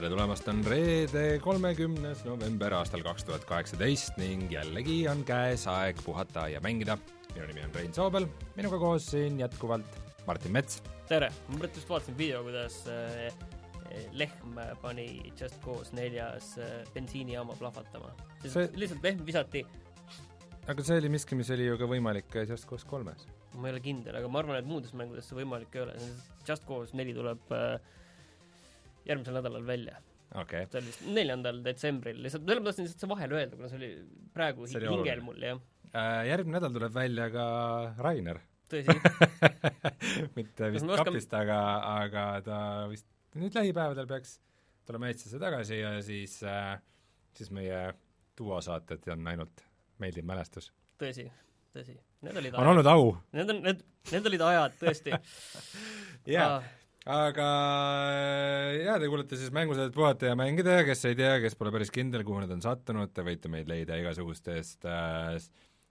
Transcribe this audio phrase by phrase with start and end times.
[0.00, 6.00] tere tulemast, on reede, kolmekümnes november aastal kaks tuhat kaheksateist ning jällegi on käes aeg
[6.06, 6.96] puhata ja mängida.
[7.34, 8.24] minu nimi on Rein Soobel,
[8.56, 10.80] minuga koos siin jätkuvalt Martin Mets.
[11.08, 13.59] tere, ma just vaatasin video, kuidas äh,
[14.16, 15.06] lehm pani
[15.38, 18.12] Just Cause neljas äh, bensiinijaama plahvatama.
[18.44, 19.64] See- lihtsalt lehm visati,
[20.70, 23.26] aga see oli miski, mis oli ju ka võimalik Just Cause kolmes.
[23.54, 25.96] ma ei ole kindel, aga ma arvan, et muudes mängudes see võimalik ei ole.
[26.46, 27.80] Just Cause neli tuleb äh,
[29.08, 29.96] järgmisel nädalal välja.
[30.34, 33.72] okei okay., see oli vist neljandal detsembril, lihtsalt, ma tahtsin lihtsalt see vahele öelda, kuna
[33.72, 33.90] see oli
[34.36, 35.58] praegu See oli hingel mul, jah.
[36.28, 37.44] Järgmine nädal tuleb välja ka
[37.98, 38.38] Rainer
[38.70, 38.94] tõsi
[40.38, 41.56] mitte vist me oskame- kapist, aga,
[42.04, 42.58] aga ta
[42.92, 43.08] vist
[43.38, 44.38] nüüd lähipäevadel peaks
[44.88, 46.80] tulema Eestisse tagasi ja siis äh,,
[47.36, 47.92] siis meie
[48.38, 49.64] duosaated on ainult
[50.00, 50.70] meeldiv mälestus.
[51.00, 51.28] tõsi,
[51.76, 51.96] tõsi.
[52.24, 53.14] Need olid on olnud au.
[53.36, 55.14] Need on, need, need olid ajad tõesti.
[56.34, 56.58] Jaa,
[57.08, 57.46] aga
[58.12, 61.72] äh, jaa, te kuulete siis mängusaadet Puhata ja mängida ja kes ei tea, kes pole
[61.72, 65.38] päris kindel, kuhu nad on sattunud, te võite meid leida igasugustest äh,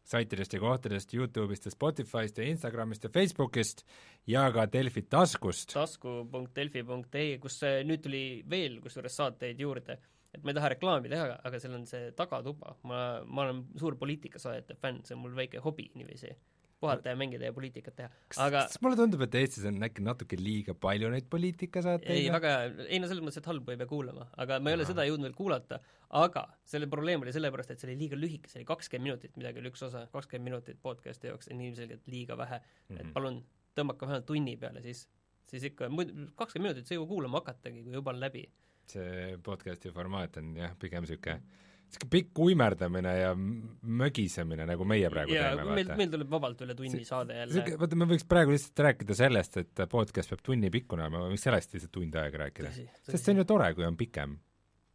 [0.09, 3.83] saitidest ja kohtadest, Youtube'ist ja Spotify'st ja Instagramist ja Facebookist
[4.27, 5.73] ja ka Delfi taskust.
[5.73, 9.99] tasku.delfi.ee, kus nüüd tuli veel kusjuures saateid juurde,
[10.33, 13.97] et ma ei taha reklaami teha, aga seal on see tagatuba, ma, ma olen suur
[14.02, 16.33] poliitikasaajate fänn, see on mul väike hobi niiviisi,
[16.80, 20.39] puhata ja mängida ja poliitikat teha, aga kas mulle tundub, et Eestis on äkki natuke
[20.39, 22.53] liiga palju neid poliitikasaateid ei, väga
[22.86, 24.94] ei no selles mõttes, et halba ei pea kuulama, aga ma ei ole Ahah.
[24.94, 25.81] seda jõudnud veel kuulata,
[26.21, 29.63] aga selle probleem oli sellepärast, et see oli liiga lühike, see oli kakskümmend minutit, midagi
[29.63, 32.95] oli üks osa, kakskümmend minutit podcast'i jaoks on ilmselgelt liiga vähe mm, -hmm.
[32.95, 33.08] Mhm.
[33.08, 33.41] et palun
[33.75, 35.08] tõmmake vähemalt tunni peale siis,
[35.52, 38.47] siis ikka muidu kakskümmend minutit sa ei jõua kuulama hakatagi, kui juba on läbi.
[38.89, 41.41] see podcast'i formaat on jah, pigem niisugune
[41.90, 46.76] niisugune pikk uimerdamine ja mögisemine, nagu meie praegu ja teeme, meil, meil tuleb vabalt üle
[46.77, 50.70] tunni saade jälle sihuke, vaata me võiks praegu lihtsalt rääkida sellest, et podcast peab tunni
[50.73, 52.73] pikkune olema, võiks sellest lihtsalt tund aega rääkida.
[53.10, 54.38] sest see on ju tore, kui on pikem.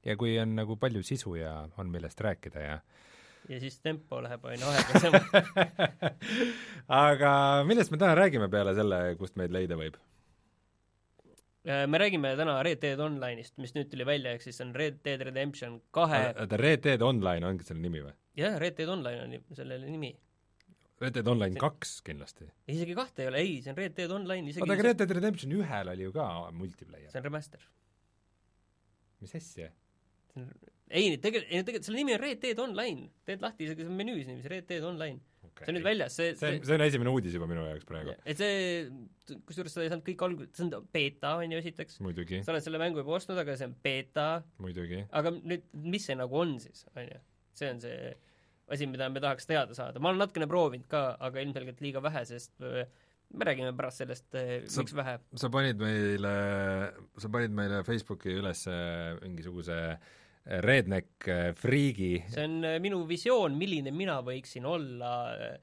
[0.04, 2.78] ja kui on nagu palju sisu ja on millest rääkida ja
[3.49, 5.28] ja siis tempo läheb aina aeglasemaks.
[7.04, 7.33] aga
[7.69, 9.99] millest me täna räägime peale selle, kust meid leida võib?
[11.64, 14.75] Äh, me räägime täna Red Dead Online'ist, mis nüüd tuli välja, ehk siis see on
[14.76, 18.12] Red Dead Redemption kahe, oota, Red Dead Online ongi selle nimi või?
[18.36, 20.10] jah, Red Dead Online on selle nimi
[21.00, 22.50] Red Dead Online kaks kindlasti.
[22.69, 25.16] isegi kahte ei ole, ei, see on Red Dead Online, isegi oota, aga Red Dead
[25.16, 27.08] Redemption ühel oli ju ka multiplayer.
[27.08, 27.64] see on remaster.
[29.24, 29.70] mis asja?
[30.36, 34.28] ei, tegelikult, ei tegelikult selle nimi on Red Dead Online, teed lahti isegi see menüüs
[34.28, 35.22] niiviisi, Red Dead Online
[35.54, 35.65] okay..
[35.66, 38.16] see on nüüd väljas, see, see, see on esimene uudis juba minu jaoks praegu.
[38.26, 42.54] et see, kusjuures seda ei saanud kõik alg-, see on beeta, on ju, esiteks, sa
[42.54, 44.28] oled selle mängu juba ostnud, aga see on beeta,
[45.15, 47.22] aga nüüd, mis see nagu on siis, on ju,
[47.60, 48.12] see on see
[48.75, 52.25] asi, mida me tahaks teada saada, ma olen natukene proovinud ka, aga ilmselgelt liiga vähe,
[52.28, 52.54] sest
[53.34, 55.16] me räägime pärast sellest, miks vähe.
[55.41, 56.34] sa panid meile,
[57.21, 58.65] sa panid meile Facebooki üles
[59.22, 59.78] mingisuguse
[60.44, 65.55] redneck friigi see on äh, minu visioon, milline mina võiksin olla äh,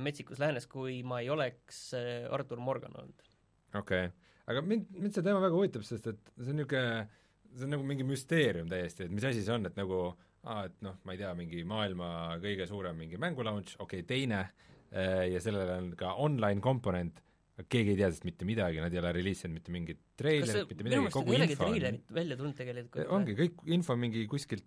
[0.00, 3.26] Metsikus Läänes, kui ma ei oleks äh, Artur Morgan olnud.
[3.74, 4.14] okei okay.,
[4.50, 7.04] aga mind, mind see teema väga huvitab, sest et see on niisugune,
[7.52, 10.80] see on nagu mingi müsteerium täiesti, et mis asi see on, et nagu aa, et
[10.86, 14.46] noh, ma ei tea, mingi maailma kõige suurem mingi mängulaunch, okei okay,, teine
[14.90, 17.20] ja sellel on ka online komponent,
[17.68, 21.14] keegi ei tea sellest mitte midagi, nad ei ole reliisinud mitte mingit treilerit, mitte midagi,
[21.14, 23.08] kogu info on välja tulnud tegelikult.
[23.16, 24.66] ongi, kõik info mingi kuskilt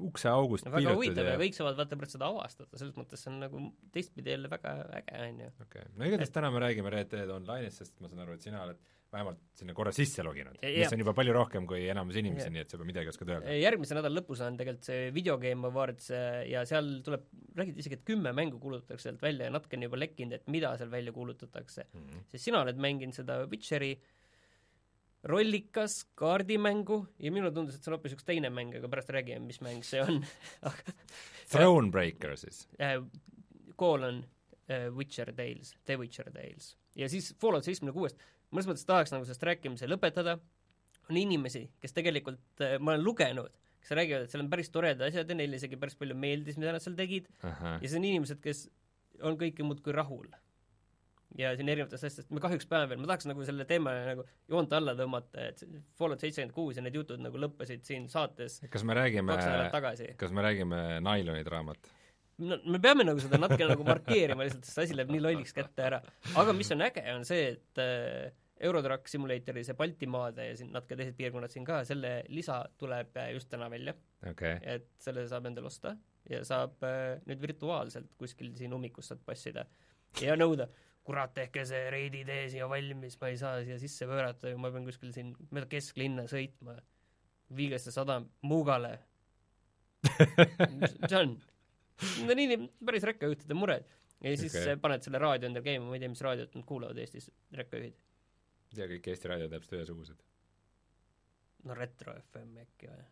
[0.00, 3.40] ukseaugust väga piilutud huvitav ja kõik saavad vaata pärast seda avastada, selles mõttes see on
[3.42, 3.62] nagu
[3.94, 5.50] teistpidi jälle väga äge, on ju.
[5.64, 8.46] okei okay., no igatahes täna me räägime Red Dead Online'ist, sest ma saan aru, et
[8.46, 8.80] sina oled
[9.12, 12.70] vähemalt sinna korra sisse loginud, mis on juba palju rohkem kui enamus inimesi nii et
[12.70, 13.56] sa juba midagi oskad öelda.
[13.58, 17.26] järgmise nädala lõpus on tegelikult see Video Game Awards äh, ja seal tuleb,
[17.58, 20.92] räägiti isegi, et kümme mängu kuulutatakse sealt välja ja natukene juba lekkinud, et mida seal
[20.92, 21.88] välja kuulutatakse.
[21.92, 22.24] Mhm.
[22.30, 23.94] sest sina oled mänginud seda Witcheri
[25.30, 29.42] rollikas kaardimängu ja minule tundus, et see on hoopis üks teine mäng, aga pärast räägime,
[29.44, 30.22] mis mäng see on.
[31.52, 32.66] Thronebreaker siis.
[33.80, 34.22] Colon
[34.70, 36.76] äh, Witcher Tales, The Witcher Tales.
[36.96, 40.36] ja siis Fallout seitsmekümne kuuest, mõnes mõttes tahaks nagu sellest rääkimise lõpetada,
[41.10, 45.30] on inimesi, kes tegelikult, ma olen lugenud, kes räägivad, et seal on päris toredad asjad
[45.30, 48.68] ja neile isegi päris palju meeldis, mida nad seal tegid, ja siis on inimesed, kes
[49.26, 50.30] on kõike muud kui rahul.
[51.38, 54.72] ja siin erinevatest asjadest, me kahjuks peame veel, ma tahaks nagu selle teema nagu joont
[54.74, 55.62] alla tõmmata, et
[55.98, 59.36] Fallout seitsekümmend kuus ja need jutud nagu lõppesid siin saates kas me räägime
[60.18, 61.90] kas me räägime Nailoni draamat?
[62.40, 65.88] No me peame nagu seda natuke nagu markeerima lihtsalt, sest asi läheb nii lolliks kätte
[65.88, 66.02] ära.
[66.42, 67.82] aga mis on äge, on see, et
[68.60, 73.32] Eurotruck Simulatori see Baltimaade ja siin natuke teised piirkonnad siin ka, selle lisa tuleb äh,
[73.34, 73.94] just täna välja,
[74.28, 75.94] okay., et selle saab endale osta
[76.28, 79.64] ja saab äh, nüüd virtuaalselt kuskil siin ummikus saad passida
[80.20, 80.68] ja nõuda,
[81.06, 84.72] kurat, tehke see reidi tee siia valmis, ma ei saa siia sisse pöörata ja ma
[84.74, 86.76] pean kuskil siin mööda kesklinna sõitma.
[87.56, 88.98] viige see sadam Muugale.
[91.08, 91.38] see on?
[92.00, 93.86] Need on inim-, päris rekkajuhtide mured.
[94.20, 94.76] ja siis okay.
[94.80, 97.96] paned selle raadio endale käima, ma ei tea, mis raadiot nad kuulavad Eestis, rekkajuhid.
[98.74, 100.26] tea, kõik Eesti raadiod täpselt ühesugused.
[101.68, 103.08] no Retro FM äkki või?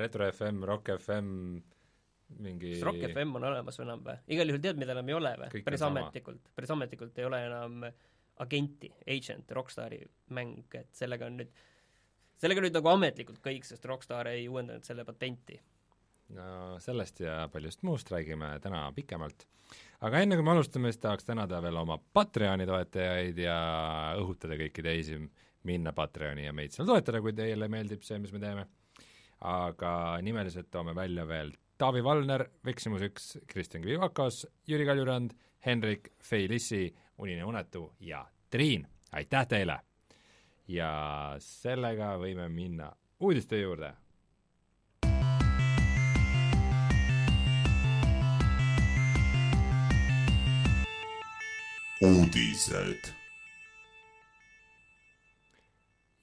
[0.00, 1.32] Retro FM, Rock FM,
[2.40, 4.20] mingi kas Rock FM on olemas või enam või?
[4.36, 7.42] igal juhul tead, mida enam ei ole või on päris ametlikult, päris ametlikult ei ole
[7.48, 7.84] enam
[8.40, 10.00] agenti, agent, Rockstari
[10.36, 11.50] mäng, et sellega on nüüd,
[12.40, 15.58] sellega nüüd nagu ametlikult kõik, sest Rockstar ei uuendanud selle patenti.
[16.78, 19.46] Sellest ja paljust muust räägime täna pikemalt.
[20.00, 23.56] aga enne kui me alustame, siis tahaks tänada veel oma Patreoni toetajaid ja
[24.18, 25.18] õhutada kõiki teisi
[25.64, 28.66] minna Patreoni ja meid seal toetada, kui teile meeldib see, mis me teeme.
[29.40, 35.30] aga nimeliselt toome välja veel Taavi Valner, Veksimus üks, Kristjan Kivakos, Jüri Kaljurand,
[35.66, 39.80] Henrik, Fei Lissi, Unine Unetu ja Triin, aitäh teile!
[40.68, 43.94] ja sellega võime minna uudiste juurde
[52.00, 53.12] uudised.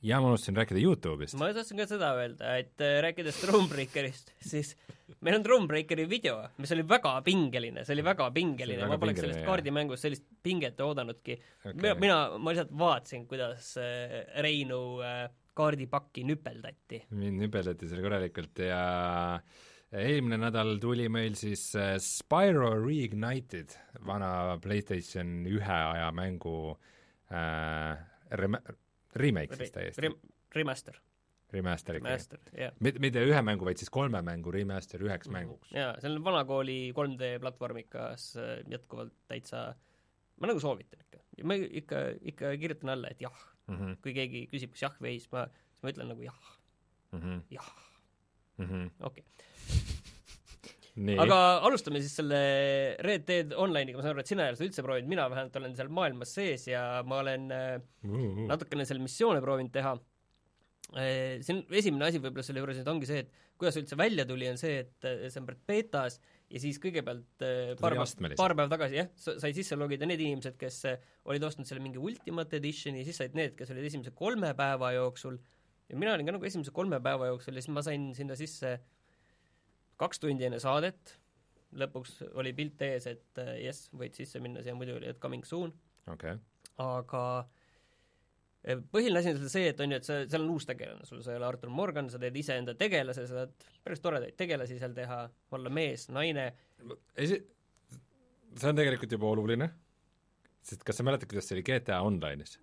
[0.02, 1.38] ja ma unustasin rääkida Youtube'ist.
[1.38, 4.74] ma tahtsin ka seda öelda, et äh, rääkides Thronebreakerist, siis
[5.22, 9.46] meil on Thronebreakeri video, mis oli väga pingeline, see oli väga pingeline, ma poleks sellest
[9.46, 11.94] kaardimängust sellist pinget oodanudki Okei.
[12.02, 15.28] mina, ma lihtsalt vaatasin, kuidas äh, Reinu äh,
[15.58, 17.04] kaardipakki nüpeldati.
[17.18, 18.82] mind nüpeldati seal korralikult ja
[19.96, 23.76] eelmine nädal tuli meil siis äh, Spyro Reignited,
[24.06, 26.58] vana PlayStation ühe aja mängu
[27.32, 27.94] äh,
[28.42, 28.62] rem-,
[29.16, 30.20] remake siis täiesti Rem-,
[30.56, 31.00] remaster,
[31.54, 32.60] remaster ikkagi.
[32.60, 32.78] jah.
[32.84, 35.72] mitte, ühe mängu, vaid siis kolme mängu remaster üheks mänguks.
[35.76, 39.70] jaa, see on vanakooli 3D platvormikas äh, jätkuvalt täitsa,
[40.42, 41.24] ma nagu soovitan ikka.
[41.48, 45.20] ma ikka, ikka kirjutan alla, et jah, Mhm, kui keegi küsib, kas jah või ei,
[45.20, 45.44] siis ma,
[45.76, 46.52] siis ma ütlen nagu jah,
[47.18, 47.72] mhm, jah,
[48.62, 48.86] mhm.
[49.10, 49.57] okei okay..
[50.98, 52.42] nii, aga alustame siis selle
[53.06, 55.58] Red Dead Online'iga, ma saan aru, et sina ei ole seda üldse proovinud, mina vähemalt
[55.62, 57.74] olen seal maailmas sees ja ma olen äh,
[58.50, 59.98] natukene seal missioone proovinud teha.
[60.88, 64.48] See on esimene asi võib-olla selle juures nüüd ongi see, et kuidas üldse välja tuli,
[64.48, 68.72] on see, et äh, see on betas ja siis kõigepealt äh, paar päeva, paar päeva
[68.72, 73.04] tagasi jah, sai sisse logida need inimesed, kes äh, olid ostnud selle mingi Ultimate Editioni,
[73.08, 75.40] siis said need, kes olid esimese kolme päeva jooksul.
[75.88, 78.78] Ja mina olin ka nagu esimese kolme päeva jooksul ja siis ma sain sinna sisse
[80.02, 81.16] kaks tundi enne saadet,
[81.78, 85.46] lõpuks oli pilt ees, et äh, jess, võid sisse minna, siia muidu oli, et coming
[85.46, 85.74] soon,
[86.12, 86.38] okei,
[86.84, 87.24] aga
[88.64, 91.08] eh, põhiline asi on seal see, et on ju, et sa, seal on uus tegelane,
[91.10, 94.80] sul sa ei ole Artur Morgan, sa teed iseenda tegelase, sa saad päris toredaid tegelasi
[94.80, 95.20] seal teha,
[95.58, 96.48] olla mees, naine,
[97.18, 97.44] esi-,
[98.56, 99.70] see on tegelikult juba oluline,
[100.68, 102.58] sest kas sa mäletad, kuidas see oli GTA Online'is?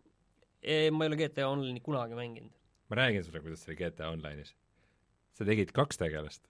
[0.65, 2.53] Ma ei ole GTA Online'i kunagi mänginud.
[2.89, 4.55] ma räägin sulle, kuidas see oli GTA Online'is.
[5.35, 6.47] sa tegid kaks tegelast.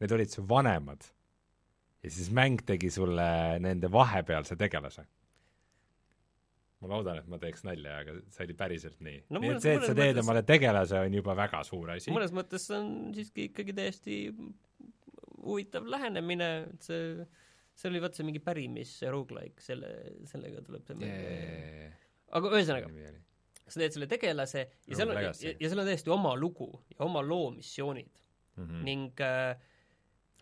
[0.00, 1.04] Need olid su vanemad.
[2.00, 5.04] ja siis mäng tegi sulle nende vahepealse tegelase.
[6.80, 9.74] ma loodan, et ma teeks nalja, aga see oli päriselt nii No nii et see,
[9.76, 12.10] et sa teed mõttes- omale tegelase, on juba väga suur asi.
[12.10, 14.16] mõnes mõttes see on siiski ikkagi täiesti
[15.44, 17.26] huvitav lähenemine, et see,
[17.76, 19.92] see oli vaat see mingi pärimis rogu-like, selle,
[20.28, 21.92] sellega tuleb see mäng.
[22.38, 22.88] aga ühesõnaga,
[23.66, 27.04] sa teed selle tegelase ja seal on, ja, ja seal on täiesti oma lugu ja
[27.04, 28.08] oma loo missioonid
[28.56, 28.64] mm mm.
[28.64, 28.82] -hmm.
[28.84, 29.56] sul äh,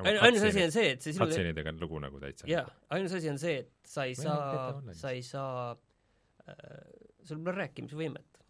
[0.05, 2.49] ainu- ainus asi on see, et see sinu cutscene'idega on lugu nagu täitsa.
[2.51, 2.65] jaa,
[2.95, 6.83] ainus asi on see, et sa ei saa sa ei saa äh,,
[7.25, 8.43] sul pole rääkimisvõimet.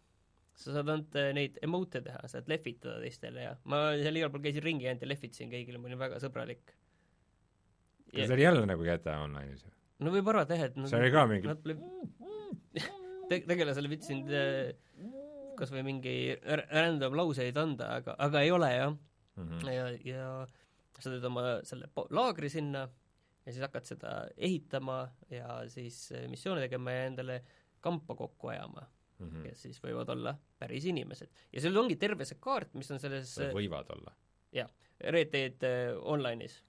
[0.59, 4.43] sa saad ainult äh, neid emote teha, saad lehvitada teistele ja ma seal igal pool
[4.45, 6.75] käisin ringi ainult ja lehvitasin kõigile, ma olin väga sõbralik.
[8.11, 9.65] kas see oli jälle nagu GTA Online'is?
[9.99, 11.65] no võib arvata jah, et nad see oli ka mingi Nad
[13.29, 14.25] te-, tegelasele võtsin
[15.59, 16.15] kas või mingi
[16.71, 18.93] random lauseid anda, aga, aga ei ole jah.
[18.93, 19.71] mm -hmm.
[19.73, 20.27] ja, ja
[21.03, 22.85] sa teed oma selle laagri sinna
[23.45, 25.01] ja siis hakkad seda ehitama
[25.33, 27.41] ja siis eh, missioone tegema ja endale
[27.81, 28.83] kampa kokku ajama,
[29.19, 29.43] mm -hmm.
[29.47, 31.29] kes siis võivad olla päris inimesed.
[31.53, 34.15] ja seal ongi terve see kaart, mis on selles eh, võivad olla.
[34.99, 36.59] Red Dead eh, Online'is.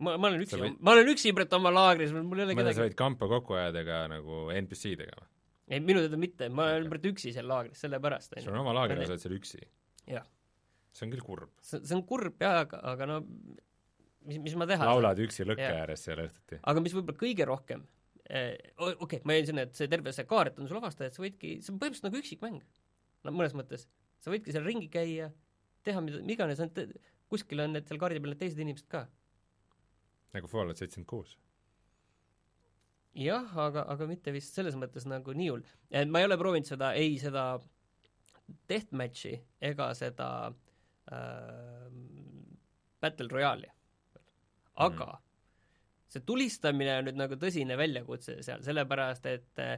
[0.00, 2.64] ma, ma olen üksi võid-, ma olen üksi praegu oma laagris, mul ei ole ma
[2.64, 5.28] tean, sa kedagi, võid kampa kokku ajada ka nagu NPC-dega või?
[5.66, 6.90] ei minu teada mitte, ma olen Okei.
[6.94, 9.62] praegu üksi seal laagris, sellepärast sul on oma laager ja sa oled seal üksi.
[10.10, 10.26] Jah.
[10.92, 11.54] see on küll kurb.
[11.62, 13.20] see, see on kurb jah, aga, aga no
[14.26, 16.60] mis, mis ma teha laulad üksi lõkke ääres seal õhtuti.
[16.62, 17.86] aga mis võib-olla kõige rohkem
[18.26, 21.22] okei okay,, ma jäin sinna, et see terve see kaart on sul avastada, et sa
[21.22, 22.64] võidki, see on põhimõtteliselt nagu üksikmäng.
[23.26, 23.86] no mõnes mõttes.
[24.18, 25.30] sa võidki seal ringi käia,
[25.86, 26.62] teha mida, iganes,
[27.30, 29.06] kuskil on need seal kaardi peal need teised inimesed ka.
[30.34, 31.36] nagu Fallout seitsekümmend kuus?
[33.16, 35.64] jah, aga, aga mitte vist selles mõttes nagu nii hull.
[36.10, 37.46] ma ei ole proovinud seda, ei seda
[38.70, 39.36] deathmatch'i
[39.70, 40.28] ega seda
[41.10, 41.86] äh,
[43.00, 43.70] Battle Royale'i.
[44.76, 45.26] Aga mm
[46.12, 49.76] see tulistamine on nüüd nagu tõsine väljakutse seal, sellepärast et eh,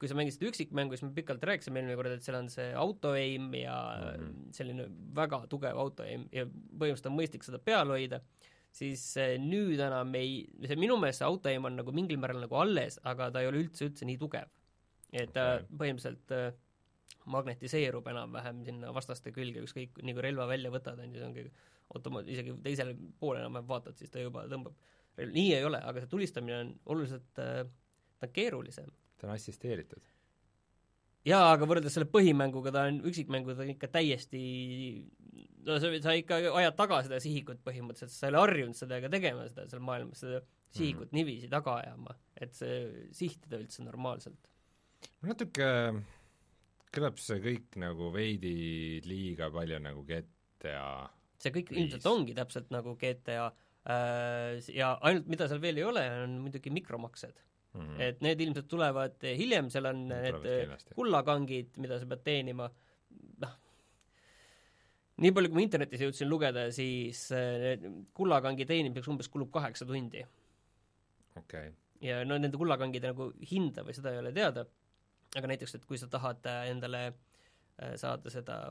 [0.00, 3.50] kui sa mängisid üksikmängu, siis me pikalt rääkisime eelmine kord, et seal on see auto-aim
[3.58, 4.54] ja mm -hmm.
[4.56, 8.20] selline väga tugev auto-aim ja põhimõtteliselt on mõistlik seda peal hoida,
[8.72, 12.56] siis eh, nüüd enam ei, see minu meelest see auto-aim on nagu mingil määral nagu
[12.56, 14.48] alles, aga ta ei ole üldse, üldse nii tugev.
[15.12, 15.66] et ta okay.
[15.78, 16.52] põhimõtteliselt eh,
[17.26, 21.50] magnetiseerub enam-vähem sinna vastaste külge, ükskõik, nii kui relva välja võtad, on ju, see ongi
[21.94, 24.76] automaat-, isegi teisele poole enam-vähem vaatad, siis ta juba tõmbab
[25.20, 27.66] nii ei ole, aga see tulistamine on oluliselt äh,,
[28.18, 28.88] ta on keerulisem.
[29.18, 30.04] ta on assisteeritud?
[31.28, 34.40] jaa, aga võrreldes selle põhimänguga, ta on, üksikmängu ta on ikka täiesti
[35.66, 39.44] no sa, sa ikka ajad taga seda sihikut põhimõtteliselt, sa ei ole harjunud sellega tegema,
[39.50, 41.18] seda seal maailmas, seda sihikut mm -hmm.
[41.18, 42.80] niiviisi taga ajama, et see
[43.16, 44.50] sihtida üldse normaalselt.
[45.26, 45.68] natuke
[46.94, 51.08] kõlab see kõik nagu veidi liiga palju nagu GTA
[51.40, 51.80] see kõik 5.
[51.82, 53.50] ilmselt ongi täpselt nagu GTA
[53.88, 57.80] Äh, ja ainult, mida seal veel ei ole, on muidugi mikromaksed mm.
[57.80, 58.00] -hmm.
[58.04, 62.66] et need ilmselt tulevad hiljem, seal on need, need kullakangid, mida sa pead teenima,
[63.40, 63.54] noh,
[65.24, 67.80] nii palju, kui ma internetis jõudsin lugeda, siis äh,
[68.12, 70.26] kullakangi teenimiseks umbes kulub kaheksa tundi.
[71.40, 71.72] okei okay..
[72.04, 74.66] ja no nende kullakangide nagu hinda või seda ei ole teada,
[75.40, 77.14] aga näiteks, et kui sa tahad äh, endale
[77.96, 78.66] saada seda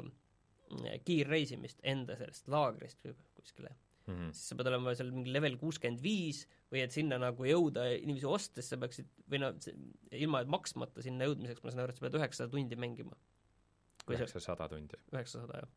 [1.06, 3.72] kiirreisimist enda sellest laagrist kuskile
[4.10, 4.34] mm, -hmm.
[4.34, 8.30] siis sa pead olema seal mingi level kuuskümmend viis või et sinna nagu jõuda inimesi
[8.30, 9.56] ostes, sa peaksid, või noh,
[10.12, 13.18] ilma maksmata sinna jõudmiseks, ma saan aru, et sa pead üheksasada tundi mängima.
[14.10, 15.02] üheksasada tundi?
[15.14, 15.74] üheksasada, jah.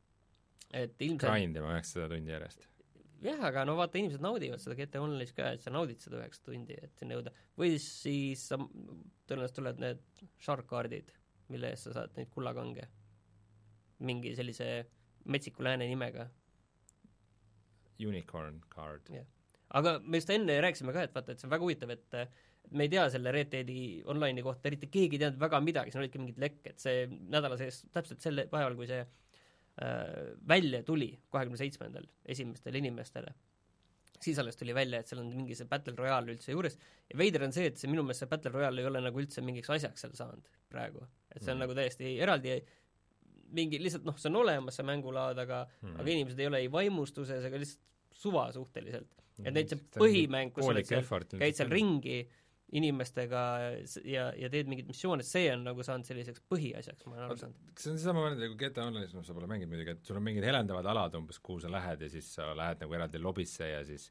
[0.82, 2.68] et ilmselt grind ima üheksasada tundi järjest?
[3.22, 6.44] jah, aga no vaata, inimesed naudivad seda GT Online'is ka, et sa naudid seda üheksa
[6.48, 7.34] tundi, et sinna jõuda.
[7.58, 11.12] või siis sa, tõenäoliselt tulevad need shark kaardid,
[11.52, 12.88] mille eest sa saad neid kullakange.
[14.06, 14.68] Mingi sellise
[15.32, 16.26] metsiku lääne nimega.
[18.02, 19.10] Unicorn card.
[19.12, 19.26] Yeah..
[19.78, 22.16] aga me just enne rääkisime ka, et vaata, et see on väga huvitav, et
[22.76, 23.78] me ei tea selle Red Deadi
[24.08, 27.82] online'i kohta eriti keegi ei teadnud väga midagi, seal olidki mingid lekked, see nädala sees,
[27.94, 33.34] täpselt sel päeval, kui see äh, välja tuli, kahekümne seitsmendal, esimestele inimestele,
[34.22, 36.78] siis alles tuli välja, et seal on mingi see Battle Royale üldse juures.
[37.10, 39.44] Ja veider on see, et see minu meelest see Battle Royale ei ole nagu üldse
[39.44, 41.04] mingiks asjaks seal saanud praegu.
[41.32, 41.64] et see on mm.
[41.64, 42.54] nagu täiesti eraldi
[43.56, 45.96] mingi lihtsalt noh, see on olemas, see mängulaad, aga mm.
[46.00, 47.90] aga inimesed ei ole ei vaimustuses ega lihtsalt
[48.22, 49.10] suva suhteliselt.
[49.38, 49.56] et mhm.
[49.56, 52.20] näiteks see põhimäng, kus sa oled seal, käid seal ringi
[52.72, 53.40] inimestega
[54.08, 57.72] ja, ja teed mingeid missioone, see on nagu saanud selliseks põhiasjaks, ma olen aru saanud.
[57.76, 60.46] see on seesama nagu GTA Online'is, noh sa pole mänginud muidugi, et sul on mingid
[60.48, 64.08] helendavad alad umbes, kuhu sa lähed ja siis sa lähed nagu eraldi lobisse ja siis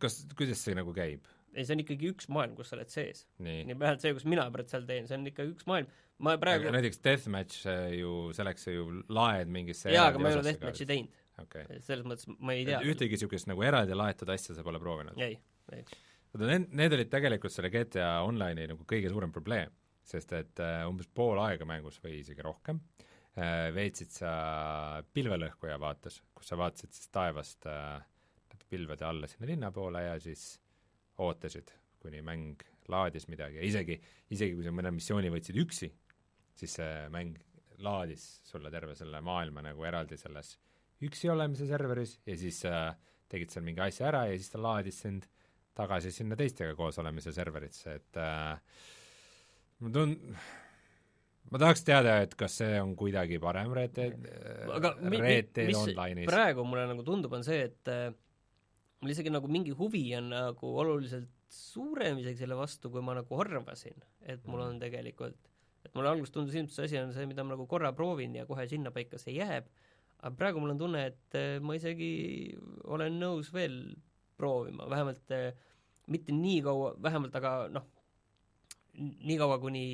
[0.00, 1.28] kas, kuidas see nagu käib?
[1.54, 3.24] Ei, see on ikkagi üks maailm, kus sa oled sees.
[3.42, 5.90] nii, vähemalt see, kus mina praegu seal teen, see on ikka üks maailm,
[6.24, 7.68] ma praegu näiteks Deathmatch
[7.98, 11.80] ju, selleks sa ju laed mingisse jaa, aga ma ei ole Deathmatchi teinud okay..
[11.84, 12.80] selles mõttes ma ei tea.
[12.86, 15.18] ühtegi niisugust nagu eraldi laetud asja sa pole proovinud?
[15.22, 15.38] ei,
[15.74, 15.84] ei.
[16.32, 19.74] vaata, need, need olid tegelikult selle GTA Online'i nagu kõige suurem probleem,
[20.06, 24.34] sest et uh, umbes pool aega mängus või isegi rohkem uh, veetsid sa
[25.14, 27.98] pilvelõhkuja vaates, kus sa vaatasid siis taevast uh,
[28.74, 30.54] pilvede alla sinna linna poole ja siis
[31.22, 31.70] ootasid,
[32.02, 33.98] kuni mäng laadis midagi ja isegi,
[34.34, 35.90] isegi kui sa mõne missiooni võtsid üksi,
[36.58, 37.38] siis see mäng
[37.84, 40.54] laadis sulle terve selle maailma nagu eraldi selles
[41.04, 42.92] üksi olemise serveris ja siis äh,
[43.30, 45.26] tegid seal mingi asja ära ja siis ta laadis sind
[45.74, 48.84] tagasi sinna teistega koos olemise serverisse, et äh,
[49.82, 50.14] ma tun-,
[51.50, 54.28] ma tahaks teada, et kas see on kuidagi parem Red Dead,
[55.18, 56.28] Red Dead Online'is.
[56.30, 58.06] praegu mulle nagu tundub, on see, et äh,
[59.00, 63.40] mul isegi nagu mingi huvi on nagu oluliselt suurem isegi selle vastu, kui ma nagu
[63.40, 65.38] arvasin, et mul on tegelikult,
[65.84, 68.46] et mulle alguses tundus ilmselt see asi on see, mida ma nagu korra proovin ja
[68.48, 69.68] kohe sinnapaika see jääb
[70.24, 72.10] aga praegu mul on tunne, et äh, ma isegi
[72.88, 73.78] olen nõus veel
[74.40, 75.50] proovima, vähemalt äh,
[76.10, 77.84] mitte nii kaua, vähemalt aga noh,
[78.98, 79.84] nii kaua, kuni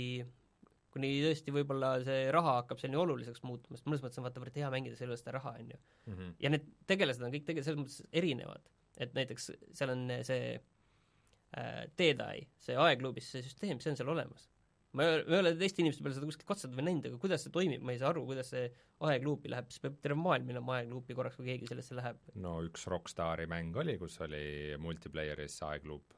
[0.91, 4.71] kuni tõesti võib-olla see raha hakkab nii oluliseks muutuma, sest mõnes mõttes on vaata hea
[4.75, 5.79] mängida selle üle seda raha, on ju.
[6.07, 6.33] -hmm.
[6.43, 11.85] ja need tegelased on kõik tegelikult selles mõttes erinevad, et näiteks seal on see äh,
[11.99, 14.51] Deadeye, see aegluubis see süsteem, see on seal olemas
[14.93, 17.19] ma ei ole, ma ei ole teiste inimeste peale seda kuskilt katsetanud või näinud, aga
[17.23, 18.65] kuidas see toimib, ma ei saa aru, kuidas see
[19.07, 22.19] aegluupi läheb, siis peab terve maailm minema aegluupi korraks, kui keegi sellesse läheb.
[22.43, 24.43] no üks Rockstari mäng oli, kus oli
[24.83, 26.17] multiplayeris aegluup.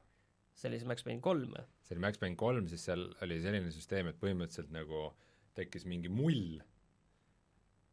[0.56, 1.66] see oli see Max Payne kolm või?
[1.84, 5.10] see oli Max Payne kolm, siis seal oli selline süsteem, et põhimõtteliselt nagu
[5.58, 6.62] tekkis mingi mull,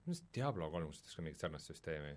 [0.05, 2.15] minu arust Diablo kolm kasutas ka mingit sarnast süsteemi,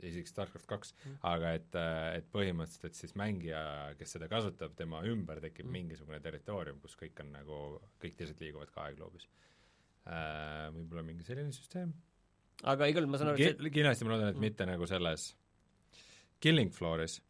[0.00, 1.76] isegi StarCraft kaks mm., aga et,
[2.18, 3.62] et põhimõtteliselt, et siis mängija,
[3.98, 5.76] kes seda kasutab, tema ümber tekib mm.
[5.78, 7.58] mingisugune territoorium, kus kõik on nagu,
[8.02, 9.28] kõik teised liiguvad ka aegloobis
[10.06, 10.70] äh,.
[10.72, 11.92] Võib-olla mingi selline süsteem.
[12.62, 14.48] aga igal juhul ma saan aru, et kindlasti ma loodan, et mm.
[14.48, 15.28] mitte nagu selles
[16.42, 17.20] Killing Flooris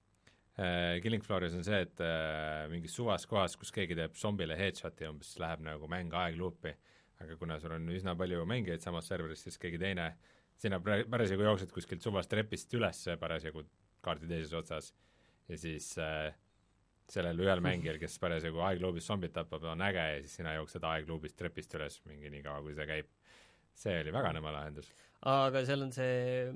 [0.57, 5.09] äh,, Killing Flooris on see, et äh, mingis suvas kohas, kus keegi teeb zombile headshot'i,
[5.11, 6.75] umbes läheb nagu mäng aegluupi,
[7.23, 10.15] aga kuna sul on üsna palju mängijaid samas serveris, siis keegi teine
[10.63, 13.65] sina parasjagu jooksed kuskilt suvast trepist üles parasjagu
[14.05, 14.93] kaardi teises otsas
[15.51, 16.31] ja siis äh,
[17.13, 21.39] sellel ühel mängijal, kes parasjagu aegluubis zombit tapab, on äge ja siis sina jooksed aegluubist
[21.39, 23.11] trepist üles mingi nii kaua, kui see käib.
[23.79, 26.49] See oli väga nõme lahendus aga seal on see,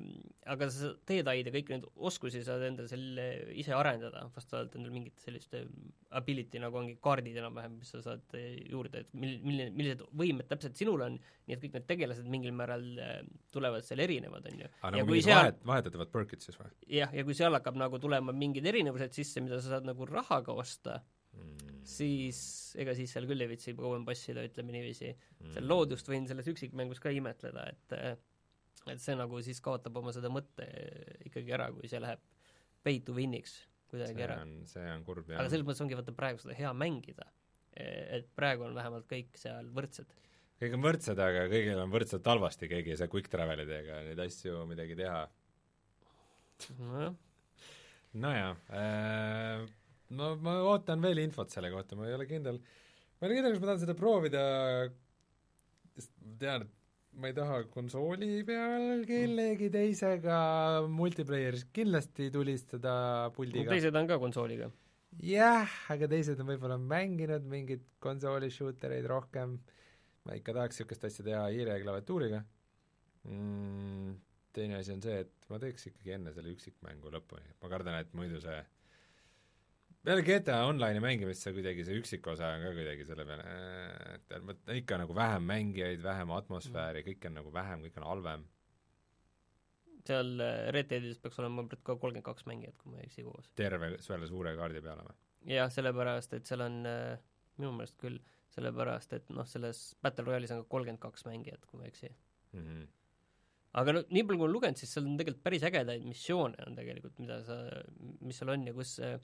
[0.50, 4.94] aga sa teed aid ja kõiki neid oskusi saad endale selle ise arendada, vastavalt endale
[4.94, 5.54] mingit sellist
[6.18, 8.34] ability, nagu ongi kaardid enam-vähem, mis sa saad
[8.66, 12.56] juurde, et mil-, milline, millised võimed täpselt sinul on, nii et kõik need tegelased mingil
[12.58, 13.20] määral äh,
[13.54, 14.72] tulevad seal erinevad, on ju.
[14.80, 16.72] aa, nagu mingid seal, vahet, vahetatavad perkid siis või?
[16.98, 20.58] jah, ja kui seal hakkab nagu tulema mingid erinevused sisse, mida sa saad nagu rahaga
[20.58, 20.98] osta
[21.36, 22.40] mm., siis
[22.82, 25.52] ega siis seal küll ei viitsi kauem passida, ütleme niiviisi mm..
[25.54, 28.18] seal loodust võin selles üksikmängus ka imetleda, et
[28.86, 30.66] et see nagu siis kaotab oma seda mõtte
[31.26, 32.22] ikkagi ära, kui see läheb
[32.86, 33.56] pay to win'iks
[33.90, 34.38] kuidagi ära.
[34.70, 35.40] see on kurb, jah.
[35.40, 37.26] aga selles mõttes ongi vaata praegu seda hea mängida.
[37.76, 40.12] et praegu on vähemalt kõik seal võrdsed.
[40.62, 44.64] kõik on võrdsed, aga kõigil on võrdselt halvasti, keegi ei saa quick travel'idega neid asju
[44.70, 45.26] midagi teha.
[46.78, 47.18] nojah.
[48.16, 49.66] nojah äh,,
[50.14, 53.54] no ma ootan veel infot selle kohta, ma ei ole kindel, ma ei ole kindel,
[53.54, 54.42] kas ma tahan seda proovida,
[55.96, 56.74] sest ma tean, et
[57.16, 60.40] ma ei taha konsooli peal kellegi teisega
[60.92, 62.96] multiplayer'is kindlasti tulistada
[63.36, 63.72] puldiga.
[63.72, 64.68] teised on ka konsooliga?
[65.24, 69.56] jah, aga teised on võib-olla mänginud mingeid konsooli shooter eid rohkem,
[70.28, 72.42] ma ikka tahaks niisugust asja teha hiire ja klaviatuuriga
[73.24, 74.16] mm,,
[74.56, 78.12] teine asi on see, et ma teeks ikkagi enne selle üksikmängu lõpuni, ma kardan, et
[78.18, 78.60] muidu see
[80.06, 83.54] peale GTA Online'i mängimist see kuidagi, see üksikosa on ka kuidagi selle peale,
[84.26, 88.46] et ikka nagu vähem mängijaid, vähem atmosfääri, kõik on nagu vähem, kõik on halvem.
[90.06, 93.50] seal äh, Red Deadis peaks olema ka kolmkümmend kaks mängijat, kui ma ei eksi koos.
[93.58, 95.16] terve selle suure kaardi peale või?
[95.56, 97.16] jah, sellepärast, et seal on äh,
[97.58, 98.20] minu meelest küll,
[98.54, 102.12] sellepärast et noh, selles Battle Royale'is on ka kolmkümmend kaks mängijat, kui ma ei eksi
[102.12, 102.62] mm.
[102.62, 102.86] -hmm
[103.76, 106.62] aga no nii palju, kui ma olen lugenud, siis seal on tegelikult päris ägedaid missioone
[106.64, 107.58] on tegelikult, mida sa,
[108.24, 109.18] mis seal on ja kus Äh,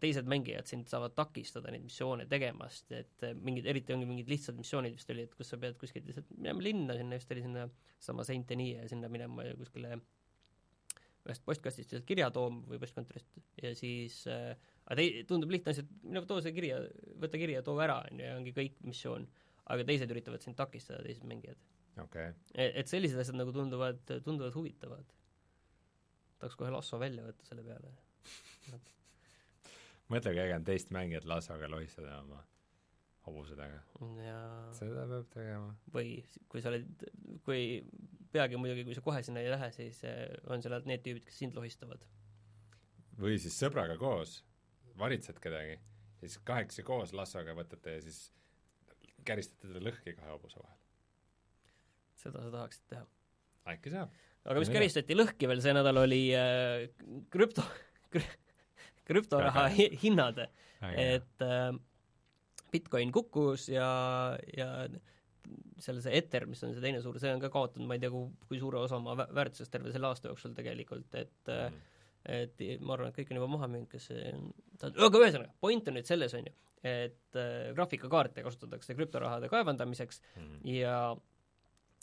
[0.00, 4.58] teised mängijad sind saavad takistada neid missioone tegemast, et äh, mingid, eriti ongi mingid lihtsad
[4.58, 7.64] missioonid vist oli, et kus sa pead kuskilt lihtsalt minema linna, sinna vist oli sinna
[8.02, 9.96] sama Saint-Denis ja sinna minema kuskile
[11.22, 14.52] ühest postkastist lihtsalt kirja tooma või postkontorist ja siis äh,
[14.84, 16.82] aga tei-, tundub lihtne asi, et mine too see kirja,
[17.24, 19.28] võta kiri ja too ära, on ju, ja ongi kõik missioon.
[19.72, 21.56] aga teised üritavad sind takistada, teised mängijad
[22.02, 22.34] okay..
[22.52, 25.16] Et, et sellised asjad nagu tunduvad, tunduvad huvitavad.
[26.42, 27.94] tahaks kohe lasso välja võtta selle peale
[30.12, 32.40] mõtle, kui äge on teist mängijat lassoga lohistada oma
[33.26, 33.82] hobusedega.
[34.76, 35.70] seda peab tegema.
[35.94, 36.16] või
[36.50, 37.06] kui sa oled,
[37.46, 37.62] kui
[38.32, 41.38] peagi muidugi, kui sa kohe sinna ei lähe, siis eh, on seal need tüübid, kes
[41.44, 42.04] sind lohistavad.
[43.20, 44.40] või siis sõbraga koos
[44.98, 48.24] varitsed kedagi ja siis kahekesi koos lassoga võtate ja siis
[49.26, 50.78] käristate teda lõhki kahe hobuse vahel.
[52.24, 53.06] seda sa tahaksid teha?
[53.74, 54.14] äkki saab.
[54.44, 56.88] aga mis käristati lõhki veel see nädal, oli äh,
[57.30, 57.66] krüpto
[59.08, 59.68] krüptoraha
[60.02, 60.44] hinnad,
[60.96, 61.70] et äh,
[62.72, 63.88] Bitcoin kukkus ja,
[64.56, 64.68] ja
[65.82, 68.12] seal see Ether, mis on see teine suur, see on ka kaotanud, ma ei tea,
[68.12, 71.80] kui, suure osa oma väärtusest terve selle aasta jooksul tegelikult, et mm.
[72.32, 74.08] et ma arvan, et kõik on juba maha müünud, kes
[74.92, 80.54] aga ühesõnaga, point on nüüd selles, on ju, et äh, graafikakaarte kasutatakse krüptorahade kaevandamiseks mm.
[80.66, 80.96] ja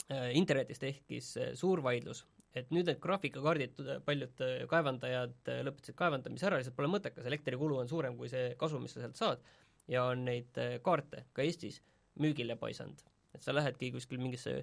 [0.08, 2.24] äh, internetis tekkis äh, suur vaidlus
[2.58, 7.78] et nüüd need graafikakaardid, paljud äh, kaevandajad äh, lõpetasid kaevandamise ära, lihtsalt pole mõttekas, elektrikulu
[7.78, 9.44] on suurem kui see kasu, mis sa sealt saad,
[9.90, 11.80] ja on neid äh, kaarte ka Eestis
[12.20, 13.06] müügile paisanud.
[13.34, 14.56] et sa lähedki kuskil mingisse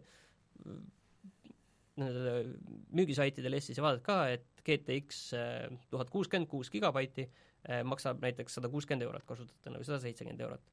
[1.95, 2.33] nendele
[2.91, 5.21] müügisaitidele Eestis ja vaatad ka, et GTX
[5.89, 7.29] tuhat kuuskümmend kuus gigabaiti
[7.87, 10.67] maksab näiteks sada kuuskümmend eurot kasutajatena või sada seitsekümmend eurot.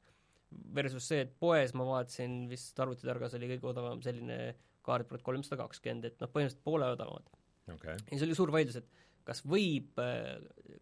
[0.74, 5.60] Versus see, et poes ma vaatasin, vist arvutitargas oli kõige odavam selline kaart tuhat kolmsada
[5.62, 7.30] kakskümmend, et noh, põhimõtteliselt poole odavamad
[7.72, 7.96] okay..
[7.96, 9.96] ja see oli suur vaidlus, et kas võib,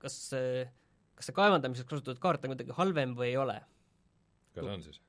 [0.03, 0.19] kas,
[1.15, 3.61] kas see kaevandamiseks kasutatud kaart on kuidagi halvem või ei ole.
[4.57, 5.01] kas on siis?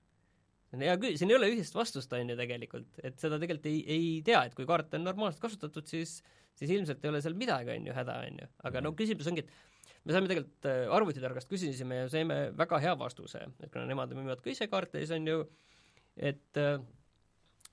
[0.78, 4.08] hea kü-, siin ei ole ühist vastust, on ju, tegelikult, et seda tegelikult ei, ei
[4.26, 6.22] tea, et kui kaart on normaalselt kasutatud, siis
[6.54, 8.86] siis ilmselt ei ole seal midagi, on ju, häda, on ju, aga mm -hmm.
[8.86, 13.42] no küsimus ongi, et me saime tegelikult äh, arvutitargast küsisime ja saime väga hea vastuse,
[13.64, 15.40] et kuna nemad müüvad ka ise kaarte, siis on ju
[16.18, 16.82] et äh,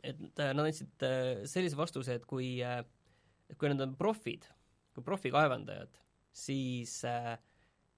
[0.03, 1.07] et äh, nad andsid
[1.51, 4.47] sellise vastuse, et kui, et kui nad on profid,
[4.95, 5.99] kui profikaevandajad,
[6.35, 6.97] siis,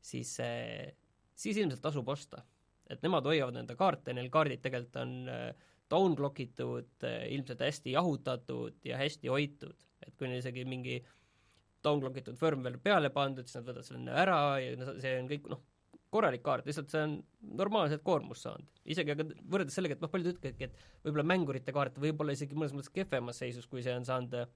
[0.02, 0.32] siis,
[1.44, 2.42] siis ilmselt tasub osta.
[2.92, 5.12] et nemad hoiavad enda kaarte, neil kaardid tegelikult on
[5.88, 11.12] downclock itud, ilmselt hästi jahutatud ja hästi hoitud, et kui neil isegi mingi äh,
[11.84, 15.62] downclock itud firmware peale pandud, siis nad võtavad selle ära ja see on kõik noh,
[16.12, 17.14] korralik kaart, lihtsalt see on
[17.60, 18.68] normaalselt koormust saanud.
[18.84, 22.58] isegi aga võrreldes sellega, et noh, paljud ütlevadki, et võib-olla mängurite kaart võib olla isegi
[22.58, 24.50] mõnes mõttes kehvemas seisus, kui see on saanud äh,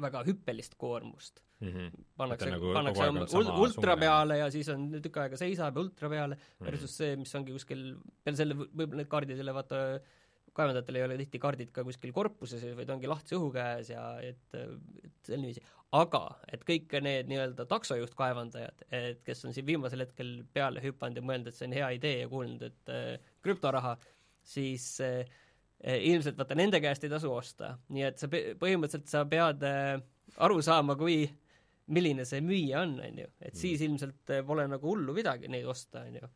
[0.00, 1.68] väga hüppelist koormust mm.
[1.68, 2.04] -hmm.
[2.16, 6.34] pannakse, nagu pannakse ul-, ultra peale ja siis on tükk aega seisab ja ultra peale
[6.34, 6.70] mm, -hmm.
[6.70, 7.84] versus see, mis ongi kuskil,
[8.24, 9.82] peale selle võib-olla need kaardid jälle vaata
[10.52, 14.42] kaevandajatel ei ole tihti kaardid ka kuskil korpuses, vaid ongi lahtise õhu käes ja et,
[14.52, 20.32] et selline viisi aga et kõik need nii-öelda taksojuhtkaevandajad, et kes on siin viimasel hetkel
[20.54, 23.92] peale hüpanud ja mõelnud, et see on hea idee ja kuulnud, et äh, krüptoraha,
[24.54, 25.28] siis äh,
[25.82, 29.98] ilmselt vaata nende käest ei tasu osta, nii et sa põhimõtteliselt sa pead äh,
[30.46, 31.26] aru saama, kui
[31.92, 33.90] milline see müüja on, on ju, et siis mm.
[33.90, 36.32] ilmselt äh, pole nagu hullu midagi neid osta, on ju.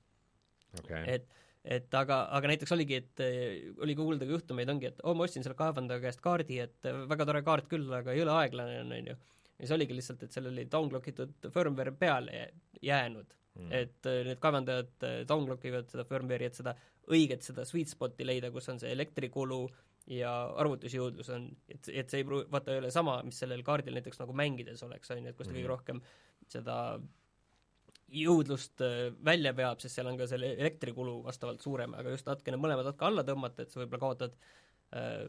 [0.83, 1.05] Okay..
[1.09, 1.31] et
[1.67, 5.19] et aga, aga näiteks oligi, et äh, oli kuulda ka juhtumeid, ongi, et oo oh,,
[5.19, 8.83] ma ostsin selle kaevandaja käest kaardi, et äh, väga tore kaart küll, aga jõle aeglane
[8.85, 9.17] on, ju.
[9.57, 12.47] Ja siis oligi lihtsalt, et seal oli downclock itud firmware peale
[12.85, 13.33] jäänud.
[13.57, 13.71] Mm..
[13.73, 16.75] et äh, need kaevandajad downclock ivad seda firmware'i, et seda
[17.09, 19.63] õiget, seda sweet spot'i leida, kus on see elektrikulu
[20.13, 23.97] ja arvutusjõudlus on, et, et see ei pruugi, vaata ei ole sama, mis sellel kaardil
[23.97, 25.59] näiteks nagu mängides oleks, on ju, et kus ta mm.
[25.59, 26.03] kõige rohkem
[26.53, 26.77] seda
[28.13, 32.59] jõudlust äh, välja veab, sest seal on ka selle elektrikulu vastavalt suurem, aga just natukene
[32.61, 34.37] mõlemad natuke alla tõmmata, et sa võib-olla kaotad
[34.95, 35.25] äh,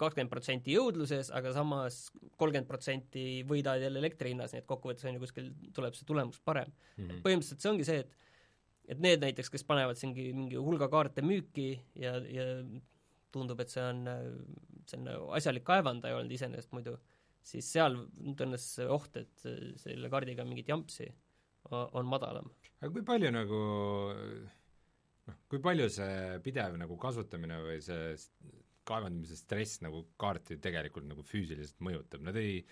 [0.00, 2.06] kakskümmend protsenti jõudluses, aga samas
[2.40, 6.40] kolmkümmend protsenti võidad jälle elektri hinnas, nii et kokkuvõttes on ju kuskil, tuleb see tulemus
[6.42, 7.04] parem mm.
[7.04, 7.24] -hmm.
[7.26, 8.18] põhimõtteliselt see ongi see, et
[8.92, 12.46] et need näiteks, kes panevad siingi mingi hulga kaarte müüki ja, ja
[13.32, 14.02] tundub, et see on,
[14.90, 16.96] see on asjalik kaevandaja olnud iseenesest muidu,
[17.46, 19.46] siis seal tõenäoliselt see oht, et
[19.84, 21.06] selle kaardiga mingit jampsi
[21.70, 22.50] on madalam.
[22.80, 23.60] aga kui palju nagu
[25.28, 28.14] noh, kui palju see pidev nagu kasutamine või see
[28.88, 32.64] kaevandamise stress nagu kaarti tegelikult nagu füüsiliselt mõjutab, nad ei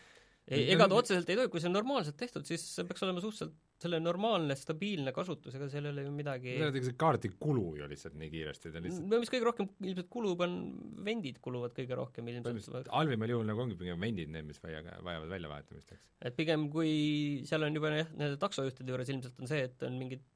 [0.51, 3.23] ei, ega ta otseselt ei tohi, kui see on normaalselt tehtud, siis see peaks olema
[3.23, 7.89] suhteliselt selle normaalne, stabiilne kasutus, ega seal ei ole ju midagi see kaardi kulu ju
[7.91, 10.57] lihtsalt nii kiiresti, ta lihtsalt no mis kõige rohkem ilmselt kulub, on
[11.07, 12.91] vendid kuluvad kõige rohkem ilmselt.
[12.93, 16.09] halvimal juhul nagu ongi pigem vendid need, mis vaja, vajavad väljavahetamist, eks.
[16.29, 16.93] et pigem kui
[17.49, 20.27] seal on juba jah, nende taksojuhtide juures ilmselt on see, et on mingid,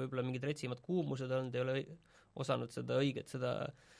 [0.00, 1.80] võib-olla mingid retsimad kuumused olnud, ei ole
[2.40, 3.92] osanud seda õiget, seda äh,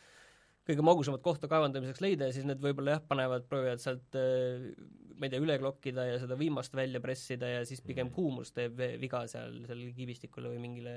[0.64, 4.70] kõige magusamat kohta kaevandamiseks leida ja siis need võib-olla jah, panevad, proovivad sealt äh,
[5.18, 8.14] ma ei tea, üle klokkida ja seda viimast välja pressida ja siis pigem mm.
[8.16, 10.94] kuumus teeb viga seal sellele kiibistikule või mingile,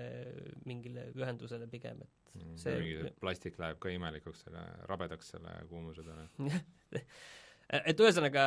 [0.70, 6.06] mingile ühendusele pigem, et mm, see mingi plastik läheb ka imelikuks selle, rabedaks selle kuumuse
[6.08, 6.30] peale
[7.68, 8.44] et ühesõnaga,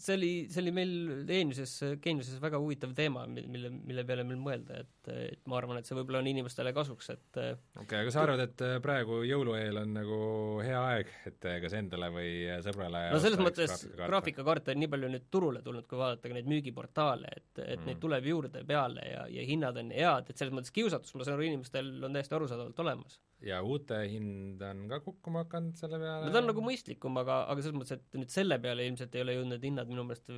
[0.00, 0.90] see oli, see oli meil
[1.28, 1.72] geeniuses,
[2.04, 5.96] geeniuses väga huvitav teema, mille, mille peale meil mõelda, et, et ma arvan, et see
[5.96, 9.96] võib-olla on inimestele kasuks, et okei okay,, aga sa arvad, et äh, praegu jõulueel on
[9.96, 10.20] nagu
[10.64, 14.92] hea aeg, et äh, kas endale või äh, sõbrale no selles mõttes graafikakaarte on nii
[14.92, 17.88] palju nüüd turule tulnud, kui vaadata ka neid müügiportaale, et, et mm.
[17.88, 21.38] neid tuleb juurde peale ja, ja hinnad on head, et selles mõttes kiusatus, ma saan
[21.38, 26.26] aru, inimestel on täiesti arusaadavalt olemas ja uute hind on ka kukkuma hakanud selle peale?
[26.26, 29.24] no ta on nagu mõistlikum, aga, aga selles mõttes, et nüüd selle peale ilmselt ei
[29.24, 30.28] ole jõudnud need hinnad minu meelest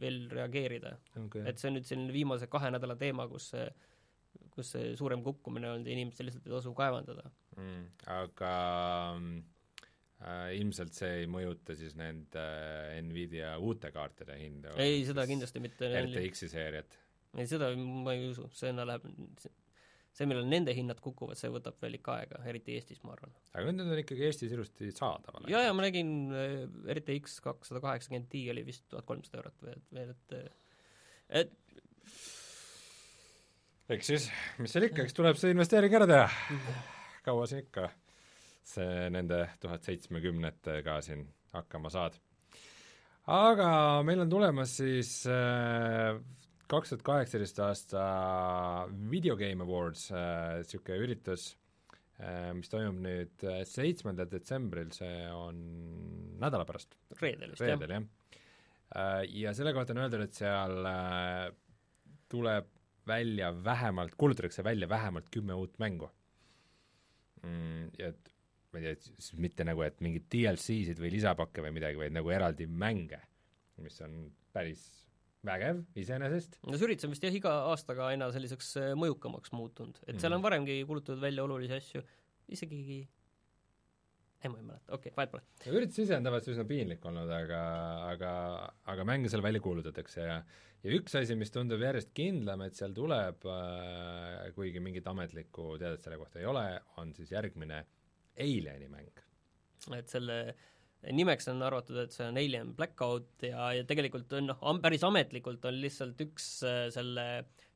[0.00, 1.44] veel reageerida okay..
[1.50, 3.66] et see on nüüd selline viimase kahe nädala teema, kus see,
[4.54, 7.84] kus see suurem kukkumine olnud ja inimestel lihtsalt ei tasu kaevandada mm,.
[8.16, 8.54] aga
[9.18, 14.72] äh, ilmselt see ei mõjuta siis nende äh, Nvidia uute kaartide hinda?
[14.80, 15.92] ei, seda kindlasti mitte.
[16.06, 17.00] RTX-i seeriat?
[17.36, 19.04] ei, seda ma ei usu, see läheb,
[20.18, 23.34] see, millal nende hinnad kukuvad, see võtab veel ikka aega, eriti Eestis, ma arvan.
[23.54, 25.46] aga need on ikkagi Eestis ilusti saadaval?
[25.52, 26.56] jaa, jaa, ma nägin äh,
[26.98, 30.38] RTX kakssada kaheksakümmend Ti oli vist tuhat kolmsada eurot veel, veel et
[31.42, 31.56] et
[33.94, 34.28] eks siis,
[34.60, 36.28] mis seal ikka, eks tuleb see investeering ära teha.
[37.24, 37.88] kaua sa ikka
[38.68, 42.18] see nende tuhat seitsmekümnetega siin hakkama saad.
[43.38, 43.70] aga
[44.04, 46.18] meil on tulemas siis äh,
[46.68, 48.02] kaks tuhat kaheksateist aasta
[49.10, 51.46] Video Game Awards niisugune äh, üritus
[52.20, 55.62] äh,, mis toimub nüüd äh, seitsmendal detsembril, see on
[56.40, 56.98] nädala pärast.
[57.22, 57.72] reedel vist, jah.
[57.74, 59.22] reedel, jah äh,.
[59.44, 61.46] Ja selle kohta on öeldud, et seal äh,
[62.28, 62.68] tuleb
[63.08, 66.10] välja vähemalt, kuulutatakse välja vähemalt kümme uut mängu
[67.42, 67.96] mm,.
[67.96, 68.34] Et
[68.72, 72.68] ma ei tea, mitte nagu, et mingeid DLC-sid või lisapakke või midagi, vaid nagu eraldi
[72.68, 73.22] mänge,
[73.80, 74.84] mis on päris
[75.48, 80.20] vägev iseenesest, no üritus on vist jah, iga aastaga aina selliseks äh, mõjukamaks muutunud, et
[80.20, 80.48] seal on Mhm.
[80.48, 82.04] varemgi kulutatud välja olulisi asju,
[82.54, 82.82] isegi
[84.38, 85.42] ei, ma ei mäleta, okei okay,, vahet pole.
[85.74, 87.60] üritus ise on tavaliselt üsna piinlik olnud, aga,
[88.12, 88.32] aga,
[88.92, 90.38] aga mänge seal välja kuulutatakse ja
[90.84, 96.04] ja üks asi, mis tundub järjest kindlam, et seal tuleb äh,, kuigi mingit ametlikku teadet
[96.04, 96.66] selle kohta ei ole,
[97.02, 97.84] on siis järgmine
[98.38, 99.24] Alieni mäng.
[99.96, 100.54] et selle
[101.14, 105.64] nimeks on arvatud, et see on Alien Blackout ja, ja tegelikult on noh, päris ametlikult
[105.70, 107.26] on lihtsalt üks äh, selle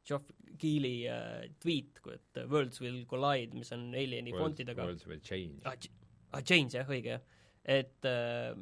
[0.06, 4.88] Geoff Keighley äh, tweet, et Worlds will collide, mis on Alieni fontidega.
[4.88, 5.76] Worlds will change ah,.
[6.32, 7.24] Ah, Change jah, õige jah,
[7.68, 8.54] et äh,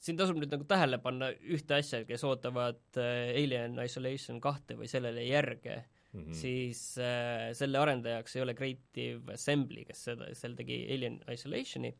[0.00, 4.88] siin tasub nüüd nagu tähele panna ühte asja, kes ootavad äh, Alien Isolation kahte või
[4.90, 5.82] sellele järge
[6.12, 11.18] Mm mm., siis äh, selle arendajaks ei ole Creative Assembly, kes seda, seal tegi Alien
[11.28, 11.90] Isolationi,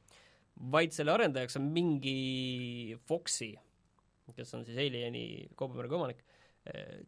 [0.59, 3.53] vaid selle arendajaks on mingi Foxi,
[4.37, 6.25] kes on siis Alieni kaubamärgi omanik,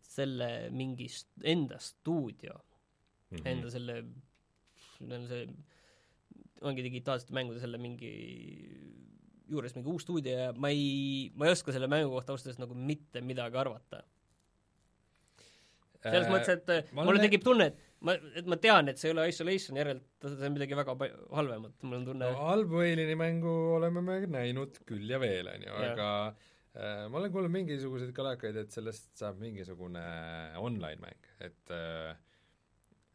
[0.07, 1.09] selle mingi
[1.45, 3.49] enda stuudio mm, -hmm.
[3.51, 3.97] enda selle,
[5.01, 5.43] neil on see,
[6.71, 8.13] ongi digitaalsete mängude selle mingi
[9.51, 12.63] juures mingi uus stuudio ja ma ei, ma ei oska selle mängu kohta ausalt öeldes
[12.63, 14.03] nagu mitte midagi arvata.
[16.01, 19.15] selles äh, mõttes, et mulle tekib tunne, et ma, et ma tean, et see ei
[19.15, 20.95] ole Isolation, järelikult see on midagi väga
[21.37, 22.31] halvemat, mul on tunne.
[22.31, 27.21] No halbu Alieni mängu oleme me näinud küll ja veel, on ju, aga äh, ma
[27.21, 30.05] olen kuulnud mingisuguseid kalakaid, et sellest saab mingisugune
[30.61, 32.15] online-mäng, et äh,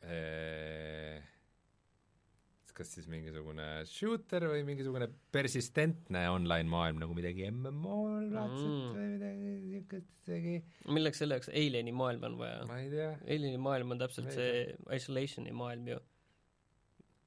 [0.05, 1.34] äh,
[2.75, 8.89] kas siis mingisugune shooter või mingisugune persistentne online-maailm nagu midagi MMO-l laadset Mm.
[8.97, 10.55] või midagi niisugust isegi,
[10.97, 12.65] milleks selle jaoks Alieni maailm on vaja?
[13.23, 14.65] Alieni maailm on täpselt see
[14.97, 16.01] Isolationi maailm ju.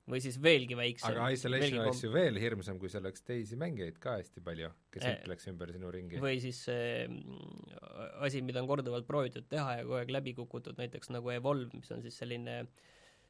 [0.09, 1.11] või siis veelgi väiksem.
[1.13, 5.05] aga Isolation oleks ju veel hirmsam, kui seal oleks teisi mängijaid ka hästi palju, kes
[5.05, 6.17] Eh, hüpleks ümber sinu ringi.
[6.23, 10.77] või siis see mm, asi, mida on korduvalt proovitud teha ja kogu aeg läbi kukutud,
[10.81, 12.67] näiteks nagu Evolve, mis on siis selline äh,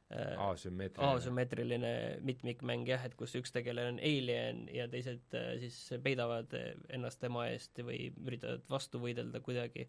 [0.09, 1.15] asümmeetriline.
[1.19, 1.91] asümmeetriline
[2.25, 7.21] mitmikmäng jah, et kus üks tegelane on alien ja teised äh, siis peidavad äh, ennast
[7.21, 9.85] tema eest või üritavad vastu võidelda kuidagi.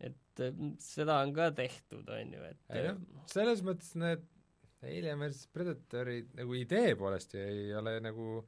[0.00, 3.00] et äh, seda on ka tehtud, on ju, et ei noh,
[3.32, 4.28] selles mõttes need
[4.82, 8.42] Alien versus Predatori nagu idee poolest ei ole nagu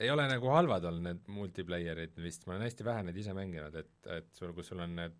[0.00, 3.74] ei ole nagu halvad olnud need multiplayer'id vist, ma olen hästi vähe neid ise mänginud,
[3.76, 5.16] et, et sul, kus sul on need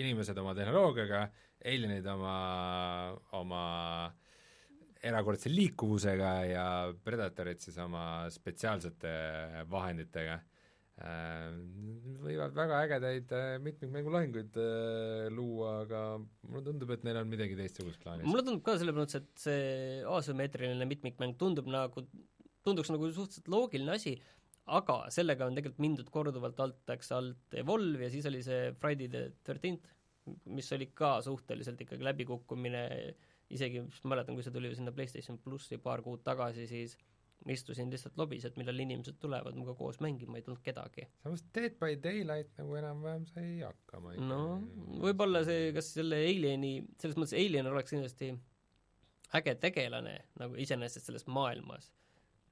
[0.00, 1.22] inimesed oma tehnoloogiaga,
[1.68, 2.36] alienid oma,
[3.36, 3.62] oma
[5.02, 6.64] erakordse liikuvusega ja
[7.04, 9.12] Predatorid siis oma spetsiaalsete
[9.70, 11.48] vahenditega äh,
[12.22, 18.02] võivad väga ägedaid äh, mitmikmängulahinguid äh, luua, aga mulle tundub, et neil on midagi teistsugust
[18.02, 18.28] plaanis.
[18.28, 22.06] mulle tundub ka selles mõttes, et see asümmeetriline mitmikmäng tundub nagu,
[22.62, 24.14] tunduks nagu suhteliselt loogiline asi,
[24.70, 29.10] aga sellega on tegelikult mindud korduvalt alt, läks alt Evolve ja siis oli see Friday
[29.10, 29.90] the thirteenth,
[30.54, 32.84] mis oli ka suhteliselt ikkagi läbikukkumine,
[33.52, 36.96] isegi mäletan, kui see tuli sinna PlayStation plussi paar kuud tagasi, siis
[37.42, 41.08] ma istusin lihtsalt lobis, et millal inimesed tulevad minuga koos mängima, ei tulnud kedagi.
[41.22, 44.28] samas Dead by Daylight nagu enam-vähem sai hakkama ikka.
[44.28, 44.42] no
[45.02, 48.30] võib-olla see, kas selle Alieni, selles mõttes Alien oleks kindlasti
[49.38, 51.90] äge tegelane nagu iseenesest selles maailmas.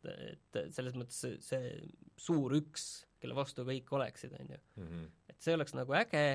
[0.03, 1.73] et selles mõttes see, see
[2.17, 4.61] suur üks, kelle vastu kõik oleksid, on ju.
[4.81, 5.07] -hmm.
[5.29, 6.27] et see oleks nagu äge,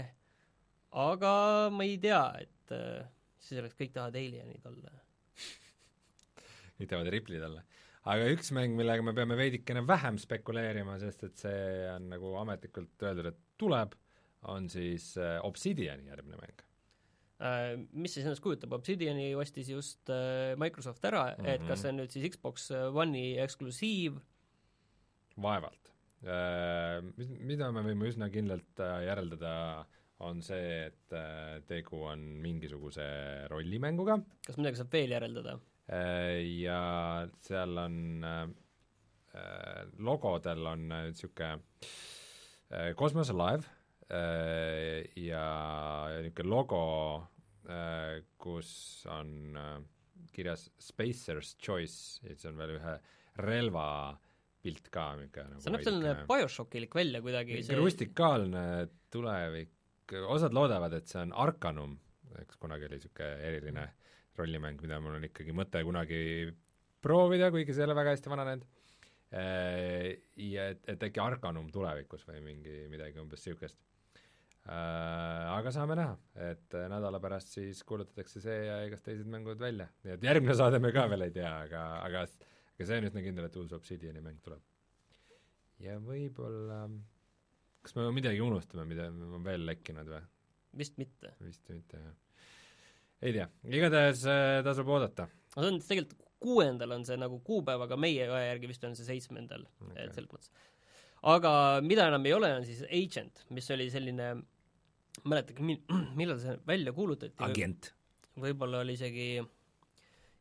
[0.91, 1.35] aga
[1.73, 3.09] ma ei tea, et äh,
[3.45, 4.93] siis oleks kõik tahavad Alienid olla.
[6.75, 7.63] kõik tahavad Ripley'd olla.
[8.13, 13.07] aga üks mäng, millega me peame veidikene vähem spekuleerima, sest et see on nagu ametlikult
[13.07, 13.95] öeldud, et tuleb,
[14.51, 16.61] on siis äh, Obsidiani järgmine mäng.
[17.41, 21.49] Äh, mis siis endast kujutab, Obsidiani ostis just äh, Microsoft ära mm, -hmm.
[21.55, 24.21] et kas see on nüüd siis Xbox One'i eksklusiiv,
[25.41, 25.81] vaevalt.
[27.17, 29.85] Mis, mida me võime üsna kindlalt järeldada,
[30.23, 33.05] on see, et äh, tegu on mingisuguse
[33.51, 35.57] rollimänguga kas midagi saab veel järeldada?
[35.91, 36.79] äh, ja
[37.43, 38.45] seal on äh,
[39.99, 41.59] logodel on niisugune
[42.71, 42.93] äh,
[45.19, 45.47] ja
[46.21, 46.83] niisugune logo
[48.37, 48.69] kus
[49.09, 49.57] on
[50.31, 52.93] kirjas Spacer's Choice ja siis on veel ühe
[53.41, 53.87] relva
[54.61, 58.65] pilt ka niisugune see näeb selline BioShockilik välja kuidagi, rustikaalne
[59.11, 59.73] tulevik,
[60.13, 61.97] osad loodavad, et see on Arcanum,
[62.41, 63.87] eks kunagi oli niisugune eriline
[64.37, 66.21] rollimäng, mida mul on ikkagi mõte kunagi
[67.05, 68.65] proovida, kuigi see ei ole väga hästi vananenud,
[69.31, 73.79] ja et, et äkki Arcanum tulevikus või mingi midagi umbes niisugust.
[74.65, 80.15] Aga saame näha, et nädala pärast siis kuulutatakse see ja igast teised mängud välja, nii
[80.15, 82.23] et järgmine saade me ka veel ei tea, aga, aga
[82.75, 84.63] aga see on üsna kindel, et uus Obsidiani mäng tuleb.
[85.79, 86.85] ja võib-olla,
[87.85, 90.21] kas me midagi unustame, mida on veel lekkinud või?
[90.75, 91.33] vist mitte.
[91.43, 92.13] vist mitte, jah.
[93.23, 93.47] ei tea,
[93.79, 95.27] igatahes äh, tasub oodata.
[95.55, 98.95] no see on tegelikult kuuendal on see nagu kuupäev, aga meie aja järgi vist on
[98.97, 100.51] see seitsmendal okay., et selles mõttes.
[101.35, 101.51] aga
[101.85, 104.31] mida enam ei ole, on siis Agent, mis oli selline,
[105.23, 105.65] mäletage,
[106.19, 107.37] millal see välja kuulutati?
[107.45, 107.93] agent.
[108.41, 109.29] võib-olla oli isegi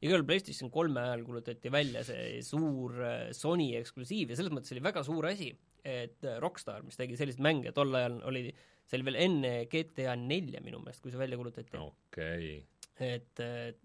[0.04, 4.82] igal PlayStation kolme ajal kuulutati välja see suur äh, Sony eksklusiiv ja selles mõttes oli
[4.84, 5.52] väga suur asi,
[5.84, 8.46] et äh, Rockstar, mis tegi selliseid mänge, tol ajal oli,
[8.88, 11.76] see oli veel enne GTA nelja minu meelest, kui see välja kuulutati.
[11.80, 12.54] okei.
[12.56, 12.62] Okay
[13.02, 13.40] et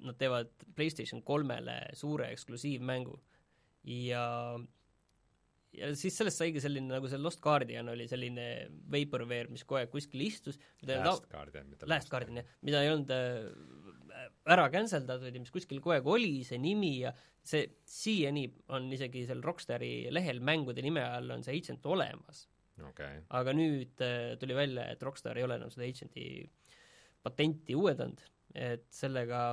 [0.05, 3.15] nad teevad PlayStation kolmele suure eksklusiivmängu.
[3.89, 4.25] Ja
[5.77, 8.45] ja siis sellest saigi selline, nagu see Lost Guardian oli selline
[8.91, 10.57] vaporware, mis kogu aeg kuskil istus
[10.87, 11.37] Last ta...
[11.37, 13.88] Guardian, mitte Last Guardian, jah, mida ei olnud äh,
[14.49, 18.87] ära cancel datud ja mis kuskil kogu aeg oli, see nimi ja see siiani on
[18.95, 22.45] isegi seal Rockstari lehel mängude nime all on see agent olemas
[22.89, 23.21] okay..
[23.29, 26.25] aga nüüd äh, tuli välja, et Rockstar ei ole enam seda agent'i
[27.23, 28.23] patenti uuendanud
[28.55, 29.51] et sellega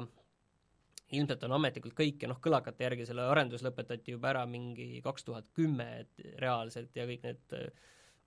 [1.17, 5.27] ilmselt on ametlikult kõik ja noh, kõlakate järgi selle arendus lõpetati juba ära mingi kaks
[5.27, 7.69] tuhat kümme, et reaalselt ja kõik need äh,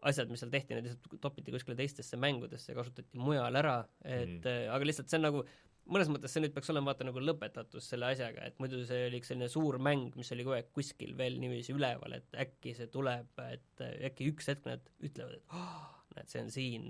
[0.07, 4.69] asjad, mis seal tehti, need lihtsalt topiti kuskile teistesse mängudesse kasutati mujal ära, et mm.
[4.71, 5.43] aga lihtsalt see on nagu
[5.89, 9.21] mõnes mõttes see nüüd peaks olema vaata nagu lõpetatus selle asjaga, et muidu see oli
[9.21, 12.89] üks selline suur mäng, mis oli kogu aeg kuskil veel niiviisi üleval, et äkki see
[12.93, 16.89] tuleb, et äh, äkki üks hetk nad ütlevad, et oh, näed, see on siin,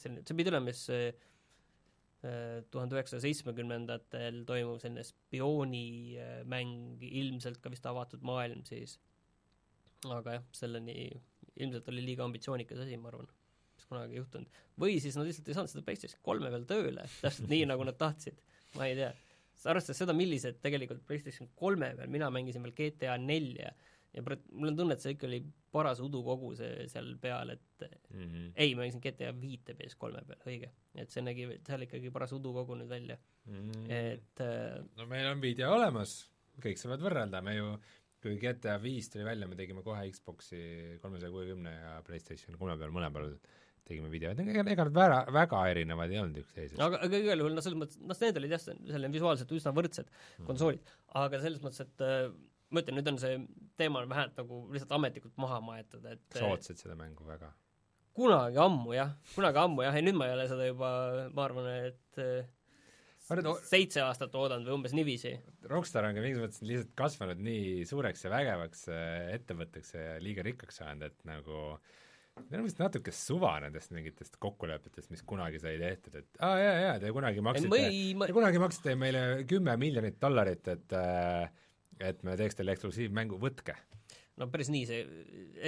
[0.00, 1.18] see, see pidi olema siis
[2.18, 8.96] tuhande üheksasaja seitsmekümnendatel toimuv selline spioonimäng, ilmselt ka vist avatud maailm siis.
[10.02, 10.96] aga jah, selleni
[11.58, 13.30] ilmselt oli liiga ambitsioonikas asi, ma arvan,
[13.88, 14.60] kunagi juhtunud.
[14.80, 17.98] või siis nad lihtsalt ei saanud seda PlayStation kolme veel tööle, täpselt nii, nagu nad
[18.00, 18.40] tahtsid,
[18.76, 19.12] ma ei tea.
[19.64, 23.72] arvestades seda, millised tegelikult PlayStation kolme peal, mina mängisin veel GTA nelja
[24.14, 25.40] ja mul on tunne, et see ikka oli
[25.72, 28.48] paras udukogu see seal peal, et mm -hmm.
[28.56, 30.70] ei, ma mängisin GTA viite PS3 peal, õige.
[30.94, 33.70] et see nägi seal ikkagi paras udukogu nüüd välja mm.
[33.70, 33.90] -hmm.
[33.90, 36.30] et äh, no meil on video olemas,
[36.64, 37.78] kõik saavad võrrelda, me ju
[38.22, 42.94] kui GTA viis tuli välja, me tegime kohe Xbox'i kolmesaja kuuekümne ja PlayStation kolme peal
[42.94, 43.36] mõlemal
[43.88, 46.80] tegime videoid, ega, ega nad väga, väga erinevad ei olnud üksteisest.
[46.84, 50.10] aga, aga igal juhul noh, selles mõttes, noh, need olid jah, selline visuaalselt üsna võrdsed
[50.10, 50.50] mm -hmm.
[50.50, 52.28] konsoolid, aga selles mõttes, et äh,
[52.70, 53.40] ma ütlen, nüüd on see
[53.80, 57.52] teema on vähemalt nagu lihtsalt ametlikult maha maetud, et sa ootasid seda mängu väga?
[58.18, 60.92] kunagi ammu jah, kunagi ammu jah, ja nüüd ma ei ole seda juba,
[61.32, 62.22] ma arvan, et
[63.28, 65.34] Arvad, seitse aastat oodanud või umbes niiviisi.
[65.68, 70.44] Rockstar on ka mingis mõttes lihtsalt kasvanud nii suureks ja vägevaks äh, ettevõtteks ja liiga
[70.46, 71.58] rikkaks saanud, et nagu
[72.48, 76.60] Neil on vist natuke suva nendest mingitest kokkulepetest, mis kunagi sai tehtud, et aa ah,
[76.62, 77.70] jaa, jaa, te kunagi maksite,
[78.18, 78.28] ma...
[78.28, 81.48] te kunagi maksite meile kümme miljonit dollarit, et äh,
[81.98, 83.74] et me teeks teile eksklusiivmängu, võtke.
[84.38, 85.00] no päris nii see,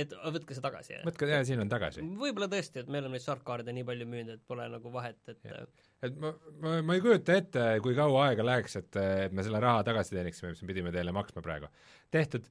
[0.02, 1.04] et võtke see tagasi, jah?
[1.08, 2.04] võtke, jaa, siin on tagasi.
[2.20, 5.50] võib-olla tõesti, et me oleme neid Shark-kaarde nii palju müünud, et pole nagu vahet, et
[5.50, 5.64] ja.
[6.06, 9.62] et ma, ma, ma ei kujuta ette, kui kaua aega läheks, et, et me selle
[9.62, 11.70] raha tagasi teeniksime, mis me pidime teile maksma praegu.
[12.14, 12.46] tehtud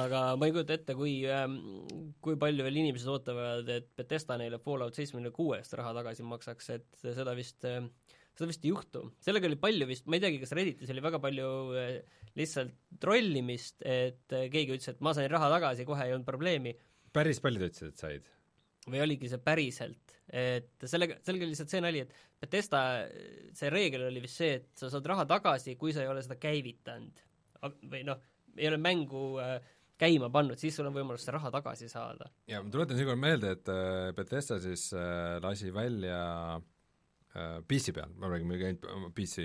[0.00, 1.58] aga ma ei kujuta ette, kui ähm,,
[2.24, 6.70] kui palju veel inimesed ootavad, et Betesta neile Fallout seitsmekümne kuue eest raha tagasi maksaks,
[6.78, 7.84] et seda vist äh,
[8.36, 9.02] seda vist ei juhtu.
[9.24, 11.90] sellega oli palju vist, ma ei teagi, kas Redditis oli väga palju äh,
[12.36, 16.76] lihtsalt trollimist, et äh, keegi ütles, et ma sain raha tagasi, kohe ei olnud probleemi.
[17.16, 18.32] päris paljud ütlesid, et said?
[18.86, 22.80] või oligi see päriselt, et sellega, sellega lihtsalt see nali, et Betesta,
[23.56, 26.36] see reegel oli vist see, et sa saad raha tagasi, kui sa ei ole seda
[26.38, 27.22] käivitanud.
[27.62, 28.22] Või noh,
[28.56, 29.58] ei ole mängu äh,
[30.00, 32.30] käima pannud, siis sul on võimalus see raha tagasi saada.
[32.50, 33.70] ja ma tuletan siinkohal meelde, et
[34.16, 34.90] Bethesda siis
[35.42, 36.22] lasi välja
[36.56, 36.64] äh,
[37.36, 39.42] Äh, PC peal, räägin muidugi ainult PC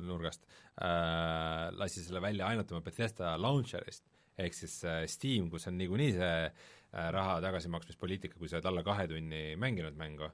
[0.00, 0.46] nurgast
[0.80, 4.06] äh,, lasi selle välja ainult oma Bethesda launcher'ist,
[4.40, 8.84] ehk siis äh, Steam, kus on niikuinii see äh, raha tagasimaksmispoliitika, kui sa oled alla
[8.86, 10.30] kahe tunni mänginud mängu,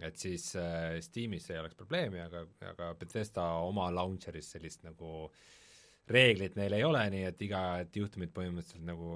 [0.00, 5.28] et siis äh, Steamis ei oleks probleemi, aga, aga Bethesda oma launcher'is sellist nagu
[6.10, 9.10] reeglit neil ei ole, nii et iga et juhtumit põhimõtteliselt nagu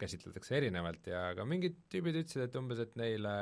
[0.00, 3.34] käsitletakse erinevalt ja ka mingid tüübid ütlesid, et umbes, et neile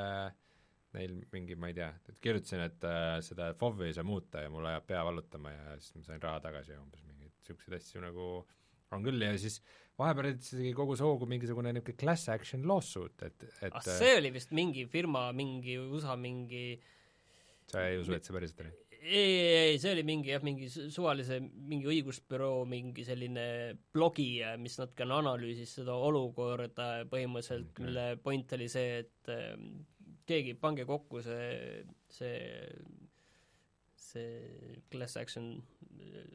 [0.96, 4.52] neil mingi, ma ei tea, et kirjutasin, et äh, seda FOV-i ei saa muuta ja
[4.52, 8.02] mul ajab pea vallutama ja siis ma sain raha tagasi ja umbes mingeid niisuguseid asju
[8.04, 8.28] nagu
[8.96, 9.60] on küll ja siis
[10.00, 14.54] vahepeal isegi kogus hoogu mingisugune niisugune class action lawsuit, et, et ah, see oli vist
[14.56, 16.78] mingi firma, mingi USA mingi
[17.68, 18.72] sa ei usu, et see päriselt oli?
[19.02, 19.32] Ei,
[19.72, 23.46] ei, see oli mingi jah, mingi suvalise, mingi õigusbüroo mingi selline
[23.94, 24.30] blogi,
[24.60, 29.32] mis natukene analüüsis seda olukorda põhimõtteliselt okay., mille point oli see, et
[30.28, 32.40] keegi, pange kokku see, see,
[34.08, 35.54] see class action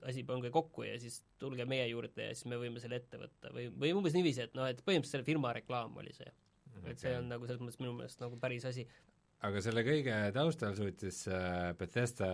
[0.07, 3.53] asi, pange kokku ja siis tulge meie juurde ja siis me võime selle ette võtta
[3.55, 6.31] või, või umbes niiviisi, et noh, et põhimõtteliselt selle firma reklaam oli see
[6.89, 8.85] et see on nagu selles mõttes minu meelest nagu päris asi.
[9.43, 12.29] Aga selle kõige taustal suutis äh, Bethesda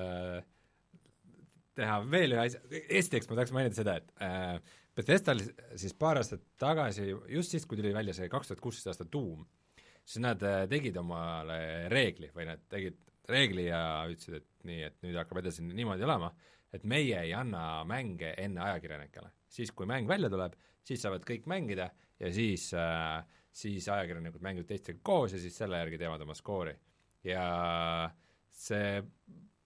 [1.79, 5.41] teha veel ühe asja, esiteks ma tahaks mainida seda, et äh, Bethesdal
[5.79, 9.45] siis paar aastat tagasi, just siis, kui tuli välja see kaks tuhat kuusteist aasta Doom,
[10.03, 12.99] siis nad äh, tegid omale reegli või nad tegid
[13.29, 16.31] reegli ja ütlesid, et nii, et nüüd hakkab edasi niimoodi olema,
[16.73, 19.31] et meie ei anna mänge enne ajakirjanikele.
[19.49, 20.53] siis, kui mäng välja tuleb,
[20.85, 21.89] siis saavad kõik mängida
[22.19, 26.75] ja siis äh, siis ajakirjanikud mängivad teistega koos ja siis selle järgi teevad oma skoori.
[27.27, 27.45] Ja
[28.55, 28.99] see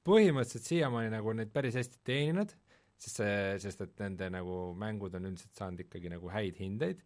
[0.04, 2.52] põhimõtteliselt siiamaani nagu neid päris hästi teeninud,
[3.00, 7.04] sest see, sest et nende nagu mängud on üldiselt saanud ikkagi nagu häid hindeid,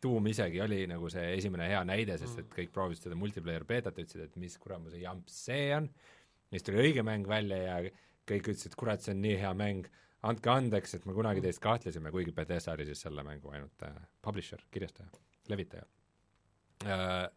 [0.00, 3.98] Doom isegi oli nagu see esimene hea näide, sest et kõik proovisid seda multiplayer beetat,
[4.00, 5.90] ütlesid, et mis kuramuse jamps see on,
[6.48, 7.74] siis tuli õige mäng välja ja
[8.30, 9.90] kõik ütlesid, kurat, see on nii hea mäng,
[10.30, 14.00] andke andeks, et me kunagi teist kahtlesime, kuigi Bethesda oli siis selle mängu ainult äh,
[14.24, 15.08] publisher, kirjastaja,
[15.52, 15.84] levitaja.
[16.88, 17.28] Äh,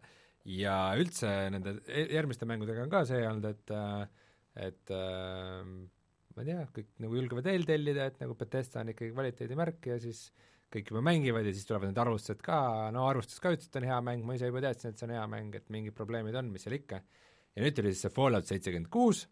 [0.49, 4.23] ja üldse nende e-, järgmiste mängudega on ka see olnud, et äh,
[4.67, 9.91] et äh, ma ei tea, kõik nagu julgevad eeltellida, et nagu Bethesda on ikkagi kvaliteedimärk
[9.93, 10.27] ja siis
[10.73, 12.57] kõik juba mängivad ja siis tulevad need arvustused ka,
[12.93, 15.15] no arvustus ka ütles, et on hea mäng, ma ise juba teadsin, et see on
[15.15, 17.01] hea mäng, et mingid probleemid on, mis seal ikka.
[17.53, 19.27] ja nüüd tuli siis see Fallout seitsekümmend kuus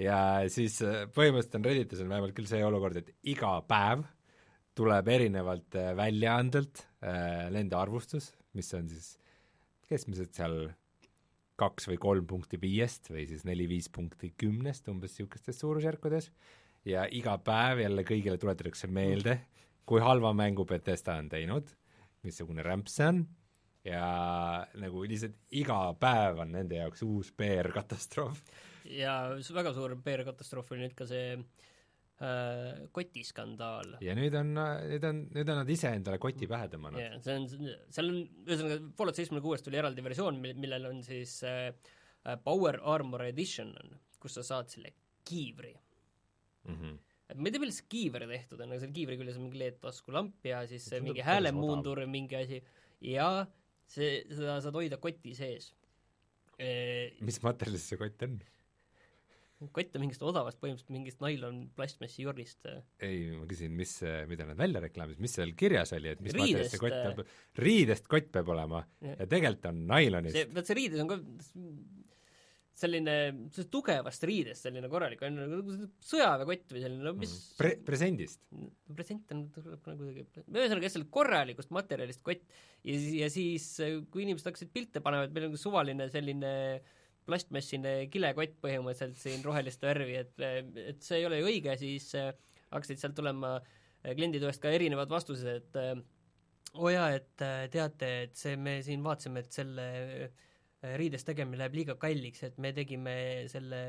[0.00, 0.16] ja
[0.52, 0.78] siis
[1.12, 4.06] põhimõtteliselt on Redditis on vähemalt küll see olukord, et iga päev
[4.80, 9.19] tuleb erinevalt väljaandelt äh, nende arvustus, mis on siis
[9.90, 10.56] keskmiselt seal
[11.60, 16.30] kaks või kolm punkti viiest või siis neli-viis punkti kümnest, umbes niisugustes suurusjärkudes,
[16.88, 19.36] ja iga päev jälle kõigile tuletatakse meelde,
[19.84, 21.68] kui halva mängu Betesta on teinud,
[22.24, 23.24] missugune rämps see on,
[23.84, 24.04] ja
[24.80, 28.40] nagu lihtsalt iga päev on nende jaoks uus PR-katastroof.
[28.96, 29.16] ja
[29.56, 31.44] väga suur PR-katastroof oli nüüd ka see äh,
[32.92, 33.94] kotiskandaal.
[34.04, 37.00] ja nüüd on, nüüd on, nüüd on nad ise endale koti pähe tõmmanud.
[37.00, 41.00] jah, see on, seal on, ühesõnaga Fallout seitsmekümne kuuest tuli eraldi versioon, mil, millel on
[41.06, 41.70] siis äh,
[42.44, 44.92] Power Armor Edition on, kus sa saad selle
[45.24, 46.76] kiivri mm.
[46.76, 46.98] -hmm
[47.30, 49.60] et ma ei tea, millest see kiiver tehtud on, aga selle kiivri küljes on mingi
[49.60, 52.58] LED-taskulamp ja siis see mingi häälemuundur ja mingi asi
[53.06, 53.28] ja
[53.86, 55.70] see, seda saad hoida koti sees
[56.58, 56.70] e,.
[57.24, 58.40] mis materjalist see kott on?
[59.68, 62.68] Kott on mingist odavast, põhimõtteliselt mingist nailon plastmassi jordist.
[63.04, 63.98] ei, ma küsin, mis,
[64.30, 67.24] mida nad välja reklaamisid, mis seal kirjas oli, et mis riidest, kott peab,
[67.60, 70.38] riidest kott peab olema ja, ja tegelikult on nailonist.
[70.38, 71.18] see, vot see riides on ka
[72.80, 73.16] selline,
[73.52, 75.74] see tugevast riidest selline korralik, on nagu
[76.08, 77.58] sõjaväekott või selline, no mis mm.
[77.58, 78.40] Pre-, presendist?
[78.96, 82.46] present on, nagu kuidagi, ühesõnaga jah, sellest korralikust materjalist kott
[82.80, 83.74] ja, ja siis,
[84.08, 86.96] kui inimesed hakkasid pilte panema, et meil on suvaline selline äh,
[87.30, 90.34] plastmassine kilekott põhimõtteliselt siin rohelist värvi, et,
[90.90, 92.32] et see ei ole ju õige, siis äh,
[92.72, 95.94] hakkasid sealt tulema äh, klienditoest ka erinevad vastused, et äh,
[96.74, 99.86] oo oh jaa, et teate, et see, me siin vaatasime, et selle
[100.96, 103.14] riidest tegemine läheb liiga kalliks, et me tegime
[103.52, 103.80] selle,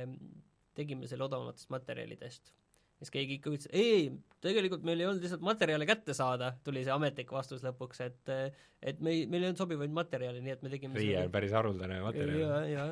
[0.76, 2.52] tegime selle odavamatest materjalidest.
[2.98, 4.10] siis keegi ikka ütles, ei,
[4.44, 8.34] tegelikult meil ei olnud lihtsalt materjale kätte saada, tuli see ametlik vastus lõpuks, et
[8.82, 11.54] et me ei, meil ei olnud sobivaid materjale, nii et me tegime riie on päris
[11.56, 12.44] haruldane materjal.
[12.44, 12.92] jaa, jaa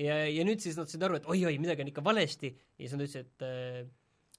[0.00, 2.52] ja, ja nüüd siis nad said aru, et oi-oi, midagi on ikka valesti.
[2.78, 3.82] Ja siis nad ütlesid, et äh,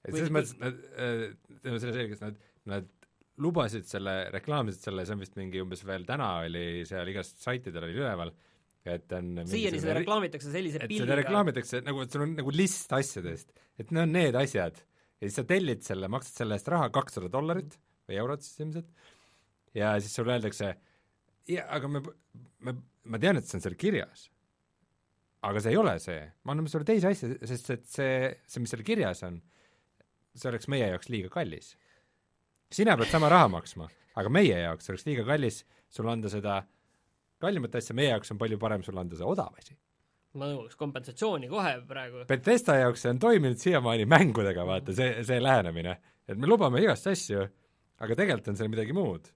[0.04, 1.28] et selles mõttes nad äh,,
[1.64, 2.40] teeme selle selgeks, nad,
[2.70, 2.90] nad
[3.42, 7.88] lubasid selle, reklaamisid selle, see on vist mingi umbes veel täna oli seal igast saitidel
[7.88, 8.30] oli üleval,
[8.84, 12.92] et on siiani seda reklaamitakse sellise pildiga seda reklaamitakse nagu, et sul on nagu list
[12.94, 13.50] asjadest,
[13.80, 14.78] et need on need asjad.
[15.18, 19.08] ja siis sa tellid selle, maksad selle eest raha, kakssada dollarit või eurot siis ilmselt,
[19.74, 20.74] ja siis sulle öeldakse,
[21.50, 22.04] jaa, aga me,
[22.68, 22.76] me,
[23.08, 24.28] ma tean, et see on seal kirjas
[25.44, 28.12] aga see ei ole see, me anname sulle teise asja, sest et see,
[28.48, 29.40] see, mis seal kirjas on,
[30.34, 31.74] see oleks meie jaoks liiga kallis.
[32.74, 33.88] sina pead sama raha maksma,
[34.20, 36.62] aga meie jaoks oleks liiga kallis sulle anda seda
[37.42, 39.76] kallimat asja, meie jaoks on palju parem sulle anda see odav asi.
[40.34, 42.24] ma nõuaks kompensatsiooni kohe praegu.
[42.30, 45.98] Bethesda jaoks see on toiminud siiamaani mängudega, vaata, see, see lähenemine.
[46.28, 47.46] et me lubame igast asju,
[48.00, 49.30] aga tegelikult on seal midagi muud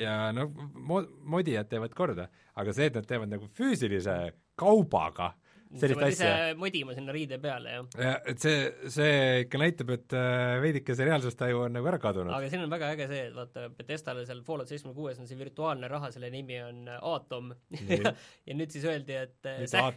[0.00, 2.26] ja noh, mo-, modijad teevad korda,
[2.58, 4.16] aga see, et nad teevad nagu füüsilise
[4.56, 5.34] kaubaga
[5.80, 6.54] sellist asja.
[6.58, 8.20] modima sinna riide peale, jah.
[8.30, 8.60] et see,
[8.92, 12.34] see ikka näitab, et äh, veidike see reaalsustaju on nagu ära kadunud.
[12.36, 15.38] aga siin on väga äge see, et vaata, Bethesdale seal Fallout seitsmekümne kuues on see
[15.40, 17.52] virtuaalne raha, selle nimi on äh, Atom
[17.90, 18.14] ja,
[18.46, 19.90] ja nüüd siis öeldi, et äh, säh,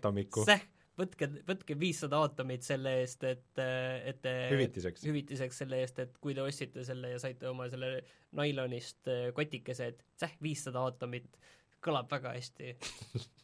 [0.49, 0.65] säh,
[0.99, 3.63] võtke, võtke viissada aatomit selle eest, et,
[4.09, 5.05] et hüvitiseks.
[5.07, 7.99] hüvitiseks selle eest, et kui te ostsite selle ja saite oma selle
[8.35, 11.37] nailonist kotikese, et säh, viissada aatomit,
[11.85, 12.73] kõlab väga hästi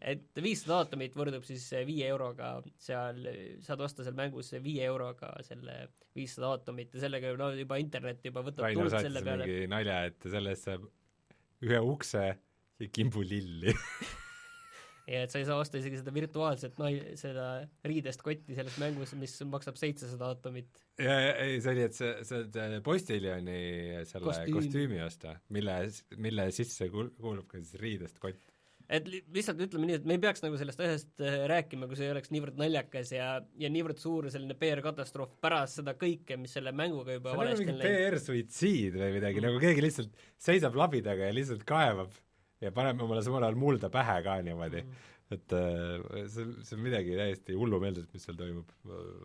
[0.00, 3.20] et viissada aatomit võrdub siis viie euroga seal,
[3.64, 5.78] saad osta seal mängus viie euroga selle
[6.16, 9.48] viissada aatomit ja sellega no juba internet juba võtab Rainer tuld selle peale.
[9.48, 10.90] mingi nalja, et selle eest saab
[11.64, 13.72] ühe ukse ja kimbu lilli
[15.10, 17.46] ja et sa ei saa osta isegi seda virtuaalset nai-, seda
[17.86, 20.80] riidest kotti selles mängus, mis maksab seitsesada aatomit.
[20.98, 23.58] ja, ja ei, see oli, et see, see postiljoni
[24.08, 24.56] selle Kostüüm.
[24.58, 25.78] kostüümi osta, mille,
[26.16, 28.53] mille sisse kuul-, kuulub ka siis riidest kott.
[28.88, 31.96] Et li- lihtsalt ütleme nii, et me ei peaks nagu sellest asjast äh, rääkima, kui
[31.96, 33.28] see ei oleks niivõrd naljakas ja,
[33.58, 37.64] ja niivõrd suur selline PR-katastroof pärast seda kõike, mis selle mänguga juba see on nagu
[37.64, 37.88] mingi.
[37.88, 42.12] PR-suitsiid või midagi, nagu keegi lihtsalt seisab labidaga ja lihtsalt kaevab
[42.64, 45.02] ja paneb omale samal ajal mulda pähe ka niimoodi Mhm.
[45.34, 48.70] Et äh, see, see on midagi täiesti hullumeelset, mis seal toimub.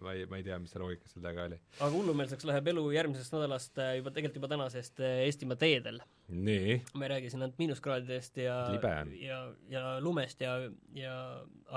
[0.03, 1.59] ma ei, ma ei tea, mis see loogika seal taga oli.
[1.79, 6.01] aga hullumeelseks läheb elu järgmisest nädalast äh, juba, tegelikult juba tänasest äh, Eestimaa teedel.
[6.29, 8.57] nii, ma ei räägi siin ainult miinuskraadidest ja
[9.19, 9.39] ja,
[9.71, 10.55] ja lumest ja,
[10.97, 11.15] ja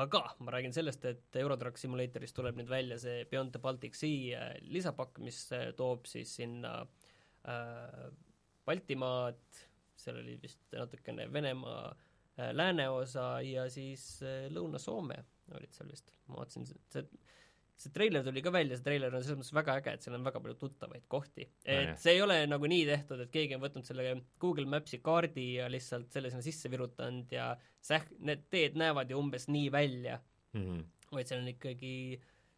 [0.05, 4.53] aga ma räägin sellest, et Eurotrack Simulatorist tuleb nüüd välja see Beyond the Baltic Sea
[4.69, 5.45] lisapakk, mis
[5.79, 6.81] toob siis sinna
[7.49, 8.09] äh,
[8.67, 9.43] Baltimaad,
[9.99, 11.91] seal oli vist natukene Venemaa
[12.53, 15.21] lääneosa ja siis äh, Lõuna-Soome
[15.53, 17.07] olid seal vist, ma vaatasin, see
[17.83, 20.27] see treiler tuli ka välja, see treiler on selles mõttes väga äge, et seal on
[20.27, 21.49] väga palju tuttavaid kohti.
[21.65, 24.07] et see ei ole nagu nii tehtud, et keegi on võtnud selle
[24.43, 29.19] Google Maps'i kaardi ja lihtsalt selle sinna sisse virutanud ja säh-, need teed näevad ju
[29.19, 30.21] umbes nii välja,
[30.55, 30.85] mm -hmm.
[31.17, 31.95] vaid seal on ikkagi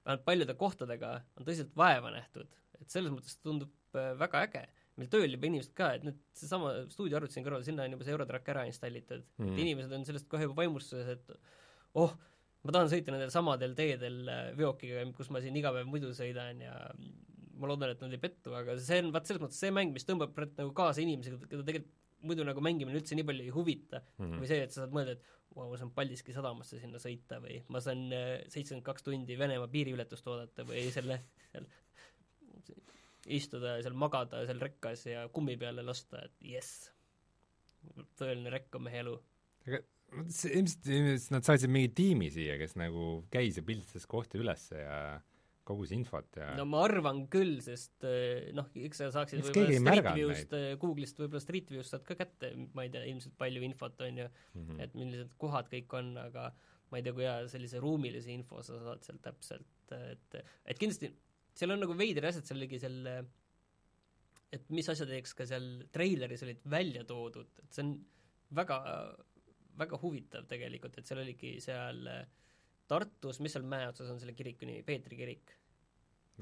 [0.05, 2.49] vähemalt paljude kohtadega on tõsiselt vaeva nähtud.
[2.80, 4.66] et selles mõttes tundub äh, väga äge.
[5.01, 8.14] Meil tööl juba inimesed ka, et nüüd seesama stuudioarvuti siin kõrval, sinna on juba see
[8.14, 9.53] Eurotrack ära installitud mm., Mhm.
[9.53, 11.34] et inimesed on sellest kohe juba vaimustuses, et
[12.01, 12.14] oh,
[12.64, 16.62] ma tahan sõita nendel samadel teedel äh, veokiga, kus ma siin iga päev muidu sõidan
[16.62, 16.76] ja
[17.55, 20.07] ma loodan, et nad ei pettu, aga see on vaat selles mõttes see mäng, mis
[20.07, 24.24] tõmbab nagu kaasa inimesi, keda tegelikult muidu nagu mängimine üldse nii palju ei huvita mm.
[24.24, 24.38] Mhm.
[24.40, 27.59] või see, et sa saad mõelda, et vau, ma saan Paldiski sadamasse sinna sõita või
[27.68, 28.07] ma saan
[28.49, 31.20] seitsekümmend kaks tundi Venemaa piiriületust oodata või selle
[31.53, 31.66] seal
[33.27, 36.91] istuda ja seal magada seal rekkas ja kummi peale lasta, et jess,
[38.18, 39.18] tõeline rekkamehe elu.
[39.68, 39.83] aga
[40.33, 45.20] see ilmselt, nad saatsid mingi tiimi siia, kes nagu käis ja pilditas kohti üles ja
[45.64, 50.11] kogus infot ja no ma arvan küll, sest eh, noh, eks sa saaksid võib-olla Street
[50.18, 54.05] View'st, eh, Google'ist võib-olla Street View'st saad ka kätte, ma ei tea, ilmselt palju infot
[54.05, 54.83] on ju mm -hmm.
[54.85, 56.51] et millised kohad kõik on, aga
[56.91, 61.14] ma ei tea, kui hea sellise ruumilise info sa saad sealt täpselt, et et kindlasti
[61.55, 63.01] seal on nagu veider asjad seal oligi seal
[64.55, 67.95] et mis asjadeks ka seal treileris olid välja toodud, et see on
[68.55, 68.79] väga,
[69.81, 72.25] väga huvitav tegelikult, et seal oligi seal äh,
[72.91, 75.57] Tartus, mis seal mäe otsas on selle kiriku nimi, Peetri kirik?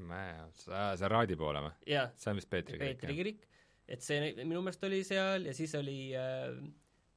[0.09, 1.73] mäe otsas, see Raadi poole või?
[1.87, 3.43] see on vist Peetri kirik, Peetri kirik,
[3.95, 6.49] et see minu meelest oli seal ja siis oli äh,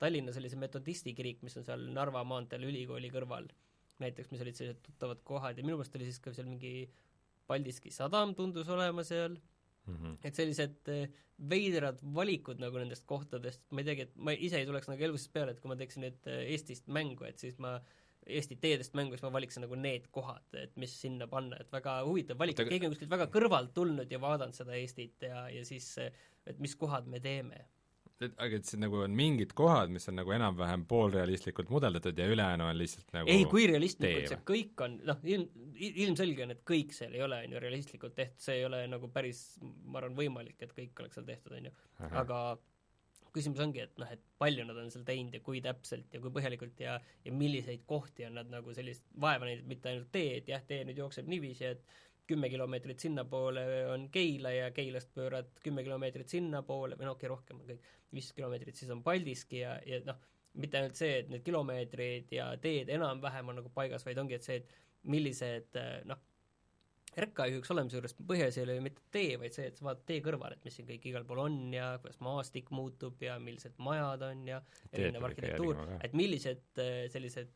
[0.00, 3.48] Tallinnas oli see metodisti kirik, mis on seal Narva maanteel ülikooli kõrval
[4.02, 6.86] näiteks, mis olid sellised tuttavad kohad ja minu meelest oli siis ka seal mingi
[7.46, 9.36] Paldiski sadam tundus olema seal,
[9.86, 9.96] mm.
[9.96, 10.16] -hmm.
[10.24, 11.06] et sellised äh,
[11.50, 15.32] veidrad valikud nagu nendest kohtadest, ma ei teagi, et ma ise ei tuleks nagu elust
[15.32, 17.78] peale, et kui ma teeksin nüüd äh, Eestist mängu, et siis ma
[18.26, 22.00] Eesti teedest mängu, siis ma valiksin nagu need kohad, et mis sinna panna, et väga
[22.08, 25.62] huvitav valik, et keegi on kuskilt väga kõrvalt tulnud ja vaadanud seda Eestit ja, ja
[25.68, 27.60] siis et mis kohad me teeme.
[28.24, 32.28] Et aga et see nagu on mingid kohad, mis on nagu enam-vähem poolrealistlikult mudeldatud ja
[32.32, 35.66] ülejäänu on lihtsalt nagu ei, kui realistlikult see kõik on, noh, ilm,
[36.06, 39.10] ilmselge on, et kõik seal ei ole, on ju, realistlikult tehtud, see ei ole nagu
[39.12, 41.76] päris, ma arvan, võimalik, et kõik oleks seal tehtud, on ju.
[42.22, 42.40] Aga
[43.36, 46.32] küsimus ongi, et noh, et palju nad on seal teinud ja kui täpselt ja kui
[46.32, 50.48] põhjalikult ja ja milliseid kohti on nad nagu sellist vaeva näinud, mitte ainult tee, et
[50.48, 51.84] jah, tee nüüd jookseb niiviisi, et
[52.26, 57.34] kümme kilomeetrit sinnapoole on Keila ja Keilast pöörad kümme kilomeetrit sinnapoole või no okei okay,,
[57.34, 60.18] rohkem on kõik, viisteist kilomeetrit, siis on Paldiski ja, ja noh,
[60.60, 64.46] mitte ainult see, et need kilomeetrid ja teed enam-vähem on nagu paigas, vaid ongi, et
[64.46, 64.74] see, et
[65.06, 66.22] millised noh,
[67.16, 70.04] RK juhiks olemise juures põhiasi ei ole ju mitte tee, vaid see, et sa vaatad
[70.10, 73.78] tee kõrval, et mis siin kõik igal pool on ja kuidas maastik muutub ja millised
[73.80, 74.60] majad on ja
[74.92, 77.54] erinev arhitektuur, et millised äh, sellised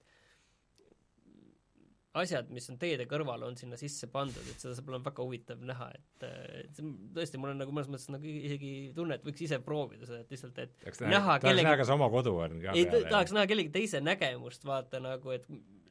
[2.19, 5.61] asjad, mis on teede kõrval, on sinna sisse pandud, et seda saab olema väga huvitav
[5.63, 6.81] näha, et äh, et
[7.15, 10.33] tõesti, mul on nagu mõnes mõttes nagu isegi tunne, et võiks ise proovida seda, et
[10.35, 13.37] lihtsalt, et tahaks näha näha, tahaks kellegi- näha, kas oma kodu on ka ei tahaks
[13.37, 15.47] näha kellegi teise nägemust, vaata nagu, et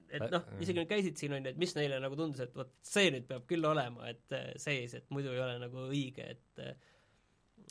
[0.09, 2.55] et noh, Äh, isegi nad käisid siin, on ju, et mis neile nagu tundus, et
[2.57, 6.25] vot see nüüd peab küll olema, et äh, sees, et muidu ei ole nagu õige,
[6.35, 6.73] et äh,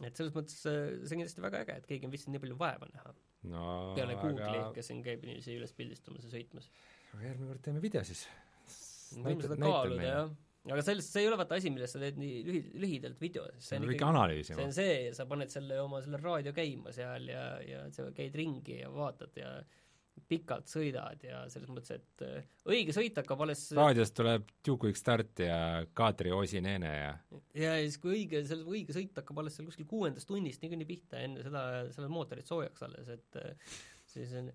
[0.06, 2.58] et selles mõttes äh, see on kindlasti väga äge, et keegi on viitsinud nii palju
[2.60, 3.14] vaeva näha.
[3.50, 3.64] No
[3.96, 6.70] peale Google'i aga, kes siin käib inimesi üles pildistamas ja sõitmas.
[7.14, 8.26] Aga järgmine kord teeme video siis.
[9.16, 10.30] võime seda kaaluda, jah.
[10.68, 13.80] aga sellest, see ei ole vaata asi, millest sa teed nii lühi, lühidalt video, see
[13.80, 14.76] on ikkagi see analüüsima on.
[14.76, 18.92] see sa paned selle oma selle raadio käima seal ja, ja sa käid ringi ja
[18.92, 19.58] vaatad ja
[20.28, 25.02] pikalt sõidad ja selles mõttes, et äh, õige sõit hakkab alles raadiost tuleb Juku üks
[25.02, 25.58] start ja
[25.96, 27.12] Kaatri Osineene ja
[27.56, 31.22] ja siis, kui õige, selle õige sõit hakkab alles seal kuskil kuuendast tunnist niikuinii pihta,
[31.24, 33.76] enne seda, sa oled mootorit soojaks alles, et äh,
[34.10, 34.50] siis on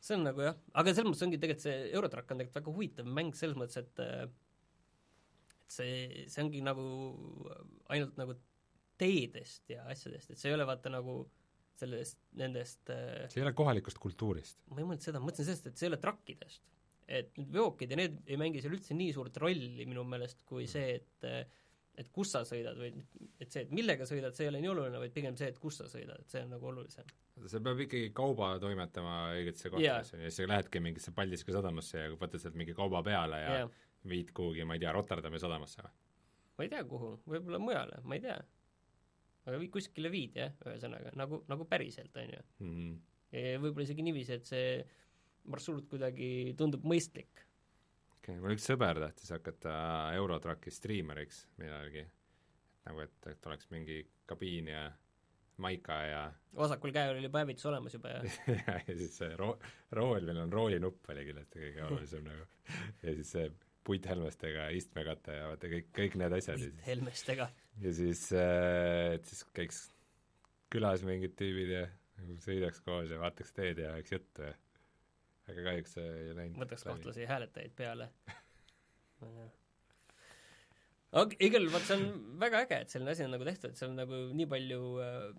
[0.00, 3.10] see on nagu jah, aga selles mõttes ongi tegelikult see Eurotrack on tegelikult väga huvitav
[3.18, 6.86] mäng selles mõttes, et et see, see ongi nagu
[7.92, 8.34] ainult nagu
[9.00, 11.22] teedest ja asjadest, et see ei ole vaata nagu
[11.80, 14.58] sellest, nendest see ei ole kohalikust kultuurist?
[14.72, 16.64] ma ei mõelnud seda, ma mõtlesin sellest, et see ei ole trakkidest.
[17.20, 20.68] et need veokid ja need ei mängi seal üldse nii suurt rolli minu meelest, kui
[20.70, 21.30] see, et
[22.00, 22.90] et kus sa sõidad või
[23.40, 25.80] et see, et millega sõidad, see ei ole nii oluline, vaid pigem see, et kus
[25.82, 27.08] sa sõidad, et see on nagu olulisem.
[27.46, 30.28] sa peab ikkagi kauba toimetama õigetesse kohtadesse yeah.
[30.28, 33.74] siis sa lähedki mingisse Paldiski sadamasse ja võtad sealt mingi kauba peale ja yeah.
[34.08, 35.92] viid kuhugi, ma ei tea, Rotterdami sadamasse või?
[36.56, 38.38] ma ei tea, kuhu, võib-olla mujale, ma ei tea.
[39.46, 42.72] aga vii-, kuskile viid jah, ühesõnaga, nagu, nagu päriselt, on ju mm.
[42.72, 43.62] -hmm.
[43.66, 44.74] võib-olla isegi niiviisi, et see
[45.50, 47.46] marsruut kuidagi tundub mõistlik
[48.30, 49.74] okay,, mul üks sõber tahtis hakata
[50.16, 52.04] Eurotraki striimeriks millalgi,
[52.88, 54.88] nagu et, et oleks mingi kabiin ja
[55.60, 56.20] maika ja
[56.56, 58.20] vasakul käel oli hävitus olemas juba ja
[58.54, 59.58] ja, ja siis see ro-,
[59.96, 62.46] rool, meil on roolinupp oli kindlasti kõige olulisem nagu.
[63.02, 63.50] ja siis see
[63.84, 66.62] puithelmestega istmekate ja vaata kõik, kõik need asjad.
[66.62, 67.48] puithelmestega.
[67.84, 69.84] ja siis äh,, et siis käiks
[70.72, 71.84] külas mingid tüübid ja
[72.20, 74.54] nagu sõidaks koos ja vaataks teed ja ajaks juttu ja
[75.50, 78.10] aga kahjuks see ei läinud võtaks kahtlasi hääletajaid peale
[81.20, 82.04] aga igal juhul vaat see on
[82.42, 85.30] väga äge, et selline asi on nagu tehtud, et seal on nagu nii palju, äh,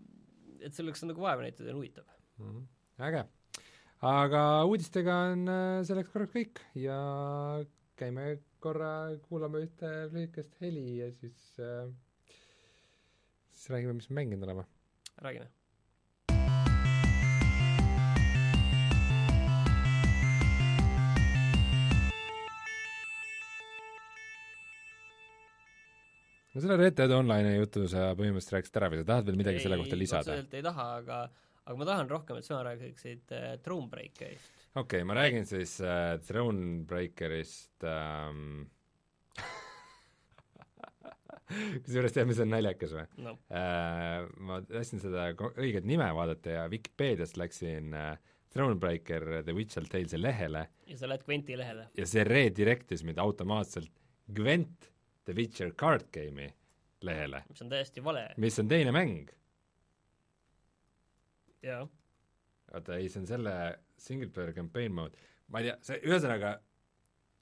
[0.67, 2.49] et selleks on nagu vaeva näitud ja huvitav mm.
[2.49, 2.65] -hmm.
[3.07, 3.23] äge.
[4.11, 6.99] aga uudistega on äh, selleks korraks kõik ja
[8.01, 8.25] käime
[8.61, 8.93] korra,
[9.29, 11.87] kuulame ühte lühikest heli ja siis äh,
[13.51, 14.67] siis räägime, mis me mänginud oleme.
[15.21, 15.60] räägime
[26.51, 29.61] no selle Red Dead Online'i jutu sa põhimõtteliselt rääkisid ära või sa tahad veel midagi
[29.61, 30.35] ei, selle kohta lisada?
[30.35, 31.21] otseselt ei taha, aga
[31.61, 34.53] aga ma tahan rohkem, et sina räägiksid äh, Thronebreakerist.
[34.73, 38.65] okei okay,, ma räägin siis äh, Thronebreakerist ähm...
[41.85, 43.37] kusjuures tead, mis on naljakas või no.?
[43.53, 48.15] Äh, ma tahtsin seda õiget nime vaadata ja Vikipeediast läksin äh,
[48.51, 51.87] Thronebreaker The Witcher Tales'i lehele ja sa lähed Gwenti lehele.
[51.95, 53.91] ja see redirect'is mind automaatselt
[54.31, 54.91] Gwent
[55.25, 56.49] The Witcher card game'i
[57.05, 57.43] lehele.
[57.49, 58.25] mis on täiesti vale.
[58.37, 59.29] mis on teine mäng.
[61.63, 61.85] jaa.
[62.73, 63.55] oota, ei, see on selle
[63.97, 65.17] single player campaign mode,
[65.47, 66.55] ma ei tea, see, ühesõnaga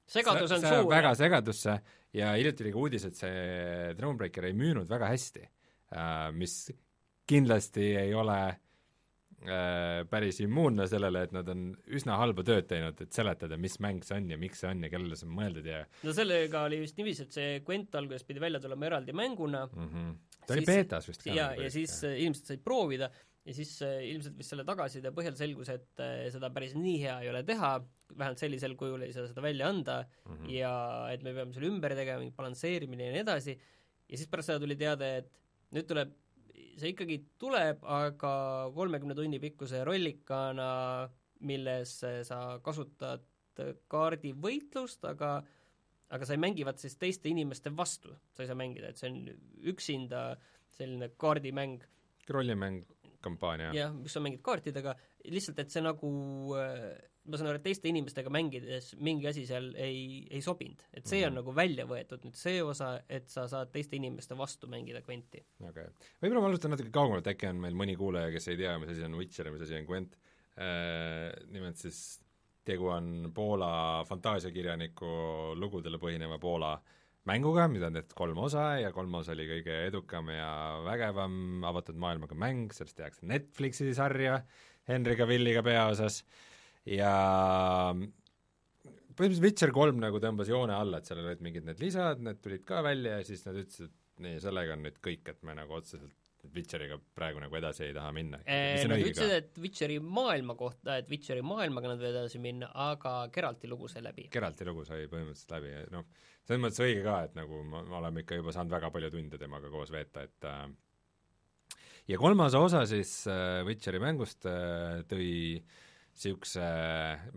[0.10, 0.90] segadus on suur.
[0.92, 1.80] väga segadusse
[2.14, 6.62] ja hiljuti oli ka uudis, et see Thronebreaker ei müünud väga hästi uh,, mis
[7.30, 8.58] kindlasti ei ole äh,
[10.12, 14.18] päris immuunne sellele, et nad on üsna halba tööd teinud, et seletada, mis mäng see
[14.18, 17.00] on ja miks see on ja kellele see on mõeldud ja no sellega oli vist
[17.00, 20.12] niiviisi, et see Gwent alguses pidi välja tulema eraldi mänguna mm, -hmm.
[20.44, 21.34] ta siis, oli beetas vist ka.
[21.38, 22.20] jaa, ja siis jah.
[22.20, 23.12] inimesed said proovida
[23.48, 27.16] ja siis äh, ilmselt vist selle tagasiside põhjal selgus, et äh, seda päris nii hea
[27.24, 27.74] ei ole teha,
[28.12, 30.52] vähemalt sellisel kujul ei saa seda välja anda mm -hmm.
[30.58, 30.74] ja
[31.14, 33.56] et me peame selle ümber tegema, mingi balansseerimine ja nii edasi,
[34.10, 35.32] ja siis pärast seda tuli teade, et
[35.72, 36.12] nüüd tuleb
[36.82, 38.34] see ikkagi tuleb, aga
[38.76, 40.72] kolmekümne tunni pikkuse rollikana,
[41.48, 43.26] milles sa kasutad
[43.92, 45.40] kaardivõitlust, aga
[46.10, 49.12] aga sa ei mängi vaat siis teiste inimeste vastu, sa ei saa mängida, et see
[49.12, 49.20] on
[49.72, 50.24] üksinda
[50.74, 51.84] selline kaardimäng.
[52.30, 52.82] rollimäng,
[53.22, 53.72] kampaania.
[53.74, 54.96] jah, kus sa mängid kaartidega,
[55.30, 56.10] lihtsalt et see nagu
[57.28, 60.82] ma saan aru, et teiste inimestega mängides mingi asi seal ei, ei sobinud.
[60.94, 61.28] et see mm -hmm.
[61.28, 61.40] on mhm.
[61.42, 65.44] nagu välja võetud nüüd see osa, et sa saad teiste inimeste vastu mängida Gwenti.
[65.60, 66.10] okei okay..
[66.22, 69.04] võib-olla ma alustan natuke kaugemalt, äkki on meil mõni kuulaja, kes ei tea, mis asi
[69.04, 70.16] on Witcher ja mis asi on Gwent
[70.58, 72.22] äh,, nimelt siis
[72.66, 76.82] tegu on Poola fantaasiakirjaniku lugudele põhineva Poola
[77.26, 82.36] mänguga, mida on tehtud kolm osa ja kolmas oli kõige edukam ja vägevam avatud maailmaga
[82.36, 84.44] mäng, sellest tehakse Netflixi sarja
[84.88, 86.49] Henry Cavilliga peaosas äh,,
[86.90, 87.14] ja
[89.20, 92.64] põhimõtteliselt Witcher kolm nagu tõmbas joone alla, et seal olid mingid need lisad, need tulid
[92.68, 95.78] ka välja ja siis nad ütlesid, et nii, sellega on nüüd kõik, et me nagu
[95.80, 96.16] otseselt
[96.56, 98.38] Witcheriga praegu nagu edasi ei taha minna.
[98.40, 103.68] Nad ütlesid, et Witcheri maailma kohta, et Witcheri maailmaga nad võivad edasi minna, aga Geralti
[103.68, 104.30] lugu sai läbi.
[104.32, 106.08] Geralti lugu sai põhimõtteliselt läbi ja noh,
[106.48, 109.74] selles mõttes õige ka, et nagu me oleme ikka juba saanud väga palju tunde temaga
[109.74, 110.64] koos veeta, et äh,
[112.14, 115.30] ja kolmas osa siis äh, Witcheri mängust äh, tõi
[115.60, 115.86] äh,
[116.20, 116.66] niisuguse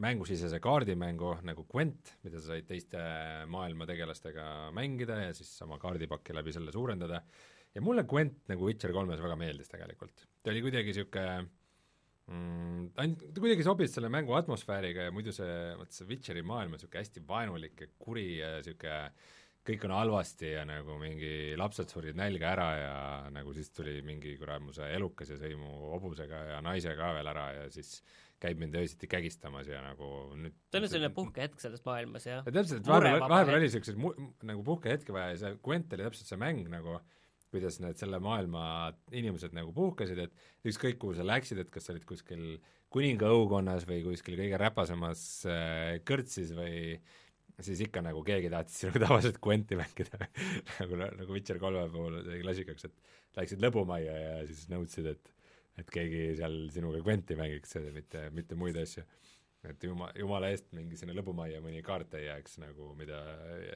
[0.03, 3.01] mängusisese kaardimängu nagu Gwent, mida sa said teiste
[3.51, 7.23] maailma tegelastega mängida ja siis oma kaardipakki läbi selle suurendada,
[7.75, 10.27] ja mulle Gwent nagu Witcher kolmes väga meeldis tegelikult.
[10.43, 11.37] ta oli kuidagi niisugune
[12.27, 16.75] mm, ainult, ta kuidagi sobis selle mängu atmosfääriga ja muidu see, vot see Witcheri maailm
[16.75, 18.99] on niisugune hästi vaenulik ja kuri ja niisugune
[19.63, 22.95] kõik on halvasti ja nagu mingi lapsed surid nälga ära ja
[23.31, 27.47] nagu siis tuli mingi kuramuse elukas ja sõi mu hobusega ja naise ka veel ära
[27.61, 28.01] ja siis
[28.43, 32.43] käib mind öösiti kägistamas ja nagu nüüd see on selline puhkehetk selles maailmas, jah.
[32.47, 34.15] ja täpselt, et vahepeal, vahepeal oli niisuguseid mu-,
[34.49, 36.99] nagu puhkehetki vaja ja see Gwent oli täpselt see mäng nagu,
[37.53, 38.65] kuidas need selle maailma
[39.15, 42.47] inimesed nagu puhkasid, et ükskõik, kuhu sa läksid, et kas sa olid kuskil
[42.93, 46.97] kuninga õukonnas või kuskil kõige räpasemas äh, kõrtsis või
[47.63, 50.27] siis ikka nagu keegi tahtis sinuga tavaliselt Gwenti mängida
[50.81, 55.33] nagu, nagu Witcher kolme puhul tegi klasikaks, et läksid lõbumajja ja siis nõudsid, et
[55.81, 59.05] et keegi seal sinuga Gwenti mängiks, mitte, mitte muid asju.
[59.63, 63.21] et juma, jumala eest mingi sinna lõbumajja mõni kaart ei jääks nagu, mida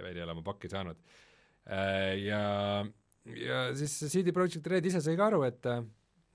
[0.02, 0.98] veel ei ole oma pakki saanud.
[2.22, 2.40] Ja,
[3.30, 5.70] ja siis CD Projekt Red ise sai ka aru, et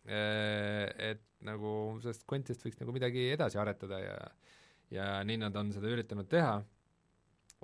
[0.08, 4.16] et nagu sellest Gwentist võiks nagu midagi edasi aretada ja
[4.92, 6.56] ja nii nad on seda üritanud teha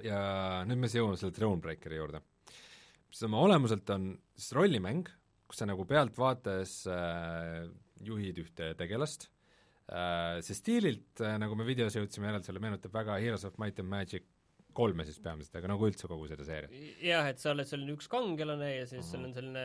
[0.06, 0.20] ja
[0.68, 2.22] nüüd me siis jõuame selle Thronebreakeri juurde.
[3.10, 5.10] mis oma olemuselt on siis rollimäng,
[5.48, 7.68] kus sa nagu pealtvaates äh,
[8.06, 9.28] juhid ühte tegelast
[9.90, 13.92] äh,, see stiililt äh,, nagu me videos jõudsime järeldusele, meenutab väga Heroes of Might and
[13.92, 14.28] Magic
[14.78, 16.74] kolme siis peamiselt, aga nagu üldse kogu seda seeriat.
[17.02, 19.64] jah, et sa oled selline üks kangelane ja siis sul on selline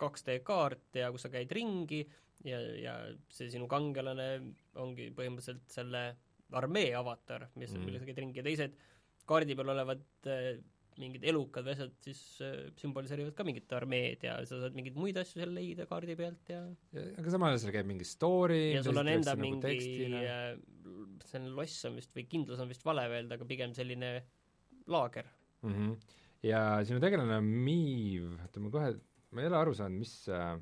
[0.00, 2.00] 2D kaart ja kus sa käid ringi
[2.46, 2.94] ja, ja
[3.34, 4.28] see sinu kangelane
[4.80, 6.04] ongi põhimõtteliselt selle
[6.56, 8.78] armee avatar, mis mm., millega sa käid ringi ja teised
[9.28, 10.54] kaardi peal olevad äh,
[10.98, 15.18] mingid elukad või asjad siis äh, sümboliseerivad ka mingit armeed ja sa saad mingeid muid
[15.20, 16.62] asju seal leida kaardi pealt ja,
[16.94, 20.54] ja aga samal ajal seal käib mingi story ja sul on enda nagu mingi äh,
[21.28, 24.14] selline loss on vist või kindlus on vist vale öelda, aga pigem selline
[24.88, 25.28] laager
[25.62, 25.74] mm.
[25.74, 26.16] -hmm.
[26.48, 28.92] ja sinu tegelane on Miiv, oota ma kohe,
[29.30, 30.56] ma ei ole aru saanud, mis äh,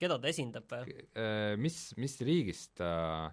[0.00, 0.96] keda ta esindab või?
[1.14, 2.92] Äh, mis, mis riigist ta
[3.28, 3.32] äh,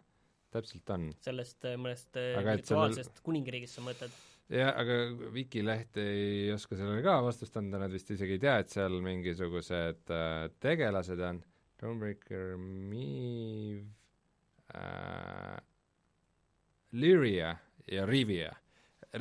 [0.57, 1.09] täpselt on.
[1.23, 3.25] sellest äh, mõnest virtuaalsest sellel...
[3.29, 4.23] kuningriigist sa mõtled?
[4.51, 4.97] Jah, aga
[5.33, 10.13] Wikileht ei oska sellele ka vastust anda, nad vist isegi ei tea, et seal mingisugused
[10.13, 11.41] äh, tegelased on,
[11.77, 13.83] Dawnbreaker, Miiv
[14.73, 15.59] äh,,
[16.97, 17.51] Lyria
[17.85, 18.49] ja Rivia.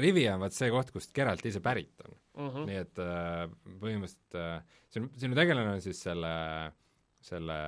[0.01, 2.49] Rivia on vaat see koht, kust Geralt ise pärit on uh.
[2.55, 2.65] -huh.
[2.71, 3.45] nii et äh,
[3.83, 6.33] põhimõtteliselt äh, sinu, sinu tegelane on siis selle,
[7.21, 7.59] selle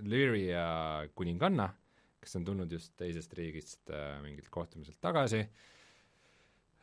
[0.00, 0.66] Lyria
[1.14, 1.68] kuninganna
[2.24, 5.73] kes on tulnud just teisest riigist äh, mingilt kohtumiselt tagasi äh,,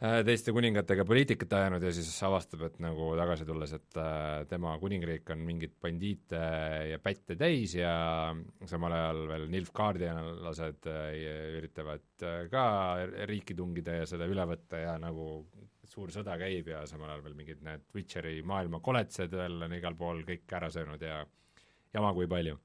[0.02, 5.30] teiste kuningatega poliitikat ajanud ja siis avastab, et nagu tagasi tulles, et äh, tema kuningriik
[5.34, 6.40] on mingeid bandiite
[6.90, 7.92] ja pätte täis ja
[8.70, 11.20] samal ajal veel nilfgaardialased äh,
[11.60, 12.64] üritavad äh, ka
[13.30, 15.46] riiki tungida ja seda üle võtta ja nagu
[15.92, 19.98] suur sõda käib ja samal ajal veel mingid need Witcheri maailma koletsed veel on igal
[20.00, 21.22] pool kõik ära söönud ja
[21.94, 22.58] jama kui palju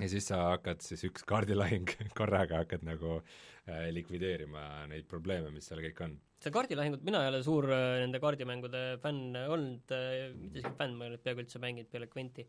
[0.00, 5.68] ja siis sa hakkad siis üks kaardilahing korraga hakkad nagu äh, likvideerima neid probleeme, mis
[5.70, 6.18] seal kõik on.
[6.44, 10.96] See kaardilahingut, mina ei ole suur äh, nende kaardimängude fänn olnud äh,, mitte isegi fänn,
[10.98, 12.46] ma ei ole peaaegu üldse mänginud peale Quenti.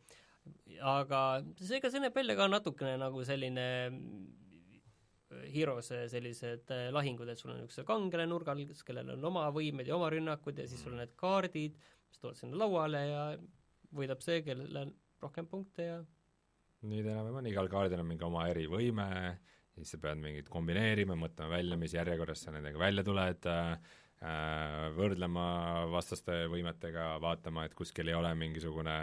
[0.91, 1.23] aga
[1.59, 7.53] see, ega see näeb välja ka natukene nagu selline äh, Hero'se sellised lahingud, et sul
[7.53, 11.03] on üks kangelane nurgal, kellel on oma võimed ja oma rünnakud ja siis sul on
[11.03, 11.77] need kaardid,
[12.09, 13.21] mis tulevad sinna lauale ja
[13.95, 16.01] võidab see, kellel on rohkem punkte ja
[16.81, 19.07] nii ta enam-vähem on, igal kaardil on mingi oma erivõime,
[19.75, 23.91] siis sa pead mingit kombineerima, mõtlema välja, mis järjekorras sa nendega välja tuled äh,,
[24.97, 25.45] võrdlema
[25.89, 28.97] vastaste võimetega, vaatama, et kuskil ei ole mingisugune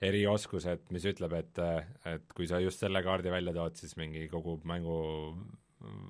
[0.00, 1.60] erioskus, et mis ütleb, et,
[2.08, 4.98] et kui sa just selle kaardi välja tood, siis mingi kogu mängu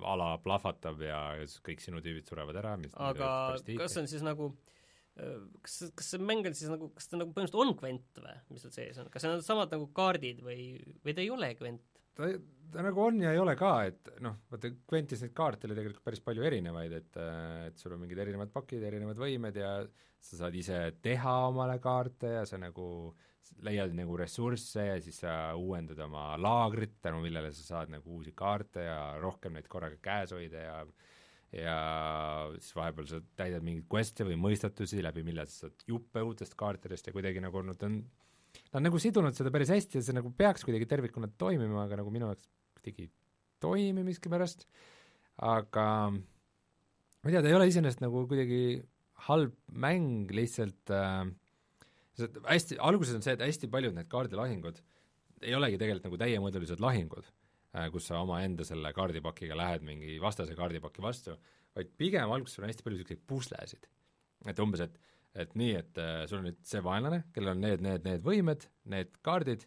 [0.09, 1.21] ala plahvatab ja
[1.65, 3.31] kõik sinu tüübid surevad ära, mis aga
[3.77, 4.49] kas on siis nagu
[5.21, 8.37] äh, kas, kas see mäng on siis nagu, kas ta nagu põhimõtteliselt on Gwent või,
[8.53, 10.71] mis seal sees on, kas need on samad nagu kaardid või,
[11.05, 11.98] või ta ei ole Gwent?
[12.19, 12.29] Ta,
[12.73, 16.05] ta nagu on ja ei ole ka, et noh, vaata Gwentis neid kaarte oli tegelikult
[16.05, 17.23] päris palju erinevaid, et
[17.71, 19.73] et sul on mingid erinevad pakid, erinevad võimed ja
[20.19, 22.89] sa saad ise teha omale kaarte ja sa nagu
[23.65, 28.35] leiad nagu ressursse ja siis sa uuendad oma laagrit, tänu millele sa saad nagu uusi
[28.37, 30.83] kaarte ja rohkem neid korraga käes hoida ja
[31.49, 31.77] ja
[32.59, 37.09] siis vahepeal sa täidad mingeid quest'e või mõistatusi, läbi mille sa saad juppe uutest kaartidest
[37.09, 38.03] ja kuidagi nagu nad on,
[38.69, 42.01] nad on nagu sidunud seda päris hästi ja see nagu peaks kuidagi tervikuna toimima, aga
[42.03, 42.49] nagu minu jaoks
[42.79, 43.11] kuidagi ei
[43.63, 44.67] toimi miskipärast,
[45.49, 48.63] aga ma ei tea, ta ei ole iseenesest nagu kuidagi
[49.29, 51.25] halb mäng, lihtsalt äh,
[52.47, 54.79] hästi, alguses on see, et hästi paljud need kaardilahingud
[55.43, 57.27] ei olegi tegelikult nagu täiemõõdulised lahingud
[57.77, 61.35] Äh, kus sa omaenda selle kaardipakiga lähed mingi vastase kaardipaki vastu,
[61.77, 63.89] vaid pigem alguses on hästi palju niisuguseid puslesid.
[64.47, 64.95] et umbes, et,
[65.35, 68.69] et nii, et äh, sul on nüüd see vaenlane, kellel on need, need, need võimed,
[68.93, 69.67] need kaardid,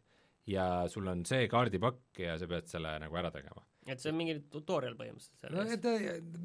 [0.49, 3.63] ja sul on see kaardipakk ja sa pead selle nagu ära tegema.
[3.85, 5.93] et see on mingi tutorial põhimõtteliselt no et ta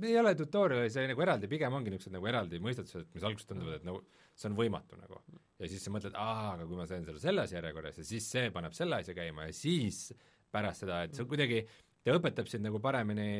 [0.08, 3.80] ei ole tutorial'i, see nagu eraldi, pigem ongi niisugused nagu eraldi mõistatused, mis alguses tunduvad,
[3.80, 4.02] et nagu
[4.36, 5.20] see on võimatu nagu.
[5.60, 8.52] ja siis sa mõtled, aa, aga kui ma teen selle selles järjekorras ja siis see
[8.54, 10.06] paneb selle asja käima ja siis
[10.52, 11.64] pärast seda, et see on kuidagi
[12.06, 13.30] ta õpetab sind nagu paremini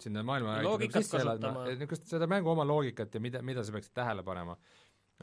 [0.00, 1.66] sinna maailma Loogikat kasutama.
[1.66, 4.54] niisugust seda mängu oma loogikat ja mida, mida sa peaksid tähele panema.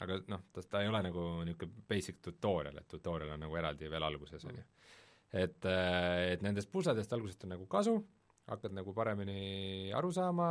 [0.00, 3.90] Aga noh, ta, ta ei ole nagu niisugune basic tutorial, et tutorial on nagu eraldi
[3.92, 4.64] veel alguses, on ju.
[5.42, 5.68] et,
[6.34, 7.98] et nendest pusledest algusest on nagu kasu,
[8.50, 10.48] hakkad nagu paremini aru saama,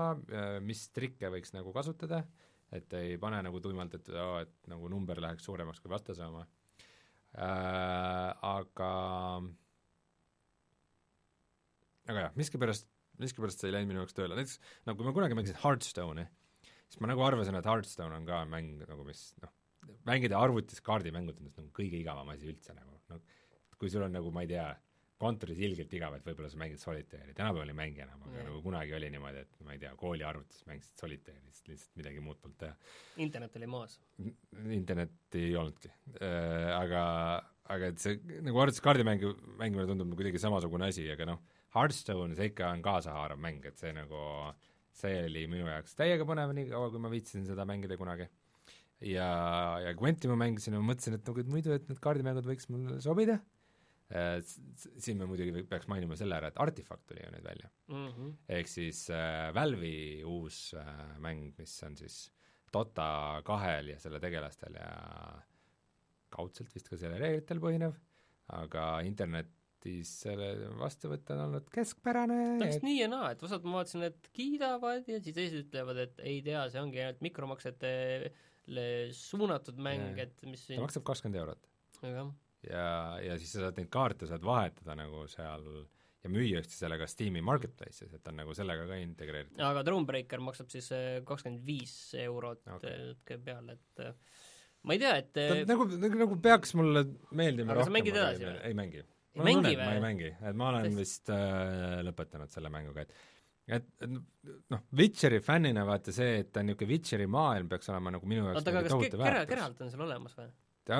[0.63, 2.23] mis trikke võiks nagu kasutada,
[2.71, 6.45] et ei pane nagu tuimalt, et oo, et nagu number läheks suuremaks kui vastase oma
[6.45, 8.29] äh,.
[8.49, 8.93] Aga
[12.09, 12.87] aga jah, miskipärast,
[13.21, 16.25] miskipärast see ei läinud minu jaoks tööle, näiteks no kui ma kunagi mängisin Hearthstone'i,
[16.89, 19.53] siis ma nagu arvasin, et Hearthstone on ka mäng nagu mis noh,
[20.09, 23.21] mängida arvutis kaardimängud on nagu kõige igavam asi üldse nagu, noh
[23.79, 24.67] kui sul on nagu ma ei tea,
[25.19, 28.45] kontoris ilgelt igav, et võib-olla sa mängid Solitaire'i, tänapäeval ei mängi enam, aga Jah.
[28.47, 32.39] nagu kunagi oli niimoodi, et ma ei tea, kooliarvutis mängisid Solitaire'i, sest lihtsalt midagi muud
[32.39, 32.75] polnud teha
[33.25, 33.97] internet oli maas
[34.79, 35.91] internetti ei olnudki.
[36.23, 37.03] Äh, aga,
[37.75, 38.15] aga et see
[38.47, 41.43] nagu arvutis kaardimängu, mängimine tundub kuidagi samasugune asi, aga noh,
[41.75, 44.23] Hearthstone, see ikka on kaasahaarav mäng, et see nagu,
[44.99, 48.27] see oli minu jaoks täiega põnev, nii kaua kui ma viitsisin seda mängida kunagi.
[49.05, 49.29] ja,
[49.85, 52.67] ja Gwenti ma mängisin ja ma mõtlesin, et nagu, et muidu, et need kaardimängud võiks
[52.71, 53.37] mulle sobida
[54.11, 58.09] äh, siin me muidugi peaks mainima selle ära, et Artifact tuli ju nüüd välja mm.
[58.09, 58.33] -hmm.
[58.57, 60.91] ehk siis äh, Valve'i uus äh,
[61.23, 62.27] mäng, mis on siis
[62.73, 64.89] Dota kahel ja selle tegelastel ja
[66.29, 67.95] kaudselt vist ka selle reeglitel põhinev,
[68.53, 68.99] aga
[69.79, 74.03] internetis selle vastuvõtt on olnud keskpärane ta oleks nii ja naa, et osad ma vaatasin,
[74.09, 80.19] et kiidavad ja siis teised ütlevad, et ei tea, see ongi ainult mikromaksetele suunatud mäng,
[80.19, 81.69] et mis ta siin maksab kakskümmend eurot.
[82.03, 82.33] jah,
[82.67, 82.89] ja,
[83.23, 85.65] ja siis sa saad neid kaarte saad vahetada nagu seal
[86.19, 89.61] ja müüa siis sellega Steam'i marketplace'is, et ta on nagu sellega ka integreeritud.
[89.63, 92.75] aga Thronebreaker maksab siis äh, kakskümmend viis eurot Okei.
[92.75, 93.05] okay.
[93.13, 94.41] natuke peale, et äh,
[94.83, 98.19] ma ei tea, et ta äh, nagu, nagu, nagu peaks mulle meeldima Aga sa mängid
[98.19, 98.59] edasi või?
[98.67, 99.05] ei mängi.
[99.37, 100.99] Mängi tunne, et ma ei mängi, et ma olen Tõesti?
[101.03, 103.13] vist äh, lõpetanud selle mänguga, et
[103.69, 103.85] et,
[104.73, 108.47] noh, Witcheri fännina vaata see, et ta on niisugune Witcheri maailm, peaks olema nagu minu
[108.47, 109.51] jaoks oota, aga mingi kas Ke- väärtus.
[109.53, 110.49] Geralt on seal olemas või?
[110.89, 110.99] ta,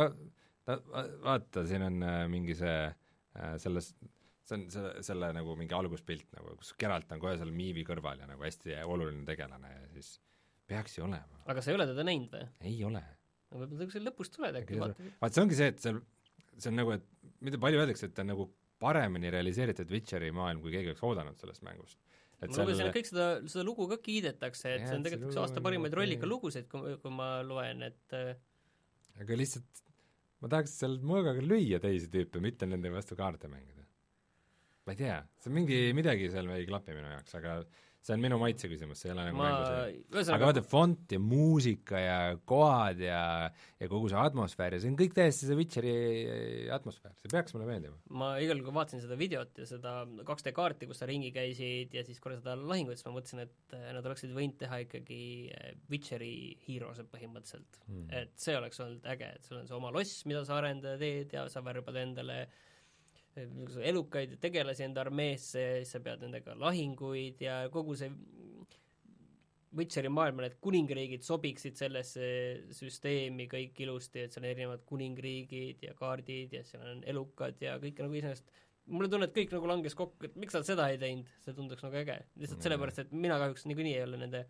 [0.69, 0.77] ta,
[1.25, 3.89] vaata, siin on äh, mingi see äh, selles,
[4.45, 8.21] see on selle, selle nagu mingi alguspilt nagu, kus Geralt on kohe seal Miivi kõrval
[8.21, 10.19] ja nagu hästi oluline tegelane ja siis
[10.69, 11.41] peaks ju olema.
[11.49, 12.45] aga sa ei ole teda näinud või?
[12.69, 13.01] ei ole.
[13.49, 15.11] no võib-olla ta kuskil lõpus tuleb äkki, Äkki vaata.
[15.23, 16.01] vaat see ongi see, et seal,
[16.63, 18.47] see on nagu, et mida palju öeldakse, et ta on nagu
[18.79, 21.99] paremini realiseeritud Witcheri maailm, kui keegi oleks oodanud sellest mängust.
[22.39, 25.33] et ma lugesin, et kõik seda, seda lugu ka kiidetakse, et Jah, see on tegelikult
[25.33, 25.99] üks aasta parimaid okei.
[26.01, 28.31] rollikalugusid, kui, kui ma loen, et äh,
[29.19, 29.83] aga lihtsalt
[30.39, 33.83] ma tahaks seal mõõgaga lüüa teisi tüüpe, mitte nende vastu kaarte mängida.
[34.87, 37.59] ma ei tea, see on mingi, midagi seal ei klapi minu jaoks, aga
[37.99, 41.15] see on minu maitse küsimus, see ei ole nagu ma, mängu see aga vaata, font
[41.15, 42.19] ja muusika ja
[42.49, 43.23] kohad ja,
[43.79, 45.95] ja kogu see atmosfäär ja see on kõik täiesti see Witcheri
[46.75, 47.97] atmosfäär, see peaks mulle meeldima.
[48.21, 52.05] ma igal juhul vaatasin seda videot ja seda 2D kaarti, kus sa ringi käisid ja
[52.07, 55.21] siis korra seda lahingut, siis ma mõtlesin, et äh, nad oleksid võinud teha ikkagi
[55.51, 56.33] äh, Witcheri
[56.67, 58.05] Heroes'e põhimõtteliselt Mm.
[58.13, 61.31] et see oleks olnud äge, et sul on see oma loss, mida sa arendada teed
[61.33, 62.68] ja sa värbad endale mingisuguse
[63.37, 68.11] elukaid tegelasi enda armeesse, siis sa pead nendega lahinguid ja kogu see
[69.77, 72.23] Witcheri maailma need kuningriigid sobiksid sellesse
[72.73, 77.75] süsteemi kõik ilusti, et seal on erinevad kuningriigid ja kaardid ja seal on elukad ja
[77.83, 78.49] kõik nagu iseenesest
[78.89, 81.85] mulle tunne, et kõik nagu langes kokku, et miks nad seda ei teinud, see tunduks
[81.85, 82.17] nagu äge.
[82.41, 84.45] lihtsalt sellepärast, et mina kahjuks niikuinii ei ole nende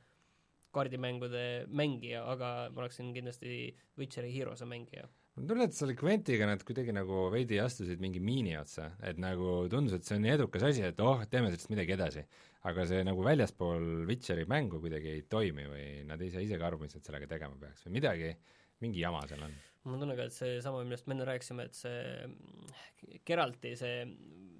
[0.76, 5.10] kaardimängude mängija, aga ma oleksin kindlasti Witcheri Heroes'e mängija.
[5.40, 9.64] Mul tunne, et selle Quentiga nad kuidagi nagu veidi astusid mingi miini otsa, et nagu
[9.72, 12.26] tundus, et see on nii edukas asi, et oh, teeme sellest midagi edasi.
[12.68, 16.68] aga see nagu väljaspool Witcheri mängu kuidagi ei toimi või nad ei saa ise ka
[16.68, 18.34] aru, mis nad sellega tegema peaks või midagi,
[18.84, 19.54] mingi jama seal on.
[19.86, 22.74] mul on tunne ka, et seesama, millest me enne rääkisime, et see mm,
[23.26, 24.04] Geralti see,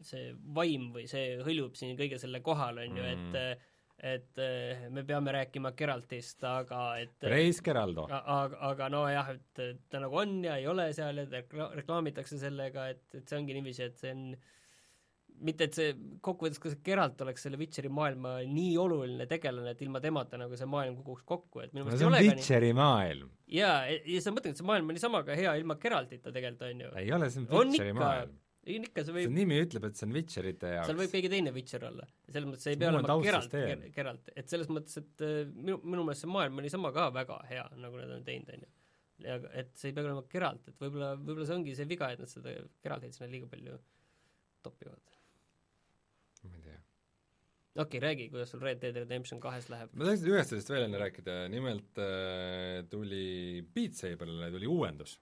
[0.08, 3.36] see vaim või see hõljub siin kõige selle kohal, on ju, Mm.
[3.36, 3.68] et
[4.00, 8.08] et eh, me peame rääkima Geraltist, aga et Praise Geraldo.
[8.10, 12.88] aga, aga nojah, et ta nagu on ja ei ole seal ja rekla-, reklaamitakse sellega,
[12.94, 14.24] et, et see ongi niiviisi, et see on
[15.46, 15.94] mitte, et see
[16.26, 20.58] kokkuvõttes ka see Geralt oleks selle Witcheri maailma nii oluline tegelane, et ilma temata nagu
[20.60, 23.32] see maailm kukuks kokku, et minu no meelest see on ka nii Witcheri maailm.
[23.60, 26.86] jaa, ja sa mõtled, et see maailm oli sama ka hea ilma Geraltita tegelikult, on
[26.86, 26.94] ju.
[27.04, 28.38] ei ole, see on On Witcheri maailm.
[28.68, 30.90] Ei ikka, see see võib, nimi ütleb, et see on Witcherite jaoks.
[30.90, 32.08] seal võib keegi teine Witcher olla.
[32.28, 33.56] selles mõttes ei See pea muu on olema Geralt.
[33.96, 37.40] Geralt, et selles mõttes, et äh, minu, minu meelest see maailm oli sama ka väga
[37.50, 38.74] hea, nagu nad on teinud, on ju.
[39.28, 42.22] ja et see ei pea olema Geralt, et võib-olla, võib-olla see ongi see viga, et
[42.24, 43.80] nad seda Geraltit sinna liiga palju
[44.68, 45.16] topivad.
[46.44, 46.78] ma ei tea.
[47.80, 49.96] okei okay,, räägi, kuidas sul Red Dead Redemption kahes läheb.
[49.96, 55.16] ma tahaks ühest asjast veel enne rääkida, nimelt äh, tuli Beat Saberile tuli uuendus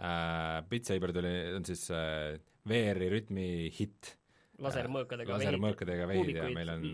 [0.00, 0.62] äh,.
[0.70, 2.36] Beat Saber tuli, on siis äh,
[2.68, 4.16] VR-i rütmi hitt,
[4.62, 6.86] lasermõõkadega lasermõõkadega veid ja meil on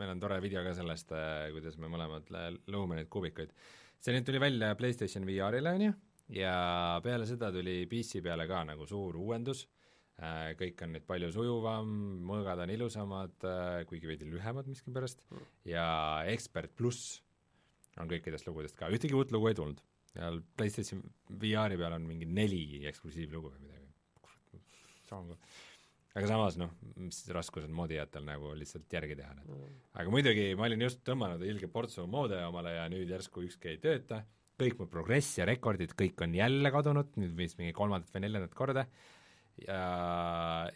[0.00, 1.14] meil on tore video ka sellest,
[1.54, 2.28] kuidas me mõlemad
[2.68, 3.54] lõhume neid kuubikuid.
[3.98, 5.94] see nüüd tuli välja PlayStation VR-ile, on ju,
[6.36, 6.54] ja
[7.04, 9.64] peale seda tuli PC peale ka nagu suur uuendus,
[10.58, 11.88] kõik on nüüd palju sujuvam,
[12.28, 13.48] mõõgad on ilusamad,
[13.88, 15.24] kuigi veidi lühemad miskipärast,
[15.68, 15.86] ja
[16.28, 17.22] Expert pluss
[17.98, 19.80] on kõikidest lugudest ka, ühtegi uut lugu ei tulnud.
[20.18, 21.02] Seal PlayStation
[21.40, 23.90] VR-i peal on mingi neli eksklusiivlugu või midagi.
[25.08, 25.22] ka
[26.18, 29.52] aga samas noh, mis raskus on moodijatel nagu lihtsalt järgi teha need.
[30.00, 33.82] aga muidugi ma olin just tõmmanud ilge portsu moode omale ja nüüd järsku ükski ei
[33.82, 34.24] tööta,
[34.58, 38.56] kõik mu progress ja rekordid, kõik on jälle kadunud, nüüd vist mingi kolmandat või neljandat
[38.58, 38.86] korda,
[39.62, 39.82] ja,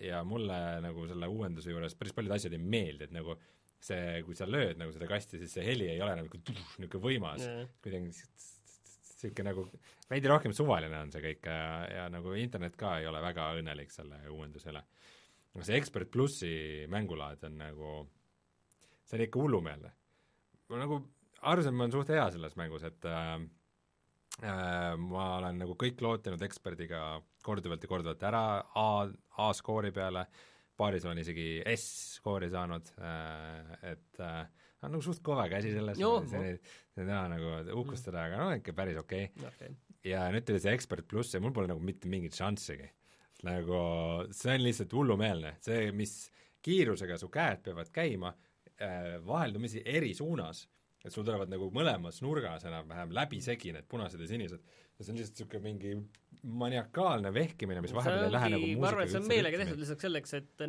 [0.02, 3.36] ja mulle nagu selle uuenduse juures päris paljud asjad ei meeldi, et nagu
[3.82, 7.42] see, kui sa lööd nagu seda kasti, siis see heli ei ole nagu niisugune võimas,
[7.82, 8.14] kuidagi
[9.22, 9.64] niisugune nagu
[10.10, 13.94] veidi rohkem suvaline on see kõik ja, ja nagu internet ka ei ole väga õnnelik
[13.94, 14.82] selle uuenduse üle.
[15.54, 16.52] aga see Expert plussi
[16.92, 17.96] mängulaad on nagu,
[19.06, 19.92] see on ikka hullumeelne.
[20.68, 21.02] ma nagu
[21.42, 23.34] arvasin, et ma olen suht hea selles mängus, et äh,
[24.42, 28.44] äh, ma olen nagu kõik lood teinud Expertiga korduvalt ja korduvalt ära
[28.78, 28.88] A,
[29.46, 30.26] A-skoori peale,
[30.78, 34.44] paaris olen isegi S-skoori saanud äh,, et äh,
[34.82, 36.22] on nagu suht kõva käsi selles, Joo.
[36.30, 39.76] see ei taha nagu uhkustada, aga no ikka päris okei okay okei,
[40.12, 42.88] ja nüüd tuli see Expert pluss ja mul pole nagu mitte mingit šanssigi.
[43.46, 43.78] nagu
[44.30, 46.16] see on lihtsalt hullumeelne, see, mis
[46.62, 50.66] kiirusega su käed peavad käima äh, vaheldumisi eri suunas,
[51.02, 54.62] et sul tulevad nagu mõlemas nurgas enam-vähem läbisegi need punased ja sinised.
[54.98, 55.94] Ja see on lihtsalt niisugune mingi
[56.62, 60.06] maniakaalne vehkimine, mis vahepeal ei lähe nagu ma arvan, et see on meelega tehtud lihtsalt
[60.06, 60.64] selleks, et,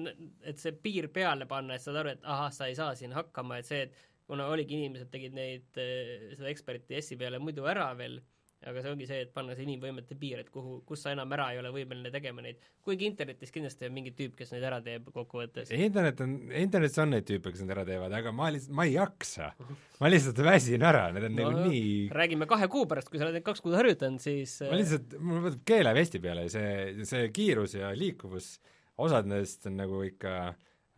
[0.53, 3.59] et see piir peale panna, et saad aru, et ahah, sa ei saa siin hakkama,
[3.61, 8.21] et see, et kuna oligi inimesed tegid neid, seda eksperti S-i peale muidu ära veel,
[8.70, 11.49] aga see ongi see, et panna see inimvõimete piir, et kuhu, kus sa enam ära
[11.53, 15.09] ei ole võimeline tegema neid, kuigi internetis kindlasti on mingi tüüp, kes neid ära teeb
[15.14, 15.72] kokkuvõttes.
[15.76, 18.95] internet on, internetis on neid tüüpe, kes need ära teevad, aga ma lihtsalt, ma ei
[18.95, 19.51] jaksa.
[19.99, 23.28] ma lihtsalt väsin ära, need on no, nagu nii räägime kahe kuu pärast, kui sa
[23.28, 27.78] oled neid kaks kuud harjutanud, siis ma lihtsalt, mul võtab keelevesti peale see, see kiirus
[27.80, 28.55] ja liikuvus,
[29.03, 30.53] osad nendest on nagu ikka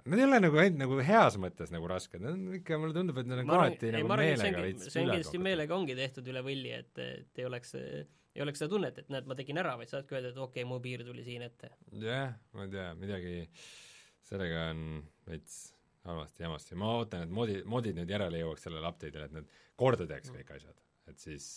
[0.05, 3.17] Nad ei ole nagu ainult nagu heas mõttes nagu rasked, nad on ikka, mulle tundub,
[3.21, 6.43] et nad on kohati nagu arvan, meelega veits see on kindlasti meelega ongi tehtud üle
[6.45, 9.89] võlli, et, et ei oleks, ei oleks seda tunnet, et näed, ma tegin ära, vaid
[9.89, 11.71] saadki öelda, et okei okay,, mu piir tuli siin ette.
[12.03, 13.33] jah, ma ei tea, midagi
[14.29, 14.85] sellega on
[15.25, 15.59] veits
[16.05, 20.05] halvasti jamasti, ma ootan, et moodi, moodid nüüd järele jõuaks sellele update'ile, et nad korda
[20.09, 21.47] teeks kõik asjad, et siis,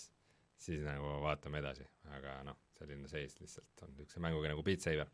[0.57, 1.85] siis nagu vaatame edasi,
[2.17, 5.11] aga noh, selline seis lihtsalt on niisuguse mänguga nagu Beat Saber.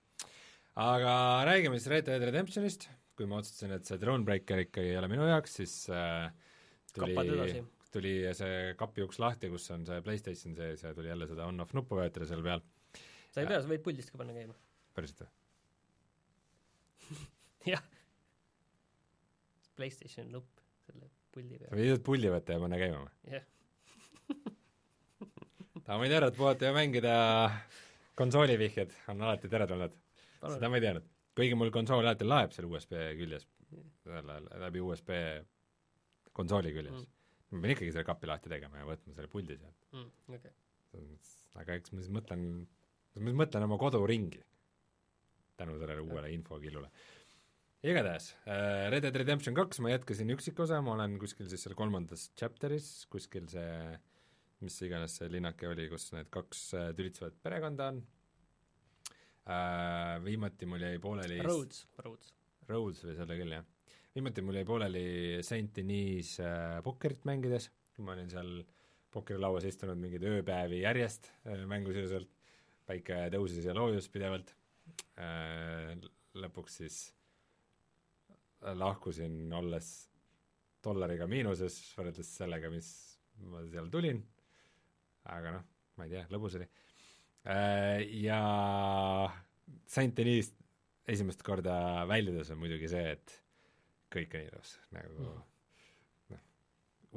[0.79, 1.17] aga
[1.51, 5.27] räägime siis Red Dead Redemptionist, kui ma otsustasin, et see Thronebreaker ikkagi ei ole minu
[5.29, 6.29] jaoks, siis äh,
[6.95, 7.15] tuli
[7.95, 11.75] tuli see kapi uks lahti, kus on see PlayStation sees ja tuli jälle seda on-off
[11.77, 12.63] nuppu vajutada seal peal,
[13.31, 14.57] sa ei pea, sa võid puldist ka panna käima.
[14.97, 15.31] päriselt või?
[17.75, 17.85] jah.
[19.79, 23.37] PlayStationi nupp selle puldi sa peal, võid lihtsalt pulli võtta ja panna käima või?
[23.37, 23.47] jah.
[25.87, 27.17] daamid ja härrad, puhata ja mängida
[28.19, 29.95] konsoolivihjed on alati teretulnud,
[30.43, 31.11] seda ma ei teadnud.
[31.35, 33.47] Kuigi mul konsool alati laeb seal USB küljes,
[34.07, 35.11] läbi USB
[36.35, 37.05] konsooli küljes
[37.55, 37.61] Mm.
[37.61, 39.85] ma pean ikkagi selle kapi lahti tegema ja võtma selle puldi sealt.
[39.93, 40.39] mm,.
[40.39, 40.55] okei.
[41.61, 42.47] aga eks ma siis mõtlen,
[43.15, 44.41] ma siis mõtlen oma kodu ringi
[45.59, 46.91] tänu sellele uuele infokillule.
[47.85, 52.31] igatahes äh, Red Dead Redemption kaks ma jätkasin üksikosa, ma olen kuskil siis seal kolmandas
[52.41, 53.69] chapter'is, kuskil see
[54.65, 58.03] mis iganes see linnake oli, kus need kaks äh, tülitsevat perekonda on
[59.51, 62.33] äh,, viimati mul jäi pooleli Rhodes, Rhodes.
[62.69, 63.67] Rhodes või selle küll, jah.
[64.15, 65.05] viimati mul jäi pooleli
[65.47, 68.55] Saint Denis äh, pokkerit mängides, kui ma olin seal
[69.15, 72.31] pokkerilauas istunud mingeid ööpäevi järjest äh, mängusiruselt,
[72.89, 74.55] päike tõusis ja loojus pidevalt
[75.21, 75.95] äh,,
[76.35, 77.03] lõpuks siis
[78.65, 79.89] lahkusin, olles
[80.85, 82.89] dollariga miinuses võrreldes sellega, mis
[83.45, 84.23] ma seal tulin,
[85.33, 85.69] aga noh,
[85.99, 86.94] ma ei tea, lõbus oli äh,.
[87.45, 88.39] Ja
[89.91, 90.53] Saint Denis
[91.09, 91.77] esimest korda
[92.09, 93.35] väljudes on muidugi see, et
[94.15, 95.27] kõik on ilus, nagu
[96.33, 96.43] noh,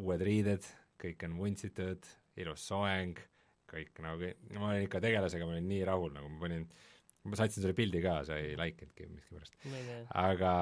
[0.03, 0.67] uued riided,
[1.01, 2.09] kõik on vuntsitud,
[2.41, 3.19] ilus soeng,
[3.69, 6.67] kõik nagu, ma olin ikka tegelasega, ma olin nii rahul, nagu ma panin,
[7.27, 9.57] ma saatsin sulle pildi ka, sa ei like inudki miskipärast.
[10.15, 10.53] aga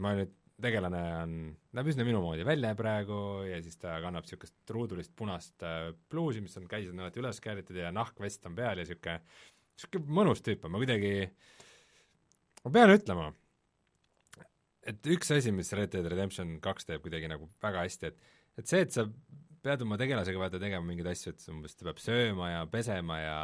[0.00, 0.32] ma nüüd,
[0.62, 1.36] tegelane on,
[1.74, 3.16] näeb üsna minu moodi välja praegu
[3.48, 7.40] ja siis ta kannab niisugust ruudulist punast äh, pluusi, mis on käised on alati üles
[7.42, 9.16] kääritud ja nahkvest on peal ja niisugune,
[9.74, 11.14] niisugune mõnus tüüp on, ma kuidagi,
[12.62, 13.32] ma pean ütlema,
[14.86, 18.70] et üks asi, mis Red Dead Redemption kaks teeb kuidagi nagu väga hästi, et et
[18.70, 19.08] see, et sa
[19.64, 23.38] pead oma tegelasega vaata tegema mingeid asju, et umbes ta peab sööma ja pesema ja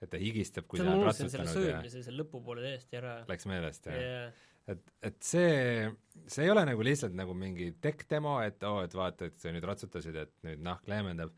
[0.00, 2.98] et ta higistab, kui ta on on unustasin selle ratsutanud ja söömise selle lõpupoole täiesti
[2.98, 3.18] ära.
[3.28, 4.46] läks meelest ja yeah.
[4.72, 5.88] et, et see,
[6.30, 9.66] see ei ole nagu lihtsalt nagu mingi tech-demo, et oo, et vaata, et sa nüüd
[9.66, 11.34] ratsutasid, et nüüd nahk leevendab,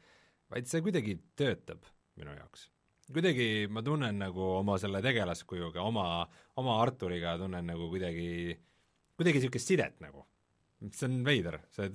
[0.52, 1.86] vaid see kuidagi töötab
[2.20, 2.68] minu jaoks.
[3.12, 6.26] kuidagi ma tunnen nagu oma selle tegelaskujuga, oma,
[6.60, 8.56] oma Arturiga tunnen nagu kuidagi,
[9.16, 10.26] kuidagi niisugust sidet nagu.
[10.90, 11.90] see on veider, see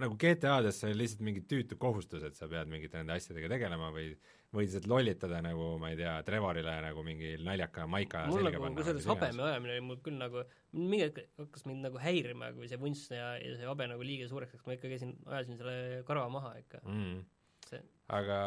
[0.00, 3.90] nagu GTA-des see oli lihtsalt mingi tüütu kohustus, et sa pead mingite nende asjadega tegelema
[3.94, 4.12] või
[4.54, 8.64] või lihtsalt lollitada nagu ma ei tea, Trevorile nagu mingi naljaka maika mul selga nagu,
[8.64, 10.44] panna kusjuures habeme ajamine oli mul küll nagu,
[10.76, 14.28] mingi hetk hakkas mind nagu häirima, kui see vunst ja, ja see habe nagu liiga
[14.30, 15.76] suureks läks, ma ikka käisin, ajasin selle
[16.08, 17.80] karva maha ikka, mm..
[18.20, 18.40] aga,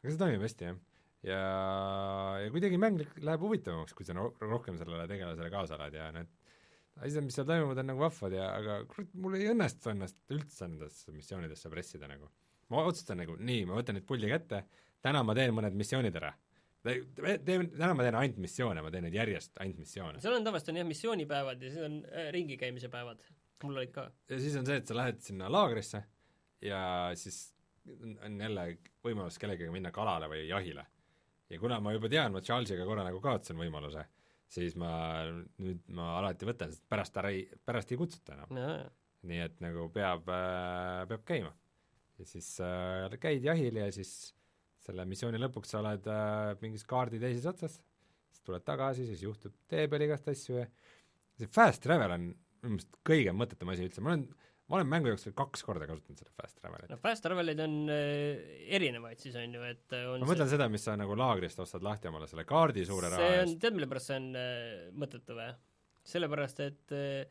[0.00, 0.80] aga see toimib hästi, jah.
[1.28, 1.42] ja,
[2.44, 6.32] ja kuidagi mäng läheb huvitavamaks, kui sa ro- rohkem sellele tegelasele kaasa elad ja need
[7.04, 10.68] asjad, mis seal toimuvad, on nagu vahvad ja aga kurat, mul ei õnnestu ennast üldse
[10.68, 12.30] nendesse missioonidesse pressida nagu.
[12.68, 14.64] ma otsustan nagu nii, ma võtan nüüd puldi kätte,
[15.04, 16.32] täna ma teen mõned missioonid ära.
[16.84, 20.22] teen, täna ma teen ainult missioone, ma teen neid järjest ainult missioone.
[20.22, 23.22] seal on tavaliselt on jah missioonipäevad ja siis on äh, ringi käimise päevad,
[23.64, 24.10] mul olid ka.
[24.28, 26.02] ja siis on see, et sa lähed sinna laagrisse
[26.62, 26.82] ja
[27.14, 28.64] siis on on jälle
[29.04, 30.86] võimalus kellegagi minna kalale või jahile.
[31.50, 34.04] ja kuna ma juba tean, ma Charlesiga korra nagu kaotasin võimaluse,
[34.48, 34.90] siis ma
[35.60, 38.56] nüüd ma alati võtan, sest pärast ära ei, pärast ei kutsuta enam.
[39.28, 41.52] nii et nagu peab äh,, peab käima.
[42.18, 44.32] ja siis äh, käid jahil ja siis
[44.84, 47.78] selle missiooni lõpuks sa oled äh, mingis kaardi teises otsas,
[48.32, 50.68] siis tuled tagasi, siis juhtub tee peal igast asju ja
[51.38, 54.24] see fast travel on minu meelest kõige mõttetum asi üldse, ma olen,
[54.68, 56.90] ma olen mängu jooksul kaks korda kasutanud seda fast travelit.
[56.92, 58.42] no fast travel'id on äh,
[58.78, 61.84] erinevaid siis on ju, et äh, on ma mõtlen seda, mis sa nagu laagrist ostad
[61.86, 63.60] lahti omale selle kaardi suure raha see on, eest.
[63.64, 65.50] tead, mille pärast see on äh, mõttetu või?
[66.08, 67.26] sellepärast, et äh,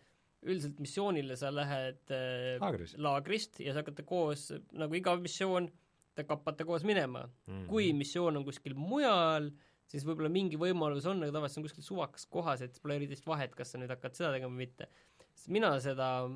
[0.45, 5.69] üldiselt missioonile sa lähed äh, laagris laagrist ja sa hakkate koos, nagu iga missioon,
[6.17, 7.53] te kappate koos minema mm.
[7.53, 7.65] -hmm.
[7.69, 9.51] kui missioon on kuskil mujal,
[9.89, 13.55] siis võib-olla mingi võimalus on, aga tavaliselt on kuskil suvakas kohas, et pole erilist vahet,
[13.55, 14.89] kas sa nüüd hakkad seda tegema või mitte.
[15.33, 16.29] sest mina seda,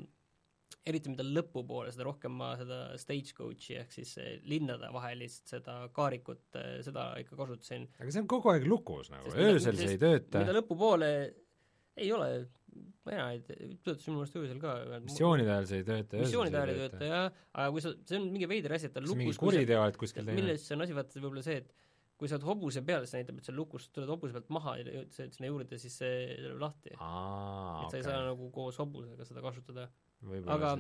[0.88, 6.48] eriti mida lõpupoole, seda rohkem ma seda stagecoach'i ehk siis eh, linnade vahelist seda kaarikut,
[6.86, 7.90] seda ikka kasutasin.
[8.00, 11.12] aga see on kogu aeg lukus nagu, öösel see ei tööta mida, lõpupoole
[12.02, 12.32] ei ole,
[13.06, 14.78] mina ei tea, töötas minu meelest öösel ka.
[15.04, 17.94] missioonide ajal see ei tööta, öösel missioonide ajal see ei tööta jah, aga kui sa,
[18.08, 20.42] see on mingi veider asi, et ta mingi lukus, sa kuriteo oled kuskil teinud?
[20.42, 21.74] milles on asi, vaata võib-olla see, et
[22.22, 25.04] kui sa oled hobuse peal, siis näitab, et sa lukust tuled hobuse pealt maha ja
[25.10, 26.94] sinna juurde, siis see lööb lahti.
[26.94, 27.00] et
[27.90, 29.88] sa ei saa nagu koos hobusega seda kasutada.
[30.54, 30.76] Aga-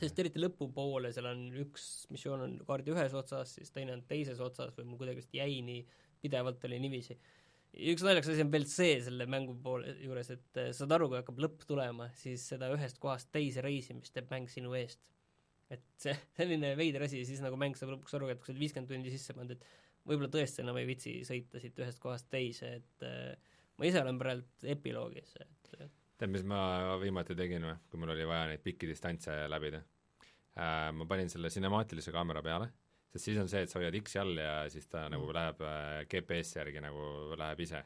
[0.00, 4.40] sest eriti lõpupoole seal on üks missioon on kaardi ühes otsas, siis teine on teises
[4.40, 5.82] otsas või mul kuidagi vist jäi nii,
[6.24, 7.18] pidevalt oli niiviisi.
[7.92, 11.20] üks naljakas asi on veel see selle mängu poole juures, et eh, saad aru, kui
[11.20, 15.12] hakkab lõpp tulema, siis seda ühest kohast teise reisimist teeb mäng sinu eest.
[15.72, 18.62] et see selline veider asi siis nagu mäng saab lõpuks aru, et kui sa oled
[18.62, 22.78] viiskümmend tundi sisse pannud, et võib-olla tõesti enam ei viitsi sõita siit ühest kohast teise,
[22.80, 25.76] et eh, ma ise olen praegu epiloogis, et
[26.24, 29.82] tead, mis ma viimati tegin või, kui mul oli vaja neid pikki distantse läbida
[30.56, 30.88] äh,?
[30.96, 32.70] ma panin selle sinemaatilise kaamera peale,
[33.12, 36.00] sest siis on see, et sa hoiad X-i all ja siis ta nagu läheb äh,
[36.08, 37.82] GPS-i järgi nagu läheb ise.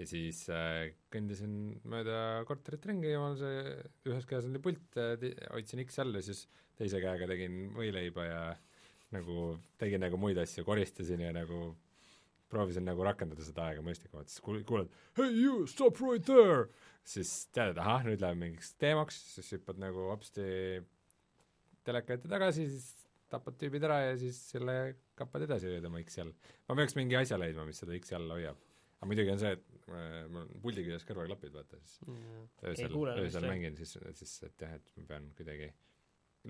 [0.00, 1.56] ja siis äh, kõndisin
[1.90, 3.60] mööda korterit ringi ja mul see
[4.08, 6.46] ühes käes oli pult äh,, hoidsin X-i all ja siis
[6.78, 8.44] teise käega tegin võileiba ja
[9.14, 11.74] nagu tegin nagu muid asju, koristasin ja nagu
[12.54, 16.68] proovisin nagu rakendada seda aega mõistlikumalt, siis kuul-, kuuled hey you, stop right there!
[17.04, 20.44] siis tead, et ahah, nüüd läheb mingiks teemaks, siis hüppad nagu hopsti
[21.84, 22.92] teleka ette tagasi, siis
[23.32, 24.76] tapad tüübid ära ja siis selle
[25.18, 26.32] kappad edasi hoiad oma X-i all.
[26.68, 28.60] ma peaks mingi asja leidma, mis seda X-i all hoiab.
[28.98, 31.98] aga muidugi on see, et äh, mul on puldi küljes kõrvaklapid, vaata siis
[32.70, 35.68] öösel, öösel mängin, siis, siis et jah, et ma pean kuidagi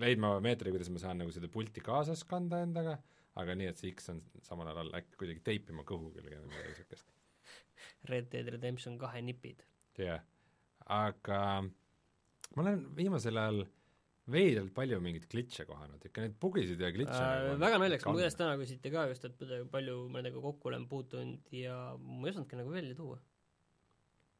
[0.01, 2.97] leidma meetri, kuidas ma saan nagu seda pulti kaasas kanda endaga,
[3.41, 6.51] aga nii, et see X on samal ajal all äkki kuidagi teipima kõhu külge või
[6.51, 7.09] midagi siukest.
[8.09, 9.63] Red Dead Redemption kahe nipid.
[9.99, 10.21] jah,
[10.91, 13.65] aga ma olen viimasel ajal
[14.31, 18.17] veidralt palju mingeid glitch'e kohanud, ikka neid bugisid ja glitch'e Äh, nagu väga naljakas, on
[18.17, 22.25] käest täna küsiti ka just, et palju- palju ma nendega kokku olen puutunud ja ma
[22.25, 23.19] ei osanudki nagu välja tuua.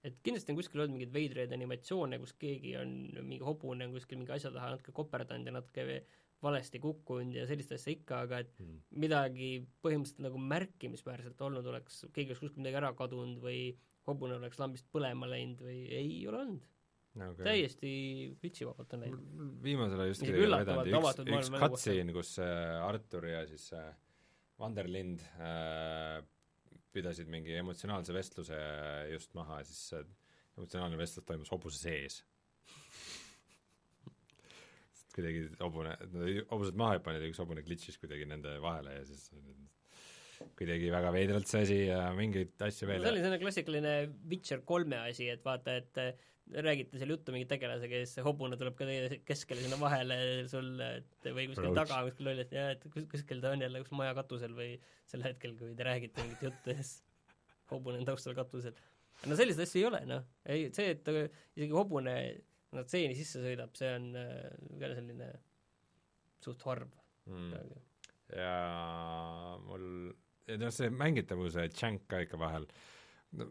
[0.06, 2.90] et kindlasti on kuskil olnud mingeid veidraid animatsioone, kus keegi on
[3.26, 5.86] mingi hobune on kuskil mingi asja taha natuke koperdanud ja natuke
[6.44, 8.80] valesti kukkunud ja sellist asja ikka, aga et Mm.
[9.02, 9.50] midagi
[9.84, 13.76] põhimõtteliselt nagu märkimisväärselt olnud oleks, keegi oleks kuskil midagi ära kadunud või
[14.06, 16.68] hobune oleks lambist põlema läinud või ei ole olnud.
[17.16, 19.20] nagu täiesti glitchivabalt on läinud.
[19.64, 23.94] viimasel ajal just vedanud üks, üks cutscene, kus äh, Artur ja siis äh,
[24.60, 26.22] Vanderlind äh,
[26.96, 28.60] pidasid mingi emotsionaalse vestluse
[29.12, 30.04] just maha ja siis see
[30.58, 32.22] emotsionaalne vestlus toimus hobuse sees.
[35.16, 35.96] Kuidagi hobune,
[36.52, 39.30] hobused maha hüpanud ja üks hobune glitch'is kuidagi nende vahele ja siis
[40.60, 43.94] kuidagi väga veidralt see asi ja mingeid asju veel see oli selline klassikaline
[44.32, 48.26] Witcher kolme asi, et vaata, et äh, räägite seal juttu mingi tegelasega ja siis see
[48.26, 50.18] hobune tuleb ka teie keskele sinna vahele
[50.52, 51.80] sul, et või kuskil Roach.
[51.82, 54.76] taga kuskil lolli, et jah, et kus, kuskil ta on jälle kus maja katusel või
[55.10, 57.00] sel hetkel, kui te räägite mingit juttu ja siis
[57.72, 58.76] hobune on taustal katusel.
[59.26, 60.28] no selliseid asju ei ole, noh.
[60.46, 62.16] ei, see, et isegi hobune
[62.76, 64.48] no tseeni sisse sõidab, see on äh,
[64.82, 65.32] ka selline
[66.46, 66.92] suht harv
[67.32, 67.76] mm.
[68.36, 68.56] ja
[69.66, 69.86] mul,
[70.62, 72.68] noh, see mängitavuse tšank ka ikka vahel
[73.40, 73.50] no,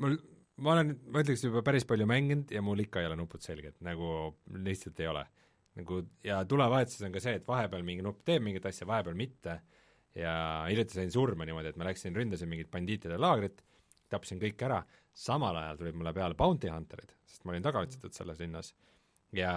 [0.00, 0.16] mul,
[0.60, 3.78] ma olen, ma ütleks juba päris palju mänginud ja mul ikka ei ole nupud selged,
[3.84, 5.24] nagu lihtsalt ei ole.
[5.78, 9.60] nagu ja tulevahetuses on ka see, et vahepeal mingi nupp teeb mingit asja, vahepeal mitte,
[10.18, 10.32] ja
[10.68, 13.62] hiljuti sain surma niimoodi, et ma läksin, ründasin mingit bandiitide laagrit,
[14.10, 14.80] tapsin kõik ära,
[15.12, 18.72] samal ajal tulid mulle peale bounty hunter'id, sest ma olin tagaotsitud selles linnas,
[19.36, 19.52] ja,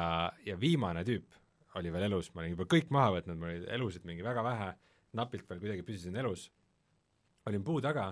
[0.45, 1.39] ja viimane tüüp
[1.80, 4.69] oli veel elus, ma olin juba kõik maha võtnud, mul oli elusid mingi väga vähe,
[5.17, 6.49] napilt veel kuidagi püsisin elus,
[7.49, 8.11] olin puu taga